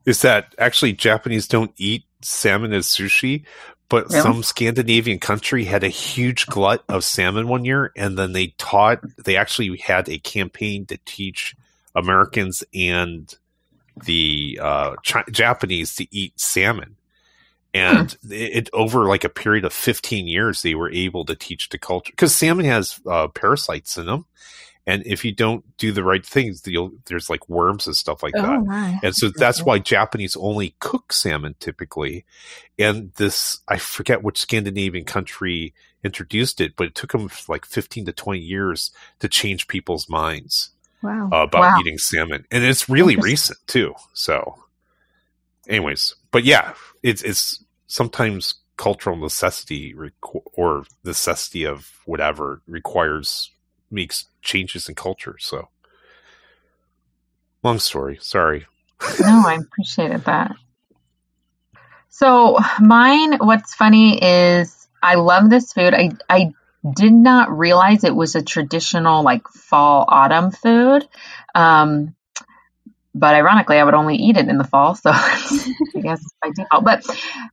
Is 0.05 0.21
that 0.21 0.53
actually 0.57 0.93
Japanese 0.93 1.47
don't 1.47 1.71
eat 1.77 2.03
salmon 2.21 2.73
as 2.73 2.87
sushi, 2.87 3.45
but 3.89 4.09
really? 4.09 4.21
some 4.21 4.43
Scandinavian 4.43 5.19
country 5.19 5.65
had 5.65 5.83
a 5.83 5.89
huge 5.89 6.47
glut 6.47 6.83
of 6.89 7.03
salmon 7.03 7.47
one 7.47 7.65
year, 7.65 7.91
and 7.95 8.17
then 8.17 8.33
they 8.33 8.47
taught. 8.57 8.99
They 9.23 9.35
actually 9.35 9.77
had 9.77 10.09
a 10.09 10.19
campaign 10.19 10.85
to 10.87 10.97
teach 11.05 11.55
Americans 11.95 12.63
and 12.73 13.33
the 14.05 14.59
uh, 14.61 14.95
Ch- 15.03 15.31
Japanese 15.31 15.95
to 15.95 16.07
eat 16.15 16.39
salmon. 16.39 16.95
And 17.73 18.11
hmm. 18.11 18.31
it, 18.31 18.69
over 18.73 19.05
like 19.05 19.23
a 19.23 19.29
period 19.29 19.65
of 19.65 19.73
15 19.73 20.27
years, 20.27 20.61
they 20.61 20.75
were 20.75 20.91
able 20.91 21.25
to 21.25 21.35
teach 21.35 21.69
the 21.69 21.77
culture 21.77 22.11
because 22.11 22.35
salmon 22.35 22.65
has 22.65 22.99
uh, 23.09 23.27
parasites 23.29 23.97
in 23.97 24.05
them. 24.05 24.25
And 24.85 25.05
if 25.05 25.23
you 25.23 25.31
don't 25.31 25.65
do 25.77 25.91
the 25.93 26.03
right 26.03 26.25
things, 26.25 26.63
there's 27.05 27.29
like 27.29 27.47
worms 27.47 27.87
and 27.87 27.95
stuff 27.95 28.21
like 28.21 28.33
oh, 28.35 28.41
that. 28.41 28.65
My. 28.65 28.99
And 29.01 29.15
so 29.15 29.29
that's 29.29 29.63
why 29.63 29.79
Japanese 29.79 30.35
only 30.35 30.75
cook 30.79 31.13
salmon 31.13 31.55
typically. 31.59 32.25
And 32.77 33.13
this, 33.13 33.59
I 33.67 33.77
forget 33.77 34.23
which 34.23 34.39
Scandinavian 34.39 35.05
country 35.05 35.73
introduced 36.03 36.59
it, 36.59 36.75
but 36.75 36.87
it 36.87 36.95
took 36.95 37.13
them 37.13 37.29
like 37.47 37.65
15 37.65 38.05
to 38.05 38.11
20 38.11 38.39
years 38.39 38.91
to 39.19 39.29
change 39.29 39.69
people's 39.69 40.09
minds 40.09 40.71
wow. 41.03 41.29
uh, 41.31 41.43
about 41.43 41.61
wow. 41.61 41.77
eating 41.79 41.97
salmon, 41.99 42.45
and 42.49 42.63
it's 42.63 42.89
really 42.89 43.15
recent 43.17 43.59
too. 43.67 43.93
So, 44.13 44.63
anyways, 45.67 46.15
but 46.31 46.43
yeah, 46.43 46.73
it's 47.03 47.21
it's 47.21 47.63
sometimes 47.87 48.55
cultural 48.77 49.15
necessity 49.15 49.93
requ- 49.93 50.43
or 50.53 50.85
necessity 51.03 51.65
of 51.65 51.91
whatever 52.05 52.61
requires 52.67 53.51
makes 53.93 54.25
changes 54.41 54.89
in 54.89 54.95
culture. 54.95 55.35
So, 55.39 55.69
long 57.63 57.79
story. 57.79 58.17
Sorry. 58.21 58.65
no, 59.19 59.43
I 59.45 59.59
appreciated 59.61 60.25
that. 60.25 60.55
So 62.09 62.59
mine, 62.79 63.37
what's 63.39 63.73
funny 63.73 64.23
is 64.23 64.87
I 65.01 65.15
love 65.15 65.49
this 65.49 65.73
food. 65.73 65.93
I 65.95 66.11
I 66.29 66.53
did 66.95 67.11
not 67.11 67.57
realize 67.57 68.03
it 68.03 68.15
was 68.15 68.35
a 68.35 68.43
traditional 68.43 69.23
like 69.23 69.47
fall 69.47 70.05
autumn 70.07 70.51
food. 70.51 71.07
Um, 71.55 72.15
but 73.15 73.35
ironically, 73.35 73.77
I 73.77 73.83
would 73.83 73.93
only 73.93 74.15
eat 74.15 74.37
it 74.37 74.47
in 74.47 74.57
the 74.57 74.63
fall, 74.63 74.95
so 74.95 75.09
I 75.13 75.73
guess 76.01 76.23
by 76.41 76.51
default. 76.55 76.83
But 76.83 77.03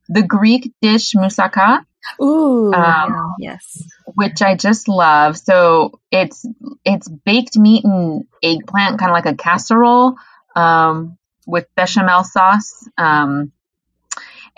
the 0.07 0.23
Greek 0.23 0.73
dish 0.81 1.13
moussaka, 1.13 1.83
ooh, 2.21 2.73
um, 2.73 3.35
yes, 3.39 3.83
which 4.15 4.41
I 4.41 4.55
just 4.55 4.87
love. 4.87 5.37
So 5.37 5.99
it's 6.11 6.45
it's 6.83 7.07
baked 7.07 7.57
meat 7.57 7.83
and 7.83 8.25
eggplant, 8.43 8.99
kind 8.99 9.11
of 9.11 9.13
like 9.13 9.25
a 9.25 9.35
casserole 9.35 10.15
um, 10.55 11.17
with 11.45 11.67
bechamel 11.75 12.23
sauce. 12.23 12.87
Um, 12.97 13.51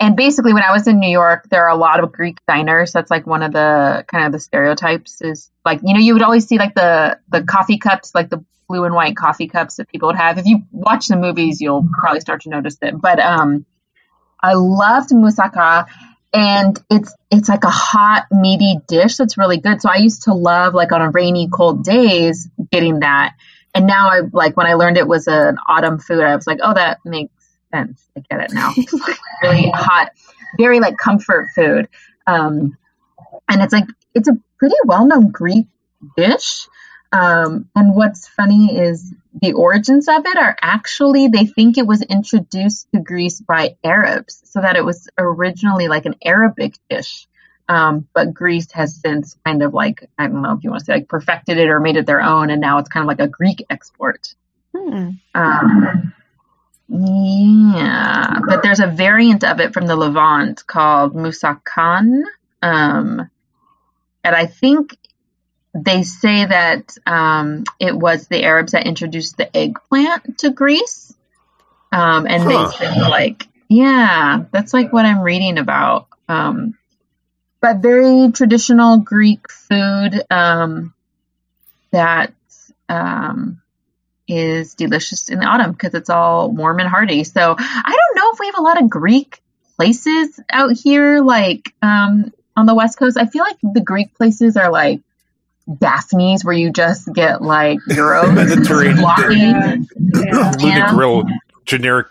and 0.00 0.16
basically, 0.16 0.52
when 0.52 0.64
I 0.64 0.72
was 0.72 0.88
in 0.88 0.98
New 0.98 1.10
York, 1.10 1.48
there 1.50 1.64
are 1.66 1.70
a 1.70 1.76
lot 1.76 2.02
of 2.02 2.10
Greek 2.12 2.38
diners. 2.48 2.92
That's 2.92 3.10
like 3.10 3.26
one 3.26 3.42
of 3.42 3.52
the 3.52 4.04
kind 4.08 4.26
of 4.26 4.32
the 4.32 4.40
stereotypes 4.40 5.22
is 5.22 5.50
like, 5.64 5.80
you 5.84 5.94
know, 5.94 6.00
you 6.00 6.14
would 6.14 6.22
always 6.22 6.46
see 6.48 6.58
like 6.58 6.74
the, 6.74 7.18
the 7.28 7.44
coffee 7.44 7.78
cups, 7.78 8.12
like 8.12 8.28
the 8.28 8.44
blue 8.68 8.84
and 8.84 8.94
white 8.94 9.16
coffee 9.16 9.46
cups 9.46 9.76
that 9.76 9.88
people 9.88 10.08
would 10.08 10.16
have. 10.16 10.36
If 10.38 10.46
you 10.46 10.64
watch 10.72 11.06
the 11.06 11.16
movies, 11.16 11.60
you'll 11.60 11.88
probably 11.96 12.20
start 12.20 12.42
to 12.42 12.48
notice 12.48 12.76
it. 12.82 13.00
But, 13.00 13.20
um, 13.20 13.66
I 14.42 14.54
loved 14.54 15.10
moussaka 15.10 15.86
and 16.34 16.82
it's, 16.90 17.14
it's 17.30 17.48
like 17.48 17.62
a 17.62 17.70
hot, 17.70 18.26
meaty 18.32 18.80
dish 18.88 19.16
that's 19.16 19.38
really 19.38 19.58
good. 19.58 19.80
So 19.80 19.88
I 19.88 19.96
used 19.96 20.24
to 20.24 20.34
love 20.34 20.74
like 20.74 20.90
on 20.90 21.00
a 21.00 21.10
rainy, 21.10 21.48
cold 21.48 21.84
days 21.84 22.48
getting 22.72 23.00
that. 23.00 23.36
And 23.72 23.86
now 23.86 24.08
I 24.10 24.22
like 24.32 24.56
when 24.56 24.66
I 24.66 24.74
learned 24.74 24.96
it 24.96 25.06
was 25.06 25.28
an 25.28 25.58
autumn 25.68 26.00
food, 26.00 26.24
I 26.24 26.34
was 26.34 26.46
like, 26.46 26.58
oh, 26.62 26.74
that 26.74 26.98
makes 27.04 27.32
sense. 27.72 28.04
I 28.16 28.22
get 28.28 28.40
it 28.40 28.52
now. 28.52 28.72
really 29.42 29.70
hot, 29.72 30.10
very 30.58 30.80
like 30.80 30.96
comfort 30.96 31.48
food. 31.54 31.88
Um, 32.26 32.76
and 33.48 33.62
it's 33.62 33.72
like, 33.72 33.86
it's 34.14 34.28
a 34.28 34.36
pretty 34.58 34.76
well 34.86 35.06
known 35.06 35.30
Greek 35.30 35.66
dish. 36.16 36.66
Um, 37.14 37.70
and 37.76 37.94
what's 37.94 38.26
funny 38.26 38.76
is 38.76 39.14
the 39.40 39.52
origins 39.52 40.08
of 40.08 40.26
it 40.26 40.36
are 40.36 40.56
actually, 40.60 41.28
they 41.28 41.46
think 41.46 41.78
it 41.78 41.86
was 41.86 42.02
introduced 42.02 42.88
to 42.92 43.00
Greece 43.00 43.40
by 43.40 43.76
Arabs, 43.84 44.42
so 44.44 44.60
that 44.60 44.74
it 44.74 44.84
was 44.84 45.08
originally 45.16 45.86
like 45.86 46.06
an 46.06 46.16
Arabic 46.24 46.74
dish. 46.90 47.28
Um, 47.68 48.08
but 48.12 48.34
Greece 48.34 48.72
has 48.72 48.96
since 48.96 49.38
kind 49.46 49.62
of 49.62 49.72
like, 49.72 50.10
I 50.18 50.26
don't 50.26 50.42
know 50.42 50.52
if 50.52 50.64
you 50.64 50.70
want 50.70 50.80
to 50.80 50.86
say 50.86 50.94
like 50.94 51.08
perfected 51.08 51.56
it 51.56 51.68
or 51.68 51.78
made 51.78 51.96
it 51.96 52.04
their 52.04 52.20
own, 52.20 52.50
and 52.50 52.60
now 52.60 52.78
it's 52.78 52.88
kind 52.88 53.04
of 53.04 53.08
like 53.08 53.20
a 53.20 53.28
Greek 53.28 53.64
export. 53.70 54.34
Hmm. 54.76 55.10
Um, 55.34 56.12
yeah, 56.88 58.40
but 58.46 58.62
there's 58.62 58.80
a 58.80 58.88
variant 58.88 59.44
of 59.44 59.60
it 59.60 59.72
from 59.72 59.86
the 59.86 59.96
Levant 59.96 60.66
called 60.66 61.14
Moussakan. 61.14 62.22
Um, 62.60 63.30
and 64.24 64.34
I 64.34 64.46
think 64.46 64.98
they 65.74 66.04
say 66.04 66.46
that 66.46 66.96
um, 67.04 67.64
it 67.80 67.96
was 67.96 68.28
the 68.28 68.44
Arabs 68.44 68.72
that 68.72 68.86
introduced 68.86 69.36
the 69.36 69.54
eggplant 69.56 70.38
to 70.38 70.50
Greece. 70.50 71.12
Um, 71.92 72.26
and 72.26 72.42
huh. 72.42 72.70
they 72.78 72.86
say, 72.86 73.00
like, 73.00 73.48
yeah, 73.68 74.44
that's 74.52 74.72
like 74.72 74.92
what 74.92 75.04
I'm 75.04 75.20
reading 75.20 75.58
about. 75.58 76.06
Um, 76.28 76.78
but 77.60 77.78
very 77.78 78.30
traditional 78.30 78.98
Greek 78.98 79.50
food 79.50 80.22
um, 80.30 80.94
that 81.90 82.34
um, 82.88 83.60
is 84.28 84.74
delicious 84.74 85.28
in 85.28 85.38
the 85.40 85.46
autumn 85.46 85.72
because 85.72 85.94
it's 85.94 86.10
all 86.10 86.50
warm 86.50 86.78
and 86.78 86.88
hearty. 86.88 87.24
So 87.24 87.56
I 87.58 87.96
don't 87.96 88.16
know 88.16 88.30
if 88.32 88.38
we 88.38 88.46
have 88.46 88.58
a 88.58 88.62
lot 88.62 88.82
of 88.82 88.90
Greek 88.90 89.40
places 89.76 90.38
out 90.50 90.72
here, 90.72 91.20
like 91.20 91.74
um, 91.82 92.32
on 92.56 92.66
the 92.66 92.74
West 92.74 92.98
Coast. 92.98 93.16
I 93.16 93.26
feel 93.26 93.42
like 93.42 93.58
the 93.62 93.80
Greek 93.80 94.14
places 94.14 94.56
are 94.56 94.70
like 94.70 95.00
Daphne's, 95.78 96.44
where 96.44 96.54
you 96.54 96.70
just 96.72 97.12
get 97.12 97.42
like 97.42 97.78
gyros, 97.88 98.32
Mediterranean, 98.32 99.86
yeah. 99.98 100.52
yeah. 100.58 100.90
grill, 100.90 101.24
generic 101.64 102.08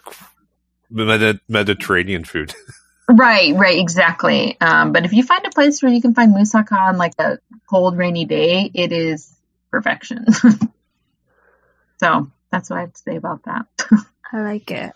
Medi- 0.89 1.39
Mediterranean 1.48 2.24
food. 2.24 2.54
Right, 3.10 3.54
right, 3.54 3.78
exactly. 3.80 4.56
Um, 4.62 4.94
but 4.94 5.04
if 5.04 5.12
you 5.12 5.24
find 5.24 5.46
a 5.46 5.50
place 5.50 5.84
where 5.84 5.92
you 5.92 6.02
can 6.02 6.13
find 6.13 6.34
moussaka 6.34 6.72
on 6.72 6.98
like 6.98 7.12
a 7.20 7.38
cold, 7.70 7.98
rainy 7.98 8.24
day, 8.24 8.72
it 8.74 8.94
is 8.94 9.30
perfection. 9.72 10.26
so 12.00 12.32
that's 12.50 12.70
what 12.70 12.78
I 12.78 12.82
have 12.82 12.94
to 12.94 13.02
say 13.02 13.18
about 13.18 13.44
that. 13.44 13.66
I 14.32 14.42
like 14.42 14.72
it. 14.72 14.94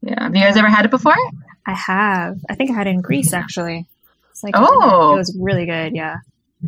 Yeah. 0.00 0.22
Have 0.22 0.34
you 0.34 0.40
guys 0.42 0.56
ever 0.56 0.68
had 0.70 0.86
it 0.86 0.90
before? 0.90 1.14
I 1.66 1.74
have. 1.74 2.38
I 2.48 2.54
think 2.54 2.70
I 2.70 2.74
had 2.74 2.86
it 2.86 2.90
in 2.90 3.02
Greece 3.02 3.34
actually. 3.34 3.86
It's 4.30 4.42
like 4.42 4.54
Oh. 4.56 5.12
it 5.14 5.18
was 5.18 5.36
really 5.38 5.66
good. 5.66 5.94
Yeah. 5.94 6.16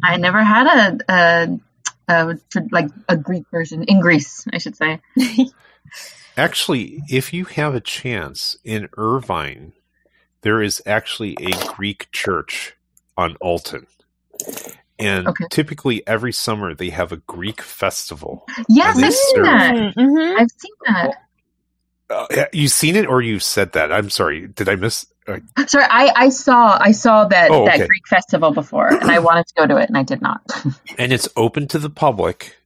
I 0.02 0.16
never 0.16 0.42
had 0.42 0.98
a, 1.08 1.12
a, 1.12 1.60
a 2.08 2.38
like 2.70 2.88
a 3.08 3.16
Greek 3.16 3.44
version 3.50 3.82
in 3.84 4.00
Greece, 4.00 4.46
I 4.52 4.58
should 4.58 4.76
say. 4.76 5.00
Actually, 6.36 7.02
if 7.10 7.32
you 7.32 7.44
have 7.44 7.74
a 7.74 7.80
chance 7.80 8.56
in 8.64 8.88
Irvine, 8.96 9.72
there 10.42 10.62
is 10.62 10.80
actually 10.86 11.36
a 11.40 11.50
Greek 11.74 12.08
church 12.12 12.76
on 13.16 13.36
Alton. 13.40 13.86
And 14.98 15.28
Okay. 15.28 15.46
typically 15.50 16.06
every 16.06 16.32
summer 16.32 16.74
they 16.74 16.90
have 16.90 17.10
a 17.12 17.16
Greek 17.18 17.60
festival. 17.60 18.46
Yes, 18.68 18.96
I've 18.96 19.12
seen 19.12 19.34
serve- 19.36 19.44
that. 19.44 19.92
hmm 19.96 20.40
I've 20.40 20.50
seen 20.50 20.72
that. 20.86 21.14
Uh, 22.08 22.44
you 22.52 22.68
seen 22.68 22.96
it 22.96 23.06
or 23.06 23.22
you've 23.22 23.42
said 23.42 23.72
that? 23.72 23.92
I'm 23.92 24.10
sorry. 24.10 24.46
Did 24.48 24.68
I 24.68 24.76
miss? 24.76 25.06
Uh, 25.56 25.66
Sorry, 25.66 25.86
I, 25.88 26.12
I 26.16 26.28
saw 26.30 26.76
I 26.80 26.92
saw 26.92 27.24
that 27.26 27.50
Oh, 27.50 27.64
that. 27.64 27.78
Greek 27.78 28.08
festival 28.08 28.52
before, 28.52 28.88
and 28.88 29.10
I 29.10 29.18
wanted 29.20 29.46
to 29.48 29.54
go 29.56 29.66
to 29.66 29.76
it, 29.76 29.88
and 29.88 29.96
I 29.96 30.02
did 30.02 30.20
not. 30.22 30.42
and 30.98 31.12
it's 31.12 31.28
open 31.36 31.68
to 31.68 31.78
the 31.78 31.90
public, 31.90 32.56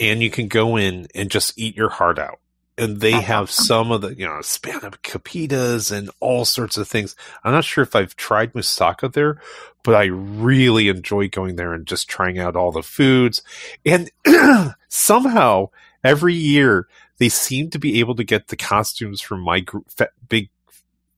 and 0.00 0.22
you 0.22 0.30
can 0.30 0.48
go 0.48 0.76
in 0.76 1.06
and 1.14 1.30
just 1.30 1.58
eat 1.58 1.76
your 1.76 1.88
heart 1.90 2.18
out. 2.18 2.40
And 2.78 3.00
they 3.00 3.12
That's 3.12 3.26
have 3.26 3.42
awesome. 3.44 3.64
some 3.64 3.90
of 3.92 4.00
the, 4.02 4.14
you 4.14 4.26
know, 4.26 4.42
Spanish 4.42 4.82
capitas 5.02 5.90
and 5.90 6.10
all 6.20 6.44
sorts 6.44 6.76
of 6.76 6.86
things. 6.86 7.16
I'm 7.42 7.52
not 7.52 7.64
sure 7.64 7.82
if 7.82 7.96
I've 7.96 8.14
tried 8.16 8.52
moussaka 8.52 9.10
there, 9.10 9.40
but 9.82 9.94
I 9.94 10.04
really 10.04 10.88
enjoy 10.88 11.28
going 11.30 11.56
there 11.56 11.72
and 11.72 11.86
just 11.86 12.06
trying 12.06 12.38
out 12.38 12.54
all 12.54 12.72
the 12.72 12.82
foods. 12.82 13.42
And 13.86 14.10
somehow 14.88 15.70
every 16.04 16.34
year 16.34 16.86
they 17.16 17.30
seem 17.30 17.70
to 17.70 17.78
be 17.78 17.98
able 18.00 18.14
to 18.16 18.24
get 18.24 18.48
the 18.48 18.56
costumes 18.56 19.22
from 19.22 19.40
my 19.40 19.60
gr- 19.60 19.78
fat, 19.88 20.10
big 20.28 20.50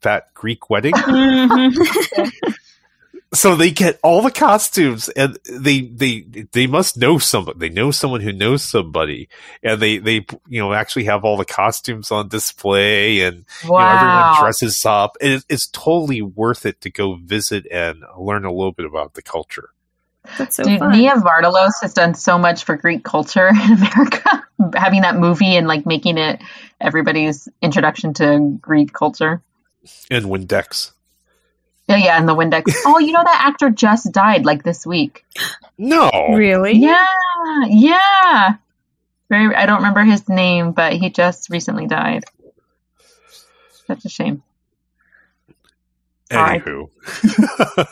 fat 0.01 0.33
Greek 0.35 0.71
wedding. 0.71 0.95
Mhm. 1.05 2.33
so 3.35 3.55
they 3.57 3.71
get 3.71 3.99
all 4.03 4.23
the 4.23 4.31
costumes 4.31 5.09
and 5.11 5.39
they 5.51 5.81
they 5.83 6.21
they 6.53 6.67
must 6.67 6.97
know 6.97 7.19
somebody 7.19 7.59
they 7.59 7.69
know 7.69 7.91
someone 7.91 8.23
who 8.23 8.33
knows 8.33 8.63
somebody 8.63 9.29
and 9.63 9.81
they 9.81 9.99
they 9.99 10.25
you 10.49 10.59
know 10.61 10.73
actually 10.73 11.05
have 11.05 11.25
all 11.25 11.37
the 11.37 11.45
costumes 11.45 12.11
on 12.11 12.29
display 12.29 13.21
and 13.21 13.45
you 13.63 13.69
know, 13.71 13.77
everyone 13.77 14.41
dresses 14.41 14.85
up 14.87 15.17
and 15.21 15.33
it, 15.35 15.45
it's 15.51 15.67
totally 15.69 16.23
worth 16.23 16.65
it 16.65 16.81
to 16.81 16.91
go 16.91 17.17
visit 17.17 17.67
and 17.71 18.03
learn 18.19 18.45
a 18.47 18.53
little 18.53 18.73
bit 18.73 18.87
about 18.87 19.13
the 19.13 19.23
culture 19.23 19.71
That's 20.39 20.57
so 20.57 20.63
Dude, 20.65 20.79
fun. 20.79 20.93
Nia 20.93 21.13
Vardalos 21.17 21.81
has 21.83 21.93
done 21.93 22.15
so 22.15 22.39
much 22.39 22.65
for 22.65 22.77
Greek 22.77 23.05
culture 23.05 23.49
in 23.49 23.73
America, 23.73 24.43
having 24.75 25.03
that 25.03 25.17
movie 25.17 25.55
and 25.57 25.67
like 25.69 25.85
making 25.85 26.17
it 26.19 26.41
everybody's 26.81 27.47
introduction 27.63 28.15
to 28.15 28.57
Greek 28.61 28.93
culture. 28.93 29.43
And 30.11 30.27
windex 30.27 30.93
Yeah, 31.89 31.97
yeah, 31.97 32.19
and 32.19 32.29
the 32.29 32.35
Windex. 32.35 32.75
oh, 32.87 32.99
you 32.99 33.13
know 33.13 33.23
that 33.25 33.45
actor 33.49 33.71
just 33.71 34.13
died 34.13 34.45
like 34.45 34.63
this 34.63 34.87
week. 34.87 35.25
no 35.79 36.11
really? 36.35 36.73
Yeah, 36.73 37.05
yeah. 37.67 38.55
Very. 39.29 39.55
I 39.55 39.67
don't 39.67 39.79
remember 39.79 40.05
his 40.05 40.29
name, 40.29 40.73
but 40.73 40.93
he 40.95 41.11
just 41.11 41.51
recently 41.51 41.87
died. 41.87 42.25
Such 43.87 44.05
a 44.05 44.09
shame. 44.09 44.43
Anywho 46.31 46.89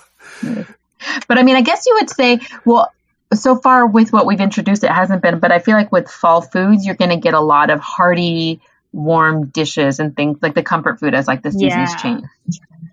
But 1.28 1.38
I 1.38 1.42
mean, 1.42 1.56
I 1.56 1.62
guess 1.62 1.86
you 1.86 1.96
would 2.00 2.10
say, 2.10 2.40
well, 2.64 2.92
so 3.32 3.56
far 3.56 3.86
with 3.86 4.12
what 4.12 4.26
we've 4.26 4.40
introduced, 4.40 4.84
it 4.84 4.90
hasn't 4.90 5.22
been. 5.22 5.38
But 5.38 5.52
I 5.52 5.58
feel 5.58 5.74
like 5.74 5.92
with 5.92 6.10
fall 6.10 6.40
foods, 6.42 6.84
you're 6.84 6.94
going 6.96 7.10
to 7.10 7.16
get 7.16 7.34
a 7.34 7.40
lot 7.40 7.70
of 7.70 7.80
hearty, 7.80 8.60
warm 8.96 9.48
dishes 9.48 10.00
and 10.00 10.16
things 10.16 10.38
like 10.40 10.54
the 10.54 10.62
comfort 10.62 10.98
food 10.98 11.14
as 11.14 11.28
like 11.28 11.42
the 11.42 11.52
seasons 11.52 11.90
Yeah. 11.92 11.96
change 11.96 12.24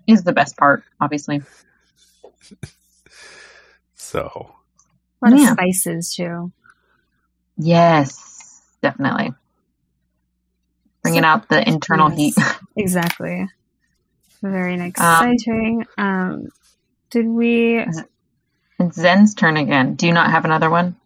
is 0.06 0.22
the 0.22 0.34
best 0.34 0.54
part, 0.58 0.84
obviously. 1.00 1.40
so 3.94 4.54
A 5.22 5.30
lot 5.30 5.40
Yeah. 5.40 5.52
of 5.52 5.58
spices 5.58 6.14
too. 6.14 6.52
Yes, 7.56 8.60
definitely. 8.82 9.32
Bringing 11.02 11.22
So- 11.22 11.28
out 11.28 11.48
the 11.48 11.66
internal 11.66 12.10
Yes. 12.10 12.18
heat. 12.18 12.34
Exactly. 12.76 13.48
Very 14.42 14.78
exciting. 14.80 15.86
Um, 15.96 16.48
did 17.10 17.26
we? 17.26 17.78
It's 17.78 18.02
Zen's 19.00 19.34
turn 19.34 19.56
again. 19.56 19.94
Do 19.94 20.06
you 20.06 20.12
not 20.12 20.30
have 20.30 20.44
another 20.44 20.68
one? 20.68 20.96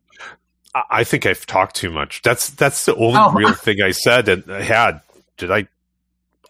I- 0.91 1.01
I 1.01 1.05
think 1.05 1.27
I've 1.27 1.45
talked 1.47 1.77
too 1.77 1.91
much. 1.91 2.23
That's 2.23 2.51
that's 2.51 2.85
the 2.85 2.95
only 2.97 3.19
Oh. 3.19 3.33
real 3.33 3.53
thing 3.53 3.79
I 3.83 3.91
said 3.93 4.29
and 4.29 4.45
I 4.51 4.63
had. 4.63 5.01
Did 5.37 5.51
I 5.51 5.69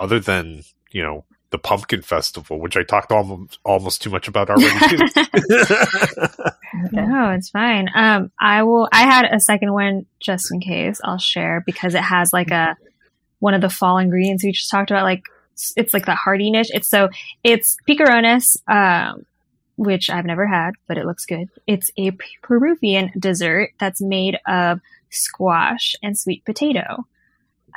other 0.00 0.20
than, 0.20 0.62
you 0.90 1.02
know, 1.02 1.24
the 1.50 1.58
pumpkin 1.58 2.02
festival, 2.02 2.60
which 2.60 2.76
I 2.76 2.82
talked 2.82 3.10
almost 3.12 3.58
almost 3.64 4.02
too 4.02 4.10
much 4.10 4.28
about 4.28 4.50
already 4.50 4.96
too. 4.96 5.06
No, 6.92 7.30
it's 7.30 7.48
fine. 7.50 7.88
Um, 7.94 8.30
I 8.38 8.62
will. 8.62 8.88
I 8.92 9.02
had 9.02 9.24
a 9.32 9.40
second 9.40 9.72
one 9.72 10.04
just 10.20 10.52
in 10.52 10.60
case. 10.60 11.00
I'll 11.02 11.18
share 11.18 11.62
because 11.64 11.94
it 11.94 12.02
has 12.02 12.32
like 12.32 12.50
a 12.50 12.76
one 13.40 13.54
of 13.54 13.60
the 13.62 13.70
fall 13.70 13.98
ingredients 13.98 14.44
we 14.44 14.52
just 14.52 14.70
talked 14.70 14.90
about. 14.90 15.04
Like 15.04 15.22
it's 15.76 15.94
like 15.94 16.04
the 16.06 16.14
hardiness. 16.14 16.68
It's 16.72 16.88
so 16.88 17.08
it's 17.42 17.76
picarones, 17.88 18.56
um, 18.68 19.24
which 19.78 20.10
I've 20.10 20.26
never 20.26 20.46
had, 20.46 20.72
but 20.88 20.98
it 20.98 21.06
looks 21.06 21.24
good. 21.24 21.48
It's 21.66 21.90
a 21.96 22.10
Peruvian 22.42 23.12
dessert 23.16 23.70
that's 23.78 24.02
made 24.02 24.36
of 24.46 24.80
squash 25.08 25.94
and 26.02 26.18
sweet 26.18 26.44
potato. 26.44 27.06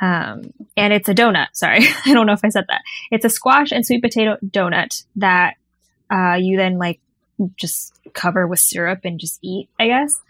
Um, 0.00 0.52
and 0.76 0.92
it's 0.92 1.08
a 1.08 1.14
donut. 1.14 1.48
Sorry, 1.52 1.86
I 2.04 2.12
don't 2.12 2.26
know 2.26 2.32
if 2.32 2.44
I 2.44 2.48
said 2.48 2.64
that. 2.68 2.82
It's 3.10 3.24
a 3.24 3.30
squash 3.30 3.70
and 3.70 3.86
sweet 3.86 4.02
potato 4.02 4.36
donut 4.44 5.04
that 5.16 5.54
uh, 6.12 6.34
you 6.34 6.56
then 6.56 6.76
like 6.76 7.00
just 7.56 7.94
cover 8.12 8.48
with 8.48 8.58
syrup 8.58 9.00
and 9.04 9.20
just 9.20 9.38
eat, 9.40 9.68
I 9.78 9.86
guess. 9.86 10.20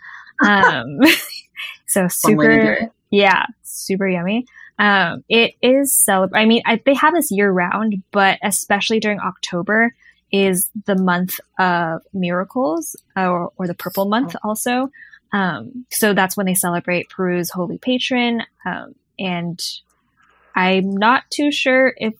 Um, 0.47 0.99
so 1.87 2.09
One 2.23 2.37
way 2.37 2.47
to 2.49 2.53
do 2.53 2.69
super, 2.77 2.93
yeah, 3.11 3.47
super 3.63 4.07
yummy. 4.07 4.47
Um, 4.79 5.25
it 5.29 5.55
is 5.63 5.95
celebrate. 5.95 6.39
I 6.39 6.45
mean, 6.45 6.63
I, 6.67 6.83
they 6.85 6.95
have 6.95 7.15
this 7.15 7.31
year 7.31 7.51
round, 7.51 8.03
but 8.11 8.39
especially 8.43 9.01
during 9.01 9.21
October 9.21 9.95
is 10.33 10.71
the 10.87 10.97
month 10.97 11.39
of 11.59 12.03
miracles, 12.13 12.97
or, 13.15 13.53
or 13.57 13.67
the 13.67 13.75
purple 13.75 14.07
month 14.07 14.35
also. 14.43 14.91
Um, 15.33 15.87
so 15.91 16.15
that's 16.15 16.37
when 16.37 16.47
they 16.47 16.55
celebrate 16.55 17.11
Peru's 17.11 17.51
holy 17.51 17.79
patron. 17.79 18.43
Um, 18.65 18.95
and 19.19 19.61
I'm 20.55 20.97
not 20.97 21.25
too 21.31 21.53
sure 21.53 21.95
if 21.97 22.15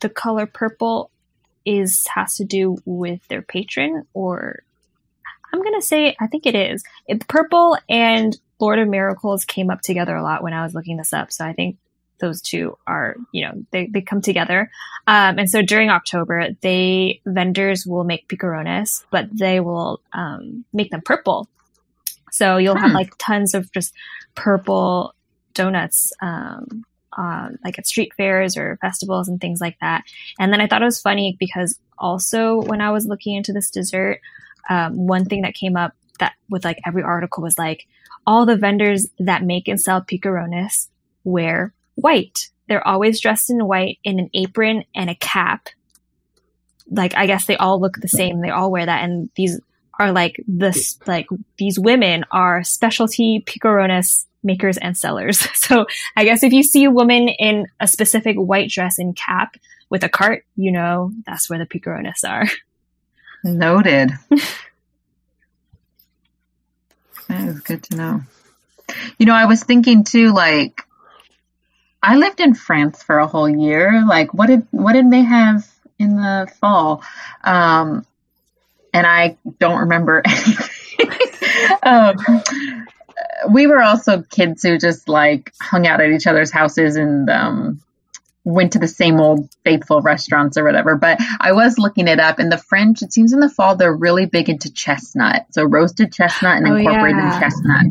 the 0.00 0.08
color 0.08 0.46
purple 0.46 1.10
is 1.64 2.06
has 2.06 2.36
to 2.36 2.44
do 2.44 2.78
with 2.84 3.26
their 3.28 3.42
patron 3.42 4.06
or 4.14 4.62
I'm 5.52 5.62
gonna 5.62 5.82
say 5.82 6.16
I 6.20 6.26
think 6.26 6.46
it 6.46 6.54
is. 6.54 6.82
It, 7.06 7.26
purple 7.28 7.76
and 7.88 8.36
Lord 8.58 8.78
of 8.78 8.88
Miracles 8.88 9.44
came 9.44 9.70
up 9.70 9.80
together 9.82 10.16
a 10.16 10.22
lot 10.22 10.42
when 10.42 10.52
I 10.52 10.62
was 10.62 10.74
looking 10.74 10.96
this 10.96 11.12
up, 11.12 11.32
so 11.32 11.44
I 11.44 11.52
think 11.52 11.76
those 12.18 12.40
two 12.40 12.76
are 12.86 13.16
you 13.32 13.46
know 13.46 13.52
they, 13.70 13.86
they 13.86 14.00
come 14.00 14.20
together. 14.20 14.70
Um, 15.06 15.38
and 15.38 15.50
so 15.50 15.62
during 15.62 15.90
October, 15.90 16.48
they 16.60 17.20
vendors 17.26 17.86
will 17.86 18.04
make 18.04 18.28
picarones, 18.28 19.04
but 19.10 19.28
they 19.32 19.60
will 19.60 20.00
um, 20.12 20.64
make 20.72 20.90
them 20.90 21.02
purple. 21.04 21.48
So 22.32 22.56
you'll 22.56 22.76
have 22.76 22.90
Hmm. 22.90 22.96
like 22.96 23.12
tons 23.18 23.54
of 23.54 23.72
just 23.72 23.94
purple 24.34 25.14
donuts, 25.54 26.12
um, 26.20 26.84
um, 27.16 27.56
like 27.64 27.78
at 27.78 27.86
street 27.86 28.12
fairs 28.14 28.56
or 28.56 28.78
festivals 28.80 29.28
and 29.28 29.40
things 29.40 29.60
like 29.60 29.78
that. 29.80 30.04
And 30.38 30.52
then 30.52 30.60
I 30.60 30.66
thought 30.66 30.82
it 30.82 30.86
was 30.86 31.00
funny 31.00 31.36
because 31.38 31.78
also 31.98 32.60
when 32.62 32.80
I 32.80 32.90
was 32.90 33.06
looking 33.06 33.36
into 33.36 33.52
this 33.52 33.70
dessert, 33.70 34.20
um, 34.68 35.06
one 35.06 35.24
thing 35.24 35.42
that 35.42 35.54
came 35.54 35.76
up 35.76 35.94
that 36.18 36.34
with 36.50 36.64
like 36.64 36.78
every 36.86 37.02
article 37.02 37.42
was 37.42 37.58
like 37.58 37.86
all 38.26 38.44
the 38.44 38.56
vendors 38.56 39.06
that 39.18 39.44
make 39.44 39.68
and 39.68 39.80
sell 39.80 40.02
picarones 40.02 40.88
wear 41.24 41.72
white. 41.96 42.48
They're 42.68 42.86
always 42.86 43.20
dressed 43.20 43.50
in 43.50 43.66
white 43.66 43.98
in 44.04 44.20
an 44.20 44.30
apron 44.32 44.84
and 44.94 45.10
a 45.10 45.14
cap. 45.14 45.68
Like 46.88 47.16
I 47.16 47.26
guess 47.26 47.46
they 47.46 47.56
all 47.56 47.80
look 47.80 47.96
the 48.00 48.08
same. 48.08 48.40
They 48.40 48.50
all 48.50 48.70
wear 48.70 48.86
that, 48.86 49.02
and 49.02 49.28
these 49.34 49.60
are 49.98 50.12
like 50.12 50.36
this 50.46 50.98
like 51.06 51.26
these 51.58 51.78
women 51.78 52.24
are 52.30 52.62
specialty 52.62 53.42
picarones 53.44 54.26
makers 54.46 54.78
and 54.78 54.96
sellers. 54.96 55.46
So 55.66 55.86
I 56.16 56.24
guess 56.24 56.44
if 56.44 56.52
you 56.52 56.62
see 56.62 56.84
a 56.84 56.92
woman 56.92 57.28
in 57.28 57.66
a 57.80 57.88
specific 57.88 58.36
white 58.36 58.70
dress 58.70 59.00
and 59.00 59.16
cap 59.16 59.56
with 59.90 60.04
a 60.04 60.08
cart, 60.08 60.44
you 60.54 60.70
know 60.70 61.10
that's 61.26 61.50
where 61.50 61.58
the 61.58 61.66
picarones 61.66 62.22
are. 62.24 62.46
Noted. 63.44 64.12
that 67.28 67.48
is 67.48 67.60
good 67.60 67.82
to 67.84 67.96
know. 67.96 68.20
You 69.18 69.26
know, 69.26 69.34
I 69.34 69.46
was 69.46 69.64
thinking 69.64 70.04
too, 70.04 70.32
like, 70.32 70.85
I 72.06 72.14
lived 72.14 72.38
in 72.38 72.54
France 72.54 73.02
for 73.02 73.18
a 73.18 73.26
whole 73.26 73.48
year. 73.48 74.04
Like, 74.06 74.32
what 74.32 74.46
did 74.46 74.64
what 74.70 74.92
did 74.92 75.10
they 75.10 75.22
have 75.22 75.66
in 75.98 76.16
the 76.16 76.48
fall? 76.60 77.02
Um, 77.42 78.06
and 78.94 79.06
I 79.06 79.36
don't 79.58 79.80
remember 79.80 80.22
anything. 81.00 81.78
um, 81.82 82.14
we 83.50 83.66
were 83.66 83.82
also 83.82 84.22
kids 84.22 84.62
who 84.62 84.78
just 84.78 85.08
like 85.08 85.52
hung 85.60 85.88
out 85.88 86.00
at 86.00 86.10
each 86.10 86.28
other's 86.28 86.52
houses 86.52 86.94
and 86.94 87.28
um, 87.28 87.80
went 88.46 88.72
to 88.72 88.78
the 88.78 88.86
same 88.86 89.20
old 89.20 89.52
faithful 89.64 90.00
restaurants 90.00 90.56
or 90.56 90.64
whatever. 90.64 90.94
But 90.94 91.18
I 91.40 91.50
was 91.50 91.78
looking 91.78 92.06
it 92.06 92.20
up, 92.20 92.38
and 92.38 92.50
the 92.50 92.56
French, 92.56 93.02
it 93.02 93.12
seems 93.12 93.32
in 93.32 93.40
the 93.40 93.50
fall, 93.50 93.74
they're 93.74 93.92
really 93.92 94.26
big 94.26 94.48
into 94.48 94.72
chestnut. 94.72 95.46
So 95.50 95.64
roasted 95.64 96.12
chestnut 96.12 96.56
and 96.56 96.68
oh, 96.68 96.76
incorporating 96.76 97.18
yeah. 97.18 97.40
chestnut 97.40 97.86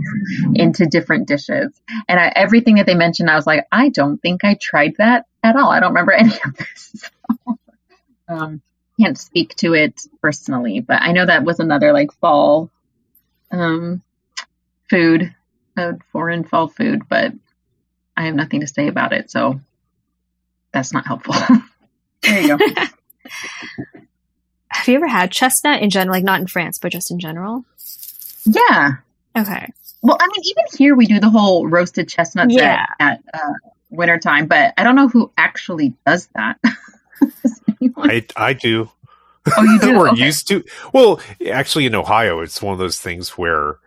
into 0.55 0.85
different 0.85 1.27
dishes. 1.27 1.73
And 2.07 2.19
I, 2.19 2.31
everything 2.35 2.75
that 2.75 2.85
they 2.85 2.95
mentioned, 2.95 3.29
I 3.29 3.35
was 3.35 3.45
like, 3.45 3.67
I 3.69 3.89
don't 3.89 4.17
think 4.21 4.45
I 4.45 4.55
tried 4.55 4.93
that 4.97 5.25
at 5.43 5.57
all. 5.57 5.69
I 5.69 5.81
don't 5.81 5.89
remember 5.89 6.13
any 6.17 6.33
of 6.33 6.55
this. 6.55 7.11
So, 7.45 7.57
um, 8.29 8.61
can't 8.97 9.19
speak 9.19 9.55
to 9.57 9.73
it 9.73 10.01
personally, 10.21 10.79
but 10.79 11.01
I 11.01 11.11
know 11.11 11.25
that 11.25 11.43
was 11.43 11.59
another 11.59 11.91
like 11.91 12.13
fall 12.13 12.71
um, 13.51 14.01
food, 14.89 15.35
a 15.75 15.95
foreign 16.13 16.45
fall 16.45 16.69
food, 16.69 17.01
but 17.09 17.33
I 18.15 18.23
have 18.23 18.35
nothing 18.35 18.61
to 18.61 18.67
say 18.67 18.87
about 18.87 19.11
it. 19.11 19.29
So 19.29 19.59
that's 20.75 20.93
not 20.93 21.07
helpful. 21.07 21.33
there 22.21 22.41
you 22.41 22.57
go. 22.57 22.65
Have 24.67 24.87
you 24.87 24.95
ever 24.95 25.07
had 25.07 25.31
chestnut 25.31 25.81
in 25.81 25.89
general, 25.89 26.13
like 26.13 26.23
not 26.23 26.41
in 26.41 26.47
France, 26.47 26.77
but 26.77 26.91
just 26.91 27.09
in 27.09 27.17
general? 27.17 27.63
Yeah. 28.43 28.97
Okay. 29.35 29.71
Well, 30.03 30.17
I 30.19 30.27
mean, 30.27 30.43
even 30.43 30.63
here 30.77 30.95
we 30.95 31.07
do 31.07 31.19
the 31.19 31.29
whole 31.29 31.65
roasted 31.65 32.09
chestnuts 32.09 32.53
yeah. 32.53 32.85
at, 32.99 33.23
at 33.33 33.41
uh, 33.41 33.53
wintertime, 33.89 34.47
but 34.47 34.73
I 34.77 34.83
don't 34.83 34.95
know 34.95 35.07
who 35.07 35.31
actually 35.37 35.95
does 36.05 36.27
that. 36.35 36.59
I, 37.97 38.25
I 38.35 38.53
do. 38.53 38.91
Oh, 39.57 39.63
you 39.63 39.79
do? 39.79 39.97
We're 39.97 40.09
okay. 40.09 40.25
used 40.25 40.47
to. 40.49 40.63
Well, 40.93 41.21
actually, 41.49 41.85
in 41.85 41.95
Ohio, 41.95 42.41
it's 42.41 42.61
one 42.61 42.73
of 42.73 42.79
those 42.79 42.99
things 42.99 43.29
where 43.29 43.79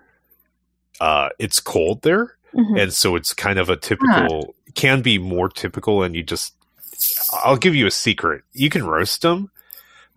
uh, 1.01 1.29
it's 1.38 1.61
cold 1.61 2.01
there, 2.03 2.37
mm-hmm. 2.55 2.77
and 2.77 2.92
so 2.92 3.14
it's 3.14 3.35
kind 3.35 3.59
of 3.59 3.68
a 3.68 3.77
typical. 3.77 4.55
Can 4.74 5.03
be 5.03 5.18
more 5.18 5.48
typical, 5.48 6.03
and 6.03 6.16
you 6.16 6.22
just 6.22 6.55
I'll 7.32 7.56
give 7.56 7.74
you 7.74 7.87
a 7.87 7.90
secret. 7.90 8.42
You 8.52 8.70
can 8.70 8.87
roast 8.87 9.22
them, 9.22 9.50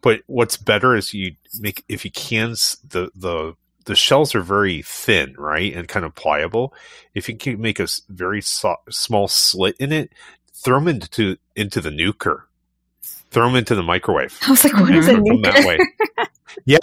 but 0.01 0.21
what's 0.27 0.57
better 0.57 0.95
is 0.95 1.13
you 1.13 1.35
make 1.59 1.83
if 1.87 2.05
you 2.05 2.11
can 2.11 2.51
the 2.87 3.11
the 3.15 3.55
the 3.85 3.95
shells 3.95 4.35
are 4.35 4.41
very 4.41 4.81
thin, 4.83 5.35
right, 5.37 5.73
and 5.73 5.87
kind 5.87 6.05
of 6.05 6.15
pliable. 6.15 6.73
If 7.13 7.27
you 7.27 7.35
can 7.35 7.59
make 7.59 7.79
a 7.79 7.87
very 8.09 8.41
so- 8.41 8.77
small 8.89 9.27
slit 9.27 9.75
in 9.79 9.91
it, 9.91 10.11
throw 10.53 10.79
them 10.79 10.87
into 10.87 11.37
into 11.55 11.81
the 11.81 11.89
nuker. 11.89 12.43
Throw 13.31 13.47
them 13.47 13.55
into 13.55 13.75
the 13.75 13.83
microwave. 13.83 14.37
I 14.45 14.51
was 14.51 14.63
like, 14.63 14.73
"What 14.73 14.93
is 14.93 15.07
a 15.07 15.13
nuker?" 15.13 15.77
Yeah, 16.65 16.79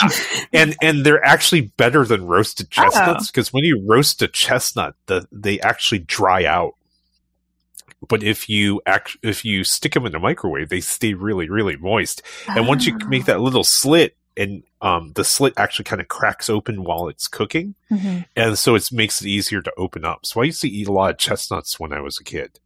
and 0.52 0.74
and 0.80 1.04
they're 1.04 1.24
actually 1.24 1.72
better 1.76 2.04
than 2.04 2.26
roasted 2.26 2.68
oh. 2.70 2.82
chestnuts 2.82 3.30
because 3.30 3.48
oh. 3.48 3.52
when 3.52 3.64
you 3.64 3.84
roast 3.86 4.22
a 4.22 4.28
chestnut, 4.28 4.94
the 5.06 5.28
they 5.30 5.60
actually 5.60 6.00
dry 6.00 6.44
out 6.44 6.74
but 8.06 8.22
if 8.22 8.48
you 8.48 8.80
act 8.86 9.16
if 9.22 9.44
you 9.44 9.64
stick 9.64 9.94
them 9.94 10.06
in 10.06 10.12
the 10.12 10.18
microwave, 10.18 10.68
they 10.68 10.80
stay 10.80 11.14
really 11.14 11.48
really 11.48 11.76
moist. 11.76 12.22
And 12.48 12.68
once 12.68 12.86
you 12.86 12.96
make 13.08 13.24
that 13.24 13.40
little 13.40 13.64
slit, 13.64 14.16
and 14.36 14.62
um, 14.80 15.12
the 15.14 15.24
slit 15.24 15.54
actually 15.56 15.84
kind 15.84 16.00
of 16.00 16.08
cracks 16.08 16.48
open 16.48 16.84
while 16.84 17.08
it's 17.08 17.26
cooking, 17.26 17.74
mm-hmm. 17.90 18.20
and 18.36 18.58
so 18.58 18.74
it 18.74 18.92
makes 18.92 19.20
it 19.20 19.26
easier 19.26 19.60
to 19.62 19.72
open 19.76 20.04
up. 20.04 20.24
So 20.24 20.40
I 20.40 20.44
used 20.44 20.60
to 20.62 20.68
eat 20.68 20.86
a 20.86 20.92
lot 20.92 21.10
of 21.10 21.18
chestnuts 21.18 21.80
when 21.80 21.92
I 21.92 22.00
was 22.00 22.18
a 22.18 22.24
kid. 22.24 22.60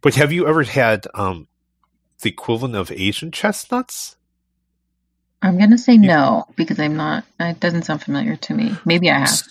But 0.00 0.14
have 0.14 0.32
you 0.32 0.46
ever 0.46 0.62
had 0.62 1.06
um, 1.14 1.48
the 2.22 2.30
equivalent 2.30 2.76
of 2.76 2.90
Asian 2.92 3.30
chestnuts? 3.30 4.16
I'm 5.42 5.58
gonna 5.58 5.78
say 5.78 5.98
no 5.98 6.46
because 6.56 6.80
I'm 6.80 6.96
not. 6.96 7.24
It 7.38 7.60
doesn't 7.60 7.84
sound 7.84 8.02
familiar 8.02 8.36
to 8.36 8.54
me. 8.54 8.74
Maybe 8.84 9.10
I 9.10 9.20
have 9.20 9.42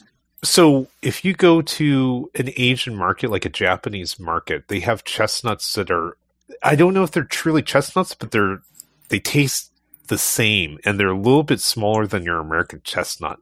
so 0.43 0.87
if 1.01 1.25
you 1.25 1.33
go 1.33 1.61
to 1.61 2.29
an 2.35 2.49
Asian 2.57 2.95
market 2.95 3.31
like 3.31 3.45
a 3.45 3.49
Japanese 3.49 4.19
market, 4.19 4.67
they 4.67 4.79
have 4.81 5.03
chestnuts 5.03 5.73
that 5.73 5.89
are 5.89 6.17
I 6.63 6.75
don't 6.75 6.93
know 6.93 7.03
if 7.03 7.11
they're 7.11 7.23
truly 7.23 7.61
chestnuts, 7.61 8.13
but 8.13 8.31
they're 8.31 8.61
they 9.09 9.19
taste 9.19 9.71
the 10.07 10.17
same 10.17 10.79
and 10.85 10.99
they're 10.99 11.09
a 11.09 11.17
little 11.17 11.43
bit 11.43 11.59
smaller 11.59 12.07
than 12.07 12.23
your 12.23 12.39
American 12.39 12.81
chestnut. 12.83 13.39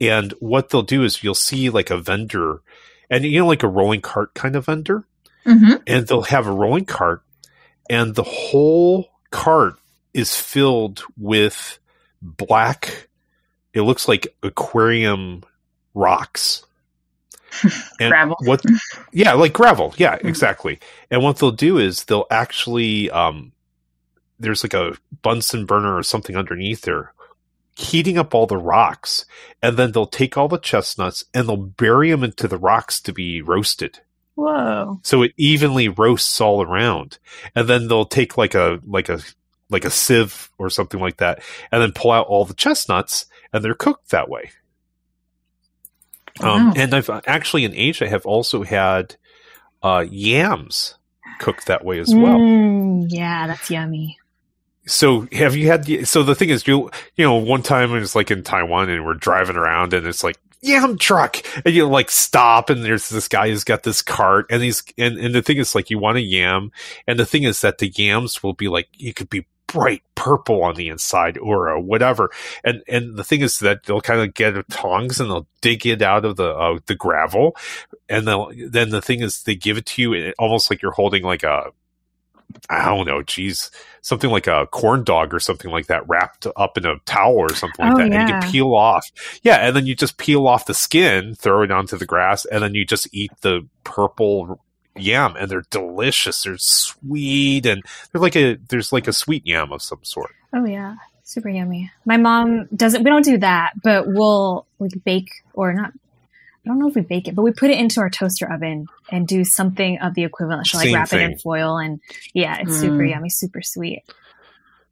And 0.00 0.32
what 0.40 0.68
they'll 0.68 0.82
do 0.82 1.02
is 1.02 1.22
you'll 1.22 1.34
see 1.34 1.70
like 1.70 1.90
a 1.90 1.98
vendor 1.98 2.60
and 3.08 3.24
you 3.24 3.40
know 3.40 3.46
like 3.46 3.62
a 3.62 3.68
rolling 3.68 4.00
cart 4.00 4.34
kind 4.34 4.56
of 4.56 4.66
vendor. 4.66 5.04
Mm-hmm. 5.46 5.82
And 5.86 6.06
they'll 6.06 6.22
have 6.22 6.46
a 6.46 6.52
rolling 6.52 6.84
cart 6.84 7.22
and 7.90 8.14
the 8.14 8.22
whole 8.22 9.10
cart 9.30 9.74
is 10.14 10.36
filled 10.36 11.02
with 11.16 11.78
black 12.20 13.08
it 13.74 13.82
looks 13.82 14.06
like 14.06 14.34
aquarium 14.42 15.42
rocks. 15.94 16.64
And 18.00 18.10
gravel. 18.10 18.36
What? 18.44 18.64
Yeah, 19.12 19.34
like 19.34 19.52
gravel. 19.52 19.94
Yeah, 19.98 20.16
mm-hmm. 20.16 20.26
exactly. 20.26 20.78
And 21.10 21.22
what 21.22 21.38
they'll 21.38 21.50
do 21.50 21.78
is 21.78 22.04
they'll 22.04 22.26
actually 22.30 23.10
um, 23.10 23.52
there's 24.42 24.64
like 24.64 24.74
a 24.74 24.96
Bunsen 25.22 25.66
burner 25.66 25.96
or 25.96 26.02
something 26.02 26.36
underneath 26.36 26.82
there, 26.82 27.12
heating 27.76 28.18
up 28.18 28.34
all 28.34 28.46
the 28.46 28.56
rocks, 28.56 29.24
and 29.62 29.76
then 29.76 29.92
they'll 29.92 30.06
take 30.06 30.36
all 30.36 30.48
the 30.48 30.58
chestnuts 30.58 31.24
and 31.32 31.48
they'll 31.48 31.56
bury 31.56 32.10
them 32.10 32.24
into 32.24 32.48
the 32.48 32.58
rocks 32.58 33.00
to 33.02 33.12
be 33.12 33.40
roasted. 33.40 34.00
Whoa! 34.34 35.00
So 35.02 35.22
it 35.22 35.32
evenly 35.36 35.88
roasts 35.88 36.40
all 36.40 36.62
around, 36.62 37.18
and 37.54 37.68
then 37.68 37.88
they'll 37.88 38.06
take 38.06 38.36
like 38.36 38.54
a 38.54 38.80
like 38.86 39.08
a 39.08 39.20
like 39.68 39.84
a 39.84 39.90
sieve 39.90 40.50
or 40.58 40.70
something 40.70 41.00
like 41.00 41.18
that, 41.18 41.42
and 41.70 41.82
then 41.82 41.92
pull 41.92 42.10
out 42.10 42.26
all 42.26 42.44
the 42.44 42.54
chestnuts, 42.54 43.26
and 43.52 43.62
they're 43.62 43.74
cooked 43.74 44.10
that 44.10 44.28
way. 44.28 44.50
Um, 46.40 46.68
wow. 46.68 46.72
And 46.76 46.94
I've 46.94 47.10
actually 47.26 47.64
in 47.64 47.74
Asia 47.74 48.08
have 48.08 48.26
also 48.26 48.62
had 48.62 49.16
uh, 49.82 50.04
yams 50.10 50.94
cooked 51.38 51.66
that 51.66 51.84
way 51.84 51.98
as 51.98 52.14
well. 52.14 52.38
Mm, 52.38 53.06
yeah, 53.08 53.46
that's 53.46 53.70
yummy. 53.70 54.18
So 54.86 55.28
have 55.32 55.54
you 55.56 55.68
had? 55.68 55.84
The, 55.84 56.04
so 56.04 56.22
the 56.22 56.34
thing 56.34 56.50
is, 56.50 56.66
you 56.66 56.90
you 57.14 57.24
know, 57.24 57.36
one 57.36 57.62
time 57.62 57.94
it 57.94 58.00
was 58.00 58.16
like 58.16 58.30
in 58.30 58.42
Taiwan, 58.42 58.88
and 58.90 59.04
we're 59.04 59.14
driving 59.14 59.56
around, 59.56 59.94
and 59.94 60.06
it's 60.06 60.24
like 60.24 60.38
yam 60.60 60.98
truck, 60.98 61.36
and 61.64 61.74
you 61.74 61.86
like 61.86 62.10
stop, 62.10 62.68
and 62.68 62.84
there's 62.84 63.08
this 63.08 63.28
guy 63.28 63.48
who's 63.48 63.64
got 63.64 63.84
this 63.84 64.02
cart, 64.02 64.46
and 64.50 64.62
he's 64.62 64.82
and 64.98 65.18
and 65.18 65.34
the 65.34 65.42
thing 65.42 65.58
is, 65.58 65.76
like, 65.76 65.90
you 65.90 65.98
want 65.98 66.18
a 66.18 66.22
yam, 66.22 66.72
and 67.06 67.18
the 67.18 67.26
thing 67.26 67.44
is 67.44 67.60
that 67.60 67.78
the 67.78 67.92
yams 67.94 68.42
will 68.42 68.54
be 68.54 68.68
like, 68.68 68.88
you 68.94 69.14
could 69.14 69.30
be 69.30 69.46
bright 69.72 70.02
purple 70.14 70.62
on 70.62 70.74
the 70.74 70.88
inside 70.88 71.38
or 71.38 71.68
a 71.68 71.80
whatever. 71.80 72.30
And 72.64 72.82
and 72.88 73.16
the 73.16 73.24
thing 73.24 73.40
is 73.40 73.58
that 73.60 73.84
they'll 73.84 74.00
kind 74.00 74.20
of 74.20 74.34
get 74.34 74.68
tongs 74.68 75.20
and 75.20 75.30
they'll 75.30 75.46
dig 75.60 75.86
it 75.86 76.02
out 76.02 76.24
of 76.24 76.36
the 76.36 76.50
uh, 76.54 76.78
the 76.86 76.94
gravel, 76.94 77.56
and 78.08 78.26
then 78.26 78.90
the 78.90 79.02
thing 79.02 79.20
is 79.20 79.42
they 79.42 79.54
give 79.54 79.76
it 79.76 79.86
to 79.86 80.02
you 80.02 80.32
almost 80.38 80.70
like 80.70 80.82
you're 80.82 80.92
holding 80.92 81.22
like 81.22 81.42
a 81.42 81.70
I 82.68 82.84
don't 82.84 83.06
know, 83.06 83.22
geez, 83.22 83.70
something 84.02 84.30
like 84.30 84.46
a 84.46 84.66
corn 84.70 85.04
dog 85.04 85.32
or 85.32 85.40
something 85.40 85.70
like 85.70 85.86
that 85.86 86.06
wrapped 86.08 86.46
up 86.56 86.76
in 86.76 86.84
a 86.84 86.98
towel 87.06 87.36
or 87.36 87.54
something 87.54 87.84
like 87.84 87.94
oh, 87.94 87.98
that. 87.98 88.10
Yeah. 88.10 88.20
And 88.20 88.28
you 88.28 88.34
can 88.40 88.50
peel 88.50 88.74
off. 88.74 89.10
Yeah. 89.42 89.56
And 89.56 89.74
then 89.74 89.86
you 89.86 89.94
just 89.94 90.18
peel 90.18 90.46
off 90.46 90.66
the 90.66 90.74
skin, 90.74 91.34
throw 91.34 91.62
it 91.62 91.70
onto 91.70 91.96
the 91.96 92.06
grass, 92.06 92.44
and 92.44 92.62
then 92.62 92.74
you 92.74 92.84
just 92.84 93.08
eat 93.12 93.32
the 93.40 93.66
purple 93.84 94.60
yam 94.96 95.36
and 95.36 95.50
they're 95.50 95.64
delicious. 95.70 96.42
They're 96.42 96.58
sweet 96.58 97.66
and 97.66 97.82
they're 98.10 98.20
like 98.20 98.36
a 98.36 98.56
there's 98.68 98.92
like 98.92 99.08
a 99.08 99.12
sweet 99.12 99.46
yam 99.46 99.72
of 99.72 99.82
some 99.82 100.00
sort. 100.02 100.32
Oh 100.52 100.64
yeah. 100.64 100.96
Super 101.24 101.48
yummy. 101.48 101.90
My 102.04 102.16
mom 102.16 102.68
doesn't 102.74 103.02
we 103.02 103.10
don't 103.10 103.24
do 103.24 103.38
that, 103.38 103.72
but 103.82 104.06
we'll 104.06 104.66
like 104.78 104.92
bake 105.04 105.30
or 105.54 105.72
not 105.72 105.92
I 106.64 106.68
don't 106.68 106.78
know 106.78 106.88
if 106.88 106.94
we 106.94 107.02
bake 107.02 107.26
it, 107.26 107.34
but 107.34 107.42
we 107.42 107.50
put 107.52 107.70
it 107.70 107.78
into 107.78 108.00
our 108.00 108.10
toaster 108.10 108.50
oven 108.50 108.86
and 109.10 109.26
do 109.26 109.44
something 109.44 109.98
of 109.98 110.14
the 110.14 110.22
equivalent. 110.22 110.66
She'll 110.66 110.78
like 110.78 110.86
Same 110.86 110.94
wrap 110.94 111.08
thing. 111.08 111.20
it 111.20 111.32
in 111.32 111.38
foil 111.38 111.76
and 111.76 112.00
yeah, 112.34 112.58
it's 112.60 112.76
mm. 112.76 112.80
super 112.80 113.04
yummy, 113.04 113.30
super 113.30 113.62
sweet. 113.62 114.04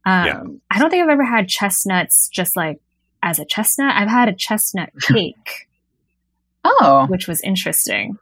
Um, 0.05 0.25
yeah. 0.25 0.43
I 0.69 0.79
don't 0.79 0.89
think 0.89 1.03
I've 1.03 1.09
ever 1.09 1.23
had 1.23 1.47
chestnuts 1.47 2.27
just 2.27 2.57
like 2.57 2.81
as 3.23 3.39
a 3.39 3.45
chestnut. 3.45 3.95
I've 3.95 4.09
had 4.09 4.27
a 4.27 4.33
chestnut 4.33 4.89
cake. 5.01 5.69
oh, 6.65 7.05
which 7.07 7.27
was 7.27 7.39
interesting. 7.41 8.17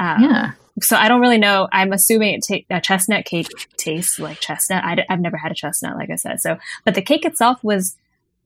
Um, 0.00 0.22
yeah 0.24 0.52
so 0.82 0.96
I 0.96 1.08
don't 1.08 1.20
really 1.20 1.38
know. 1.38 1.68
I'm 1.72 1.92
assuming 1.92 2.34
it 2.34 2.44
ta- 2.46 2.76
a 2.76 2.80
chestnut 2.80 3.24
cake 3.24 3.48
tastes 3.76 4.18
like 4.18 4.40
chestnut. 4.40 4.84
i 4.84 4.94
d- 4.94 5.04
I've 5.08 5.20
never 5.20 5.36
had 5.36 5.52
a 5.52 5.54
chestnut, 5.54 5.96
like 5.96 6.10
I 6.10 6.16
said. 6.16 6.40
So, 6.40 6.58
but 6.84 6.94
the 6.94 7.02
cake 7.02 7.24
itself 7.24 7.62
was 7.62 7.96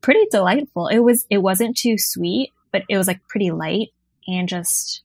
pretty 0.01 0.27
delightful. 0.31 0.89
It 0.89 1.01
was, 1.01 1.27
it 1.31 1.39
wasn't 1.39 1.77
too 1.77 1.97
sweet, 1.99 2.53
but 2.73 2.83
it 2.89 2.99
was 2.99 3.07
like 3.07 3.27
pretty 3.29 3.51
light 3.51 3.93
and 4.27 4.49
just, 4.49 5.03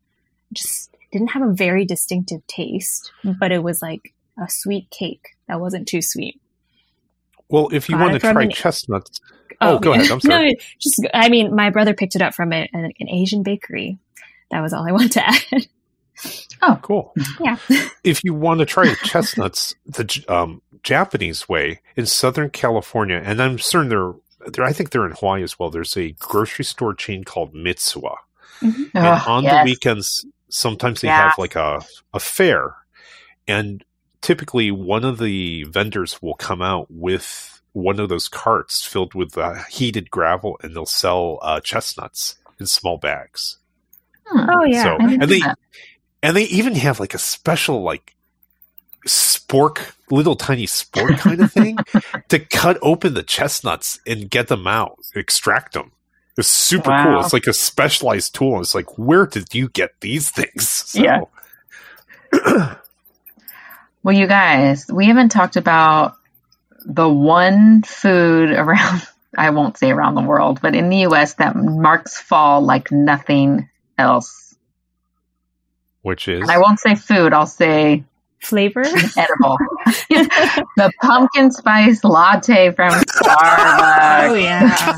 just 0.53 0.95
didn't 1.11 1.29
have 1.29 1.43
a 1.43 1.53
very 1.53 1.85
distinctive 1.85 2.45
taste, 2.47 3.11
but 3.23 3.51
it 3.51 3.63
was 3.63 3.81
like 3.81 4.13
a 4.41 4.49
sweet 4.49 4.89
cake 4.89 5.35
that 5.47 5.59
wasn't 5.59 5.87
too 5.87 6.01
sweet. 6.01 6.39
Well, 7.49 7.69
if 7.71 7.89
you 7.89 7.97
want 7.97 8.13
to 8.13 8.19
try 8.19 8.43
an, 8.43 8.51
chestnuts, 8.51 9.19
oh, 9.59 9.75
oh, 9.75 9.79
go 9.79 9.93
ahead. 9.93 10.09
I'm 10.11 10.19
sorry. 10.19 10.51
No, 10.51 10.55
just, 10.79 11.07
I 11.13 11.29
mean, 11.29 11.55
my 11.55 11.69
brother 11.69 11.93
picked 11.93 12.15
it 12.15 12.21
up 12.21 12.33
from 12.33 12.53
an, 12.53 12.67
an 12.73 13.09
Asian 13.09 13.43
bakery. 13.43 13.97
That 14.51 14.61
was 14.61 14.73
all 14.73 14.87
I 14.87 14.91
wanted 14.91 15.11
to 15.13 15.27
add. 15.27 15.67
Oh, 16.61 16.79
cool. 16.81 17.13
Yeah. 17.39 17.57
if 18.03 18.23
you 18.23 18.33
want 18.33 18.59
to 18.59 18.65
try 18.65 18.93
chestnuts 19.03 19.75
the 19.85 20.25
um, 20.27 20.61
Japanese 20.83 21.47
way 21.47 21.81
in 21.95 22.05
Southern 22.05 22.49
California, 22.49 23.21
and 23.23 23.41
I'm 23.41 23.59
certain 23.59 23.89
they're, 23.89 24.13
they're, 24.47 24.65
I 24.65 24.73
think 24.73 24.89
they're 24.89 25.05
in 25.05 25.13
Hawaii 25.13 25.43
as 25.43 25.57
well. 25.57 25.69
There's 25.69 25.95
a 25.97 26.11
grocery 26.19 26.65
store 26.65 26.93
chain 26.93 27.23
called 27.23 27.53
Mitsuwa, 27.53 28.15
mm-hmm. 28.61 28.83
and 28.97 29.07
oh, 29.07 29.23
on 29.27 29.43
yes. 29.43 29.65
the 29.65 29.71
weekends, 29.71 30.25
sometimes 30.49 31.01
they 31.01 31.07
yeah. 31.07 31.29
have 31.29 31.37
like 31.37 31.55
a 31.55 31.81
a 32.13 32.19
fair, 32.19 32.75
and 33.47 33.83
typically 34.21 34.71
one 34.71 35.05
of 35.05 35.17
the 35.17 35.63
vendors 35.65 36.21
will 36.21 36.35
come 36.35 36.61
out 36.61 36.87
with 36.89 37.61
one 37.73 37.99
of 37.99 38.09
those 38.09 38.27
carts 38.27 38.83
filled 38.83 39.13
with 39.13 39.37
uh, 39.37 39.55
heated 39.69 40.09
gravel, 40.09 40.59
and 40.61 40.75
they'll 40.75 40.85
sell 40.85 41.39
uh, 41.41 41.59
chestnuts 41.59 42.35
in 42.59 42.65
small 42.65 42.97
bags. 42.97 43.57
Oh 44.31 44.63
yeah, 44.65 44.83
so, 44.83 44.97
and 44.99 45.21
they 45.23 45.39
that. 45.39 45.57
And 46.21 46.35
they 46.35 46.43
even 46.43 46.75
have 46.75 46.99
like 46.99 47.13
a 47.13 47.19
special 47.19 47.81
like 47.81 48.15
spork, 49.07 49.93
little 50.09 50.35
tiny 50.35 50.65
spork 50.65 51.17
kind 51.19 51.41
of 51.41 51.51
thing 51.51 51.77
to 52.29 52.39
cut 52.39 52.77
open 52.81 53.13
the 53.13 53.23
chestnuts 53.23 53.99
and 54.05 54.29
get 54.29 54.47
them 54.47 54.67
out, 54.67 54.99
extract 55.15 55.73
them. 55.73 55.91
It's 56.37 56.47
super 56.47 56.89
wow. 56.89 57.03
cool. 57.03 57.19
It's 57.19 57.33
like 57.33 57.47
a 57.47 57.53
specialized 57.53 58.33
tool. 58.33 58.61
It's 58.61 58.73
like, 58.73 58.97
where 58.97 59.25
did 59.25 59.53
you 59.53 59.69
get 59.69 59.99
these 59.99 60.29
things? 60.29 60.69
So. 60.69 61.01
Yeah. 61.01 61.21
well, 64.03 64.15
you 64.15 64.25
guys, 64.25 64.87
we 64.87 65.07
haven't 65.07 65.29
talked 65.29 65.57
about 65.57 66.15
the 66.85 67.09
one 67.09 67.81
food 67.81 68.51
around, 68.57 69.05
I 69.37 69.49
won't 69.49 69.77
say 69.77 69.91
around 69.91 70.15
the 70.15 70.21
world, 70.21 70.59
but 70.61 70.75
in 70.75 70.89
the 70.89 71.07
US 71.07 71.33
that 71.35 71.55
marks 71.55 72.17
fall 72.17 72.61
like 72.61 72.91
nothing 72.91 73.69
else. 73.97 74.38
Which 76.09 76.27
is? 76.27 76.41
And 76.41 76.49
I 76.49 76.57
won't 76.57 76.79
say 76.79 76.95
food, 76.95 77.33
I'll 77.33 77.45
say 77.45 78.03
flavor 78.39 78.81
edible. 78.81 79.57
the 80.09 80.91
pumpkin 81.03 81.51
spice 81.51 82.03
latte 82.03 82.71
from 82.71 82.93
Starbucks. 82.93 84.29
Oh 84.29 84.33
yeah. 84.33 84.97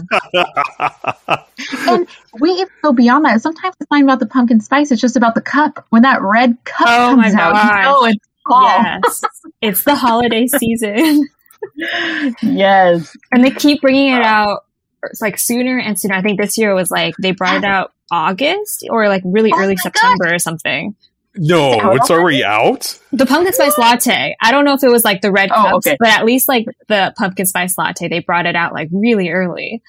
and 1.89 2.07
we 2.39 2.51
even 2.51 2.69
go 2.81 2.93
beyond 2.93 3.25
that. 3.25 3.41
Sometimes 3.41 3.75
it's 3.81 3.91
not 3.91 4.01
about 4.01 4.19
the 4.19 4.25
pumpkin 4.25 4.61
spice; 4.61 4.89
it's 4.89 5.01
just 5.01 5.17
about 5.17 5.35
the 5.35 5.41
cup. 5.41 5.85
When 5.89 6.03
that 6.03 6.21
red 6.21 6.55
cup 6.63 6.87
oh 6.87 7.21
comes 7.21 7.35
out, 7.35 7.61
you 7.61 7.81
know 7.81 8.05
it's 8.05 8.25
fall. 8.47 8.69
Yes, 8.69 9.21
it's 9.61 9.83
the 9.83 9.95
holiday 9.95 10.47
season. 10.47 11.27
yes, 12.41 13.17
and 13.33 13.43
they 13.43 13.51
keep 13.51 13.81
bringing 13.81 14.13
it 14.13 14.21
uh, 14.21 14.27
out. 14.27 14.65
It's 15.03 15.21
like 15.21 15.39
sooner 15.39 15.79
and 15.79 15.99
sooner. 15.99 16.15
I 16.15 16.21
think 16.21 16.39
this 16.39 16.57
year 16.57 16.73
was 16.73 16.91
like 16.91 17.15
they 17.21 17.31
brought 17.31 17.57
it 17.57 17.65
out 17.65 17.93
August 18.11 18.85
or 18.89 19.07
like 19.07 19.23
really 19.25 19.51
oh 19.53 19.59
early 19.59 19.77
September 19.77 20.25
God. 20.25 20.33
or 20.33 20.39
something. 20.39 20.95
No, 21.33 21.93
it's 21.93 22.11
already 22.11 22.43
out. 22.43 22.99
The 23.13 23.25
pumpkin 23.25 23.53
spice 23.53 23.77
latte. 23.77 24.35
I 24.41 24.51
don't 24.51 24.65
know 24.65 24.73
if 24.73 24.83
it 24.83 24.89
was 24.89 25.05
like 25.05 25.21
the 25.21 25.31
red 25.31 25.49
oh, 25.49 25.55
cups, 25.55 25.87
okay. 25.87 25.95
but 25.97 26.09
at 26.09 26.25
least 26.25 26.49
like 26.49 26.65
the 26.89 27.13
pumpkin 27.17 27.45
spice 27.45 27.77
latte, 27.77 28.09
they 28.09 28.19
brought 28.19 28.45
it 28.45 28.55
out 28.55 28.73
like 28.73 28.89
really 28.91 29.29
early. 29.29 29.81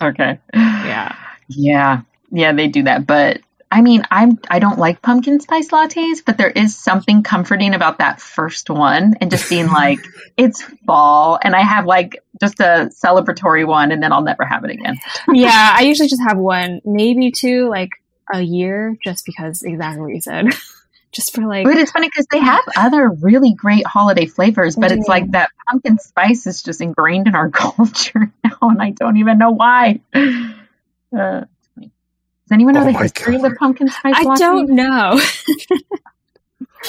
Okay. 0.00 0.38
Yeah. 0.54 1.14
Yeah. 1.48 2.02
Yeah, 2.30 2.52
they 2.52 2.68
do 2.68 2.84
that. 2.84 3.06
But 3.06 3.42
I 3.70 3.80
mean, 3.80 4.02
I'm 4.10 4.38
I 4.50 4.58
don't 4.58 4.78
like 4.78 5.00
pumpkin 5.00 5.40
spice 5.40 5.68
lattes, 5.68 6.22
but 6.24 6.36
there 6.36 6.50
is 6.50 6.76
something 6.76 7.22
comforting 7.22 7.74
about 7.74 7.98
that 7.98 8.20
first 8.20 8.68
one 8.70 9.14
and 9.20 9.30
just 9.30 9.48
being 9.48 9.68
like, 9.68 9.98
it's 10.36 10.62
fall, 10.86 11.38
and 11.42 11.54
I 11.54 11.60
have 11.60 11.86
like 11.86 12.22
just 12.42 12.58
a 12.58 12.90
celebratory 12.92 13.64
one, 13.64 13.92
and 13.92 14.02
then 14.02 14.12
I'll 14.12 14.22
never 14.22 14.44
have 14.44 14.64
it 14.64 14.72
again. 14.72 14.98
yeah, 15.32 15.74
I 15.76 15.82
usually 15.82 16.08
just 16.08 16.22
have 16.26 16.36
one, 16.36 16.80
maybe 16.84 17.30
two, 17.30 17.68
like 17.68 17.90
a 18.34 18.42
year 18.42 18.96
just 19.02 19.24
because 19.24 19.62
exactly 19.62 20.02
what 20.02 20.12
you 20.12 20.20
said. 20.20 20.46
just 21.12 21.34
for 21.34 21.46
like 21.46 21.64
But 21.64 21.76
it's 21.76 21.92
funny 21.92 22.08
because 22.08 22.26
they 22.32 22.40
have 22.40 22.64
other 22.76 23.10
really 23.10 23.54
great 23.54 23.86
holiday 23.86 24.26
flavors, 24.26 24.74
but 24.74 24.90
it's 24.90 25.06
like 25.06 25.30
that 25.32 25.50
pumpkin 25.68 25.98
spice 25.98 26.46
is 26.46 26.62
just 26.62 26.80
ingrained 26.80 27.28
in 27.28 27.34
our 27.34 27.50
culture 27.50 28.32
now 28.42 28.56
and 28.62 28.82
I 28.82 28.90
don't 28.90 29.18
even 29.18 29.38
know 29.38 29.50
why. 29.52 30.00
Uh, 30.14 31.44
does 31.76 32.50
anyone 32.50 32.74
know 32.74 32.80
oh 32.80 32.84
the 32.86 32.92
history 32.92 33.36
God. 33.36 33.44
of 33.44 33.50
the 33.52 33.56
pumpkin 33.56 33.88
spice 33.88 34.14
I 34.16 34.22
latte? 34.22 34.40
don't 34.40 34.70
know. 34.70 35.20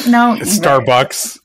no. 0.08 0.34
It's 0.36 0.58
Starbucks. 0.58 1.40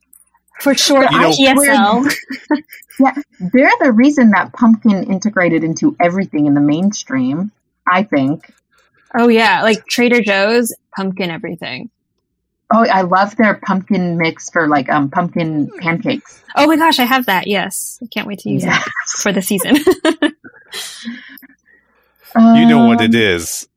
For 0.60 0.74
sure, 0.74 1.02
you 1.02 1.18
know, 1.18 1.30
PSL. 1.30 2.14
yeah, 3.00 3.14
they're 3.38 3.70
the 3.80 3.92
reason 3.92 4.30
that 4.30 4.52
pumpkin 4.52 5.04
integrated 5.04 5.62
into 5.62 5.96
everything 6.00 6.46
in 6.46 6.54
the 6.54 6.60
mainstream, 6.60 7.52
I 7.86 8.02
think. 8.02 8.52
Oh 9.16 9.28
yeah, 9.28 9.62
like 9.62 9.86
Trader 9.86 10.20
Joe's 10.20 10.74
pumpkin 10.94 11.30
everything. 11.30 11.90
Oh, 12.72 12.84
I 12.84 13.00
love 13.02 13.34
their 13.36 13.54
pumpkin 13.54 14.18
mix 14.18 14.50
for 14.50 14.68
like 14.68 14.90
um 14.90 15.10
pumpkin 15.10 15.70
pancakes. 15.78 16.42
Oh 16.54 16.66
my 16.66 16.76
gosh, 16.76 16.98
I 16.98 17.04
have 17.04 17.26
that. 17.26 17.46
Yes, 17.46 17.98
I 18.02 18.06
can't 18.06 18.26
wait 18.26 18.40
to 18.40 18.50
use 18.50 18.64
yes. 18.64 18.86
it 18.86 18.92
for 19.22 19.32
the 19.32 19.42
season. 19.42 19.76
you 22.36 22.66
know 22.66 22.86
what 22.86 23.00
it 23.00 23.14
um, 23.14 23.20
is. 23.20 23.68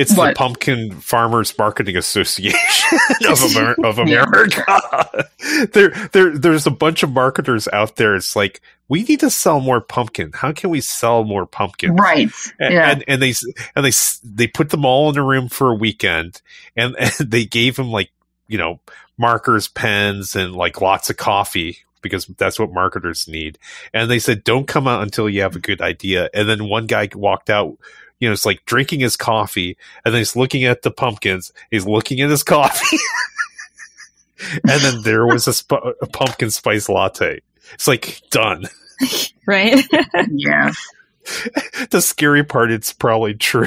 It's 0.00 0.16
what? 0.16 0.28
the 0.28 0.34
Pumpkin 0.34 0.92
Farmers 0.92 1.56
Marketing 1.58 1.96
Association 1.96 2.98
of, 3.28 3.56
Amer- 3.56 3.76
of 3.84 3.98
America. 3.98 5.26
there, 5.72 5.90
there, 6.12 6.36
there's 6.36 6.66
a 6.66 6.70
bunch 6.70 7.02
of 7.02 7.12
marketers 7.12 7.68
out 7.72 7.96
there. 7.96 8.16
It's 8.16 8.34
like 8.34 8.60
we 8.88 9.02
need 9.02 9.20
to 9.20 9.30
sell 9.30 9.60
more 9.60 9.80
pumpkin. 9.80 10.32
How 10.32 10.52
can 10.52 10.70
we 10.70 10.80
sell 10.80 11.24
more 11.24 11.46
pumpkin? 11.46 11.96
Right. 11.96 12.30
And, 12.58 12.74
yeah. 12.74 12.90
and, 12.90 13.04
and 13.06 13.22
they 13.22 13.34
and 13.76 13.84
they 13.84 13.92
they 14.24 14.46
put 14.46 14.70
them 14.70 14.84
all 14.84 15.10
in 15.10 15.18
a 15.18 15.24
room 15.24 15.48
for 15.48 15.70
a 15.70 15.74
weekend, 15.74 16.40
and, 16.76 16.96
and 16.98 17.12
they 17.20 17.44
gave 17.44 17.76
them 17.76 17.90
like 17.90 18.10
you 18.48 18.58
know 18.58 18.80
markers, 19.18 19.68
pens, 19.68 20.34
and 20.34 20.56
like 20.56 20.80
lots 20.80 21.10
of 21.10 21.18
coffee 21.18 21.78
because 22.02 22.24
that's 22.38 22.58
what 22.58 22.72
marketers 22.72 23.28
need. 23.28 23.58
And 23.92 24.10
they 24.10 24.18
said, 24.18 24.42
don't 24.42 24.66
come 24.66 24.88
out 24.88 25.02
until 25.02 25.28
you 25.28 25.42
have 25.42 25.54
a 25.54 25.60
good 25.60 25.82
idea. 25.82 26.30
And 26.32 26.48
then 26.48 26.68
one 26.68 26.86
guy 26.86 27.10
walked 27.14 27.50
out 27.50 27.76
you 28.20 28.28
know, 28.28 28.32
it's 28.32 28.46
like 28.46 28.64
drinking 28.66 29.00
his 29.00 29.16
coffee 29.16 29.76
and 30.04 30.14
then 30.14 30.20
he's 30.20 30.36
looking 30.36 30.64
at 30.64 30.82
the 30.82 30.90
pumpkins. 30.90 31.52
He's 31.70 31.86
looking 31.86 32.20
at 32.20 32.30
his 32.30 32.42
coffee. 32.44 32.98
and 34.68 34.80
then 34.80 35.02
there 35.02 35.26
was 35.26 35.48
a, 35.48 35.52
sp- 35.56 35.96
a, 36.00 36.06
pumpkin 36.12 36.50
spice 36.50 36.88
latte. 36.88 37.40
It's 37.74 37.88
like 37.88 38.22
done. 38.30 38.66
Right? 39.46 39.82
yeah. 40.30 40.70
the 41.90 42.00
scary 42.00 42.44
part, 42.44 42.70
it's 42.70 42.92
probably 42.92 43.34
true. 43.34 43.66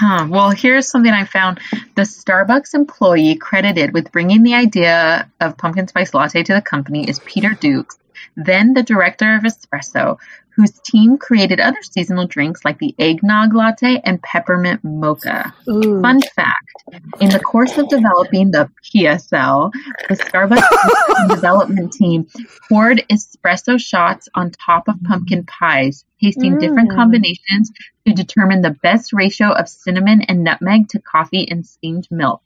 Huh. 0.00 0.28
Well, 0.30 0.50
here's 0.50 0.88
something 0.88 1.12
I 1.12 1.24
found. 1.24 1.58
The 1.96 2.02
Starbucks 2.02 2.74
employee 2.74 3.34
credited 3.34 3.94
with 3.94 4.12
bringing 4.12 4.44
the 4.44 4.54
idea 4.54 5.28
of 5.40 5.56
pumpkin 5.56 5.88
spice 5.88 6.14
latte 6.14 6.44
to 6.44 6.54
the 6.54 6.62
company 6.62 7.08
is 7.08 7.18
Peter 7.24 7.54
Dukes, 7.54 7.98
then 8.36 8.74
the 8.74 8.84
director 8.84 9.34
of 9.34 9.42
espresso, 9.42 10.18
whose 10.58 10.72
team 10.80 11.16
created 11.16 11.60
other 11.60 11.80
seasonal 11.82 12.26
drinks 12.26 12.64
like 12.64 12.80
the 12.80 12.92
eggnog 12.98 13.54
latte 13.54 14.00
and 14.02 14.20
peppermint 14.22 14.82
mocha. 14.82 15.54
Ooh. 15.68 16.02
Fun 16.02 16.20
fact 16.34 16.82
in 17.20 17.28
the 17.30 17.38
course 17.38 17.78
of 17.78 17.88
developing 17.88 18.50
the 18.50 18.68
PSL, 18.82 19.70
the 20.08 20.16
Starbucks 20.16 21.28
development 21.28 21.92
team 21.92 22.26
poured 22.68 23.04
espresso 23.08 23.80
shots 23.80 24.28
on 24.34 24.50
top 24.50 24.88
of 24.88 25.00
pumpkin 25.04 25.44
pies, 25.44 26.04
tasting 26.20 26.56
mm. 26.56 26.60
different 26.60 26.90
combinations 26.90 27.70
to 28.04 28.12
determine 28.12 28.60
the 28.60 28.76
best 28.82 29.12
ratio 29.12 29.52
of 29.52 29.68
cinnamon 29.68 30.22
and 30.22 30.42
nutmeg 30.42 30.88
to 30.88 30.98
coffee 30.98 31.48
and 31.48 31.64
steamed 31.64 32.08
milk. 32.10 32.42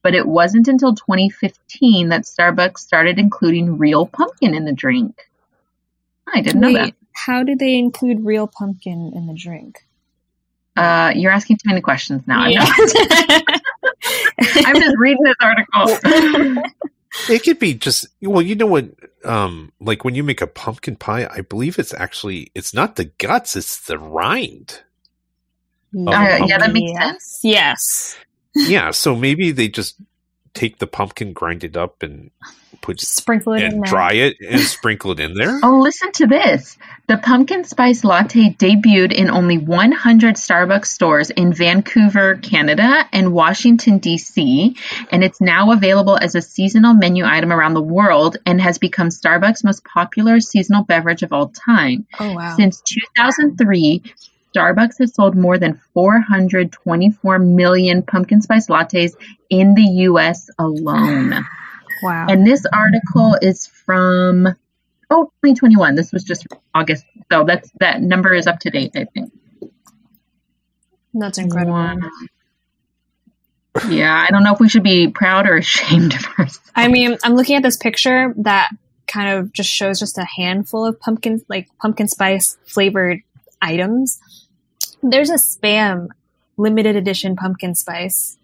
But 0.00 0.14
it 0.14 0.26
wasn't 0.26 0.66
until 0.66 0.94
2015 0.94 2.08
that 2.08 2.22
Starbucks 2.22 2.78
started 2.78 3.18
including 3.18 3.76
real 3.76 4.06
pumpkin 4.06 4.54
in 4.54 4.64
the 4.64 4.72
drink. 4.72 5.28
I 6.26 6.40
didn't 6.40 6.62
Wait, 6.62 6.72
know 6.72 6.84
that. 6.86 6.94
How 7.12 7.42
do 7.42 7.56
they 7.56 7.76
include 7.76 8.24
real 8.24 8.46
pumpkin 8.46 9.12
in 9.14 9.26
the 9.26 9.34
drink? 9.34 9.86
Uh, 10.76 11.12
you're 11.14 11.32
asking 11.32 11.56
too 11.56 11.68
many 11.68 11.80
questions 11.80 12.22
now. 12.26 12.46
Yeah. 12.46 12.64
I'm, 12.64 12.88
I'm 14.66 14.76
just 14.76 14.96
reading 14.98 15.22
this 15.22 15.36
article. 15.40 16.62
it 17.28 17.42
could 17.42 17.58
be 17.58 17.74
just 17.74 18.06
well, 18.22 18.42
you 18.42 18.54
know 18.54 18.66
what? 18.66 18.88
Um, 19.24 19.72
like 19.80 20.04
when 20.04 20.14
you 20.14 20.22
make 20.22 20.40
a 20.40 20.46
pumpkin 20.46 20.96
pie, 20.96 21.28
I 21.30 21.42
believe 21.42 21.78
it's 21.78 21.92
actually 21.92 22.50
it's 22.54 22.72
not 22.72 22.96
the 22.96 23.06
guts; 23.06 23.56
it's 23.56 23.80
the 23.80 23.98
rind. 23.98 24.80
Uh, 25.94 26.44
yeah, 26.46 26.58
that 26.58 26.72
makes 26.72 26.92
sense. 26.98 27.40
Yes. 27.42 28.16
yeah, 28.54 28.90
so 28.92 29.16
maybe 29.16 29.50
they 29.50 29.68
just 29.68 29.96
take 30.54 30.78
the 30.78 30.86
pumpkin, 30.86 31.32
grind 31.32 31.64
it 31.64 31.76
up, 31.76 32.02
and 32.02 32.30
put 32.80 33.00
sprinkle 33.00 33.52
it 33.52 33.62
and 33.62 33.84
dry 33.84 34.12
it 34.12 34.36
and 34.40 34.60
sprinkle 34.60 35.12
it 35.12 35.20
in 35.20 35.34
there. 35.34 35.60
Oh, 35.70 35.78
listen 35.80 36.10
to 36.12 36.26
this! 36.26 36.78
The 37.06 37.18
pumpkin 37.18 37.64
spice 37.64 38.02
latte 38.04 38.54
debuted 38.58 39.12
in 39.12 39.30
only 39.30 39.58
100 39.58 40.36
Starbucks 40.36 40.86
stores 40.86 41.30
in 41.30 41.52
Vancouver, 41.52 42.36
Canada, 42.36 43.06
and 43.12 43.32
Washington 43.32 43.98
D.C., 43.98 44.76
and 45.10 45.22
it's 45.22 45.40
now 45.40 45.72
available 45.72 46.16
as 46.16 46.34
a 46.34 46.42
seasonal 46.42 46.94
menu 46.94 47.24
item 47.24 47.52
around 47.52 47.74
the 47.74 47.82
world 47.82 48.38
and 48.46 48.60
has 48.60 48.78
become 48.78 49.08
Starbucks' 49.08 49.64
most 49.64 49.84
popular 49.84 50.40
seasonal 50.40 50.84
beverage 50.84 51.22
of 51.22 51.32
all 51.32 51.48
time. 51.48 52.06
Oh 52.18 52.34
wow! 52.34 52.56
Since 52.56 52.80
2003. 52.82 54.02
Starbucks 54.54 54.98
has 54.98 55.14
sold 55.14 55.36
more 55.36 55.58
than 55.58 55.80
424 55.94 57.38
million 57.38 58.02
pumpkin 58.02 58.42
spice 58.42 58.66
lattes 58.66 59.14
in 59.48 59.74
the 59.74 59.82
US 60.08 60.48
alone. 60.58 61.34
Wow. 62.02 62.28
And 62.30 62.46
this 62.46 62.64
article 62.72 63.36
is 63.42 63.66
from 63.66 64.46
oh 65.10 65.24
2021. 65.44 65.96
This 65.96 66.12
was 66.12 66.24
just 66.24 66.46
August. 66.74 67.04
So 67.30 67.44
that's 67.44 67.70
that 67.78 68.00
number 68.00 68.32
is 68.32 68.46
up 68.46 68.58
to 68.60 68.70
date, 68.70 68.92
I 68.94 69.04
think. 69.04 69.30
That's 71.12 71.36
incredible. 71.36 71.72
One. 71.72 72.10
Yeah, 73.88 74.14
I 74.26 74.30
don't 74.30 74.42
know 74.42 74.52
if 74.52 74.60
we 74.60 74.68
should 74.68 74.82
be 74.82 75.08
proud 75.08 75.46
or 75.46 75.56
ashamed 75.58 76.14
of 76.14 76.24
ourselves. 76.38 76.60
I 76.74 76.88
mean, 76.88 77.18
I'm 77.22 77.34
looking 77.34 77.56
at 77.56 77.62
this 77.62 77.76
picture 77.76 78.34
that 78.38 78.70
kind 79.06 79.38
of 79.38 79.52
just 79.52 79.70
shows 79.70 79.98
just 79.98 80.18
a 80.18 80.24
handful 80.24 80.86
of 80.86 81.00
pumpkin 81.00 81.44
like 81.48 81.68
pumpkin 81.80 82.08
spice 82.08 82.56
flavored 82.64 83.20
items. 83.60 84.20
There's 85.02 85.30
a 85.30 85.34
spam 85.34 86.08
limited 86.56 86.96
edition 86.96 87.36
pumpkin 87.36 87.74
spice 87.74 88.38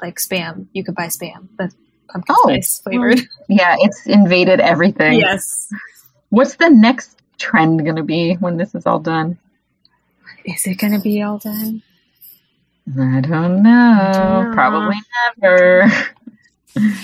like 0.00 0.16
spam. 0.16 0.66
You 0.72 0.84
could 0.84 0.94
buy 0.94 1.06
spam, 1.06 1.48
but 1.56 1.70
pumpkin 2.08 2.34
oh, 2.38 2.42
spice 2.44 2.80
flavored. 2.80 3.20
Yeah, 3.48 3.76
it's 3.80 4.06
invaded 4.06 4.60
everything. 4.60 5.18
Yes. 5.18 5.68
What's 6.28 6.54
the 6.54 6.70
next 6.70 7.20
trend 7.38 7.82
going 7.84 7.96
to 7.96 8.04
be 8.04 8.34
when 8.34 8.56
this 8.56 8.74
is 8.74 8.86
all 8.86 9.00
done? 9.00 9.38
Is 10.44 10.66
it 10.66 10.78
going 10.78 10.92
to 10.92 11.00
be 11.00 11.20
all 11.22 11.38
done? 11.38 11.82
I 12.98 13.20
don't 13.20 13.62
know. 13.62 14.50
Probably 14.54 14.96
never. 15.42 15.90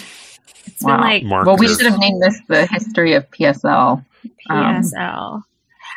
It's 0.76 0.84
wow. 0.84 0.96
been 0.96 1.00
like 1.00 1.46
well, 1.46 1.56
we 1.56 1.68
should 1.68 1.86
have 1.86 1.98
named 1.98 2.22
this 2.22 2.38
the 2.48 2.66
history 2.66 3.14
of 3.14 3.30
PSL. 3.30 4.04
PSL. 4.50 5.34
Um, 5.34 5.44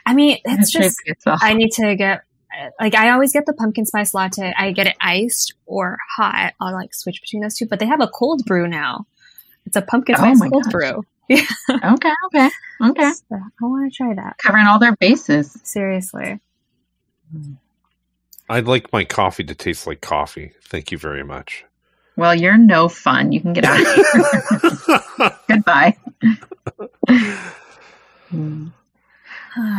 I 0.06 0.14
mean, 0.14 0.38
it's 0.46 0.72
just 0.72 0.98
I 1.28 1.54
need 1.54 1.72
to 1.74 1.96
get 1.96 2.24
like 2.80 2.96
I 2.96 3.12
always 3.12 3.34
get 3.34 3.46
the 3.46 3.54
pumpkin 3.54 3.86
spice 3.86 4.14
latte. 4.14 4.54
I 4.58 4.72
get 4.72 4.88
it 4.88 4.96
iced 5.02 5.54
or 5.66 5.98
hot. 6.16 6.54
I'll 6.60 6.74
like 6.74 6.94
switch 6.94 7.22
between 7.22 7.42
those 7.42 7.56
two, 7.56 7.66
but 7.66 7.80
they 7.80 7.86
have 7.86 8.02
a 8.02 8.08
cold 8.08 8.46
brew 8.46 8.68
now. 8.68 9.06
It's 9.66 9.76
a 9.76 9.82
pumpkin 9.82 10.16
oh 10.18 10.22
spice 10.22 10.42
oh 10.44 10.50
cold 10.50 10.64
gosh. 10.66 10.72
brew. 10.72 11.06
Yeah. 11.28 11.46
okay. 11.70 12.14
Okay. 12.26 12.50
Okay. 12.82 13.12
So 13.12 13.36
I 13.36 13.66
want 13.66 13.92
to 13.92 13.96
try 13.96 14.14
that. 14.16 14.38
Covering 14.38 14.66
all 14.66 14.80
their 14.80 14.96
bases. 14.96 15.58
Seriously. 15.64 16.40
I'd 18.50 18.66
like 18.66 18.92
my 18.92 19.06
coffee 19.06 19.44
to 19.44 19.54
taste 19.54 19.86
like 19.86 20.02
coffee. 20.02 20.54
Thank 20.64 20.92
you 20.92 20.98
very 20.98 21.24
much. 21.24 21.66
Well, 22.16 22.36
you're 22.36 22.58
no 22.58 22.90
fun. 22.90 23.32
You 23.32 23.40
can 23.42 23.54
get 23.54 23.64
out 23.64 23.80
of 23.80 23.88
here. 23.88 25.32
Goodbye. 25.48 25.98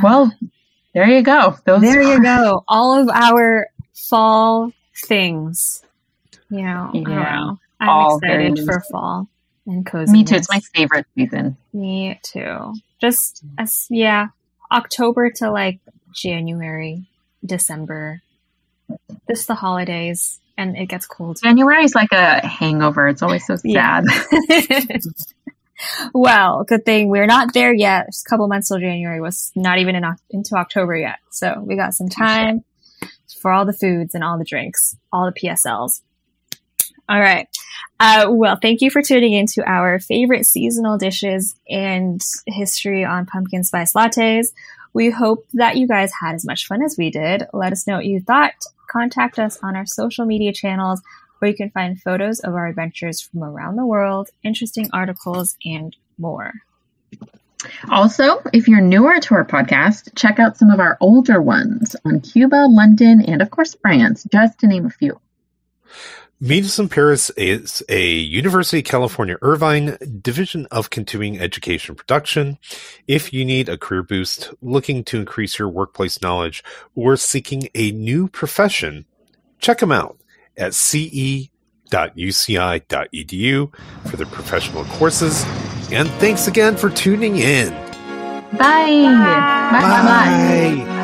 well, 0.02 0.32
there 0.94 1.08
you 1.08 1.22
go. 1.22 1.56
Those 1.64 1.80
there 1.82 2.00
are... 2.00 2.02
you 2.02 2.22
go. 2.22 2.64
All 2.68 3.00
of 3.00 3.08
our 3.08 3.68
fall 3.94 4.72
things. 5.06 5.84
You 6.50 6.62
know, 6.62 6.90
yeah. 6.94 7.52
I'm 7.78 7.88
All 7.88 8.18
excited 8.18 8.58
for 8.64 8.82
fall 8.90 9.28
and 9.66 9.86
cozy. 9.86 10.12
Me 10.12 10.24
too. 10.24 10.34
It's 10.34 10.50
my 10.50 10.60
favorite 10.74 11.06
season. 11.14 11.56
Me 11.72 12.18
too. 12.22 12.74
Just 13.00 13.42
as 13.56 13.86
yeah, 13.88 14.28
October 14.70 15.30
to 15.36 15.50
like 15.50 15.80
January, 16.14 17.06
December. 17.44 18.22
Just 19.28 19.46
the 19.46 19.54
holidays 19.54 20.40
and 20.58 20.76
it 20.76 20.86
gets 20.86 21.06
cold. 21.06 21.38
January 21.42 21.84
is 21.84 21.94
like 21.94 22.12
a 22.12 22.46
hangover. 22.46 23.08
It's 23.08 23.22
always 23.22 23.46
so 23.46 23.56
sad. 23.56 23.64
Yeah. 23.64 24.00
well, 26.14 26.64
good 26.64 26.84
thing 26.84 27.08
we're 27.08 27.26
not 27.26 27.54
there 27.54 27.74
yet. 27.74 28.06
It's 28.08 28.24
a 28.24 28.28
couple 28.28 28.48
months 28.48 28.68
till 28.68 28.78
January 28.78 29.20
was 29.20 29.52
not 29.54 29.78
even 29.78 29.94
in, 29.94 30.04
into 30.30 30.56
October 30.56 30.96
yet. 30.96 31.18
So 31.30 31.62
we 31.64 31.76
got 31.76 31.94
some 31.94 32.08
time 32.08 32.64
for 33.40 33.50
all 33.50 33.64
the 33.64 33.72
foods 33.72 34.14
and 34.14 34.22
all 34.22 34.38
the 34.38 34.44
drinks, 34.44 34.96
all 35.12 35.26
the 35.26 35.40
PSLs. 35.40 36.02
All 37.08 37.20
right. 37.20 37.48
Uh, 37.98 38.26
well, 38.30 38.56
thank 38.60 38.80
you 38.80 38.90
for 38.90 39.02
tuning 39.02 39.32
in 39.32 39.46
to 39.46 39.64
our 39.68 39.98
favorite 39.98 40.46
seasonal 40.46 40.96
dishes 40.96 41.56
and 41.68 42.20
history 42.46 43.04
on 43.04 43.26
pumpkin 43.26 43.64
spice 43.64 43.94
lattes. 43.94 44.48
We 44.92 45.10
hope 45.10 45.46
that 45.54 45.76
you 45.76 45.88
guys 45.88 46.12
had 46.20 46.34
as 46.34 46.44
much 46.44 46.66
fun 46.66 46.82
as 46.82 46.96
we 46.96 47.10
did. 47.10 47.46
Let 47.52 47.72
us 47.72 47.86
know 47.86 47.96
what 47.96 48.06
you 48.06 48.20
thought 48.20 48.54
contact 48.90 49.38
us 49.38 49.58
on 49.62 49.76
our 49.76 49.86
social 49.86 50.26
media 50.26 50.52
channels 50.52 51.00
where 51.40 51.50
you 51.50 51.56
can 51.56 51.70
find 51.70 52.00
photos 52.00 52.40
of 52.40 52.54
our 52.54 52.68
adventures 52.68 53.20
from 53.20 53.42
around 53.42 53.76
the 53.76 53.86
world, 53.86 54.30
interesting 54.42 54.88
articles, 54.92 55.56
and 55.64 55.96
more. 56.18 56.52
Also, 57.90 58.42
if 58.52 58.68
you're 58.68 58.80
newer 58.80 59.20
to 59.20 59.34
our 59.34 59.44
podcast, 59.44 60.14
check 60.14 60.38
out 60.38 60.56
some 60.56 60.70
of 60.70 60.80
our 60.80 60.96
older 61.00 61.42
ones 61.42 61.96
on 62.04 62.20
Cuba, 62.20 62.66
London, 62.68 63.22
and 63.22 63.42
of 63.42 63.50
course 63.50 63.74
France, 63.82 64.24
just 64.30 64.58
to 64.60 64.66
name 64.66 64.86
a 64.86 64.90
few. 64.90 65.20
Meet 66.42 66.64
Us 66.64 66.78
in 66.78 66.88
Paris 66.88 67.28
is 67.36 67.82
a 67.90 68.10
University 68.10 68.78
of 68.78 68.86
California 68.86 69.36
Irvine 69.42 69.98
Division 70.22 70.66
of 70.70 70.88
Continuing 70.88 71.38
Education 71.38 71.94
production. 71.94 72.56
If 73.06 73.34
you 73.34 73.44
need 73.44 73.68
a 73.68 73.76
career 73.76 74.02
boost, 74.02 74.54
looking 74.62 75.04
to 75.04 75.18
increase 75.18 75.58
your 75.58 75.68
workplace 75.68 76.22
knowledge, 76.22 76.64
or 76.94 77.18
seeking 77.18 77.68
a 77.74 77.92
new 77.92 78.26
profession, 78.26 79.04
check 79.58 79.80
them 79.80 79.92
out 79.92 80.19
at 80.60 80.74
ce.uci.edu 80.74 81.50
for 84.08 84.16
the 84.16 84.26
professional 84.26 84.84
courses. 84.84 85.44
And 85.90 86.08
thanks 86.20 86.46
again 86.46 86.76
for 86.76 86.90
tuning 86.90 87.38
in. 87.38 87.70
Bye. 88.52 88.58
Bye. 88.58 89.80
Bye. 89.80 90.84
Bye. 90.84 90.99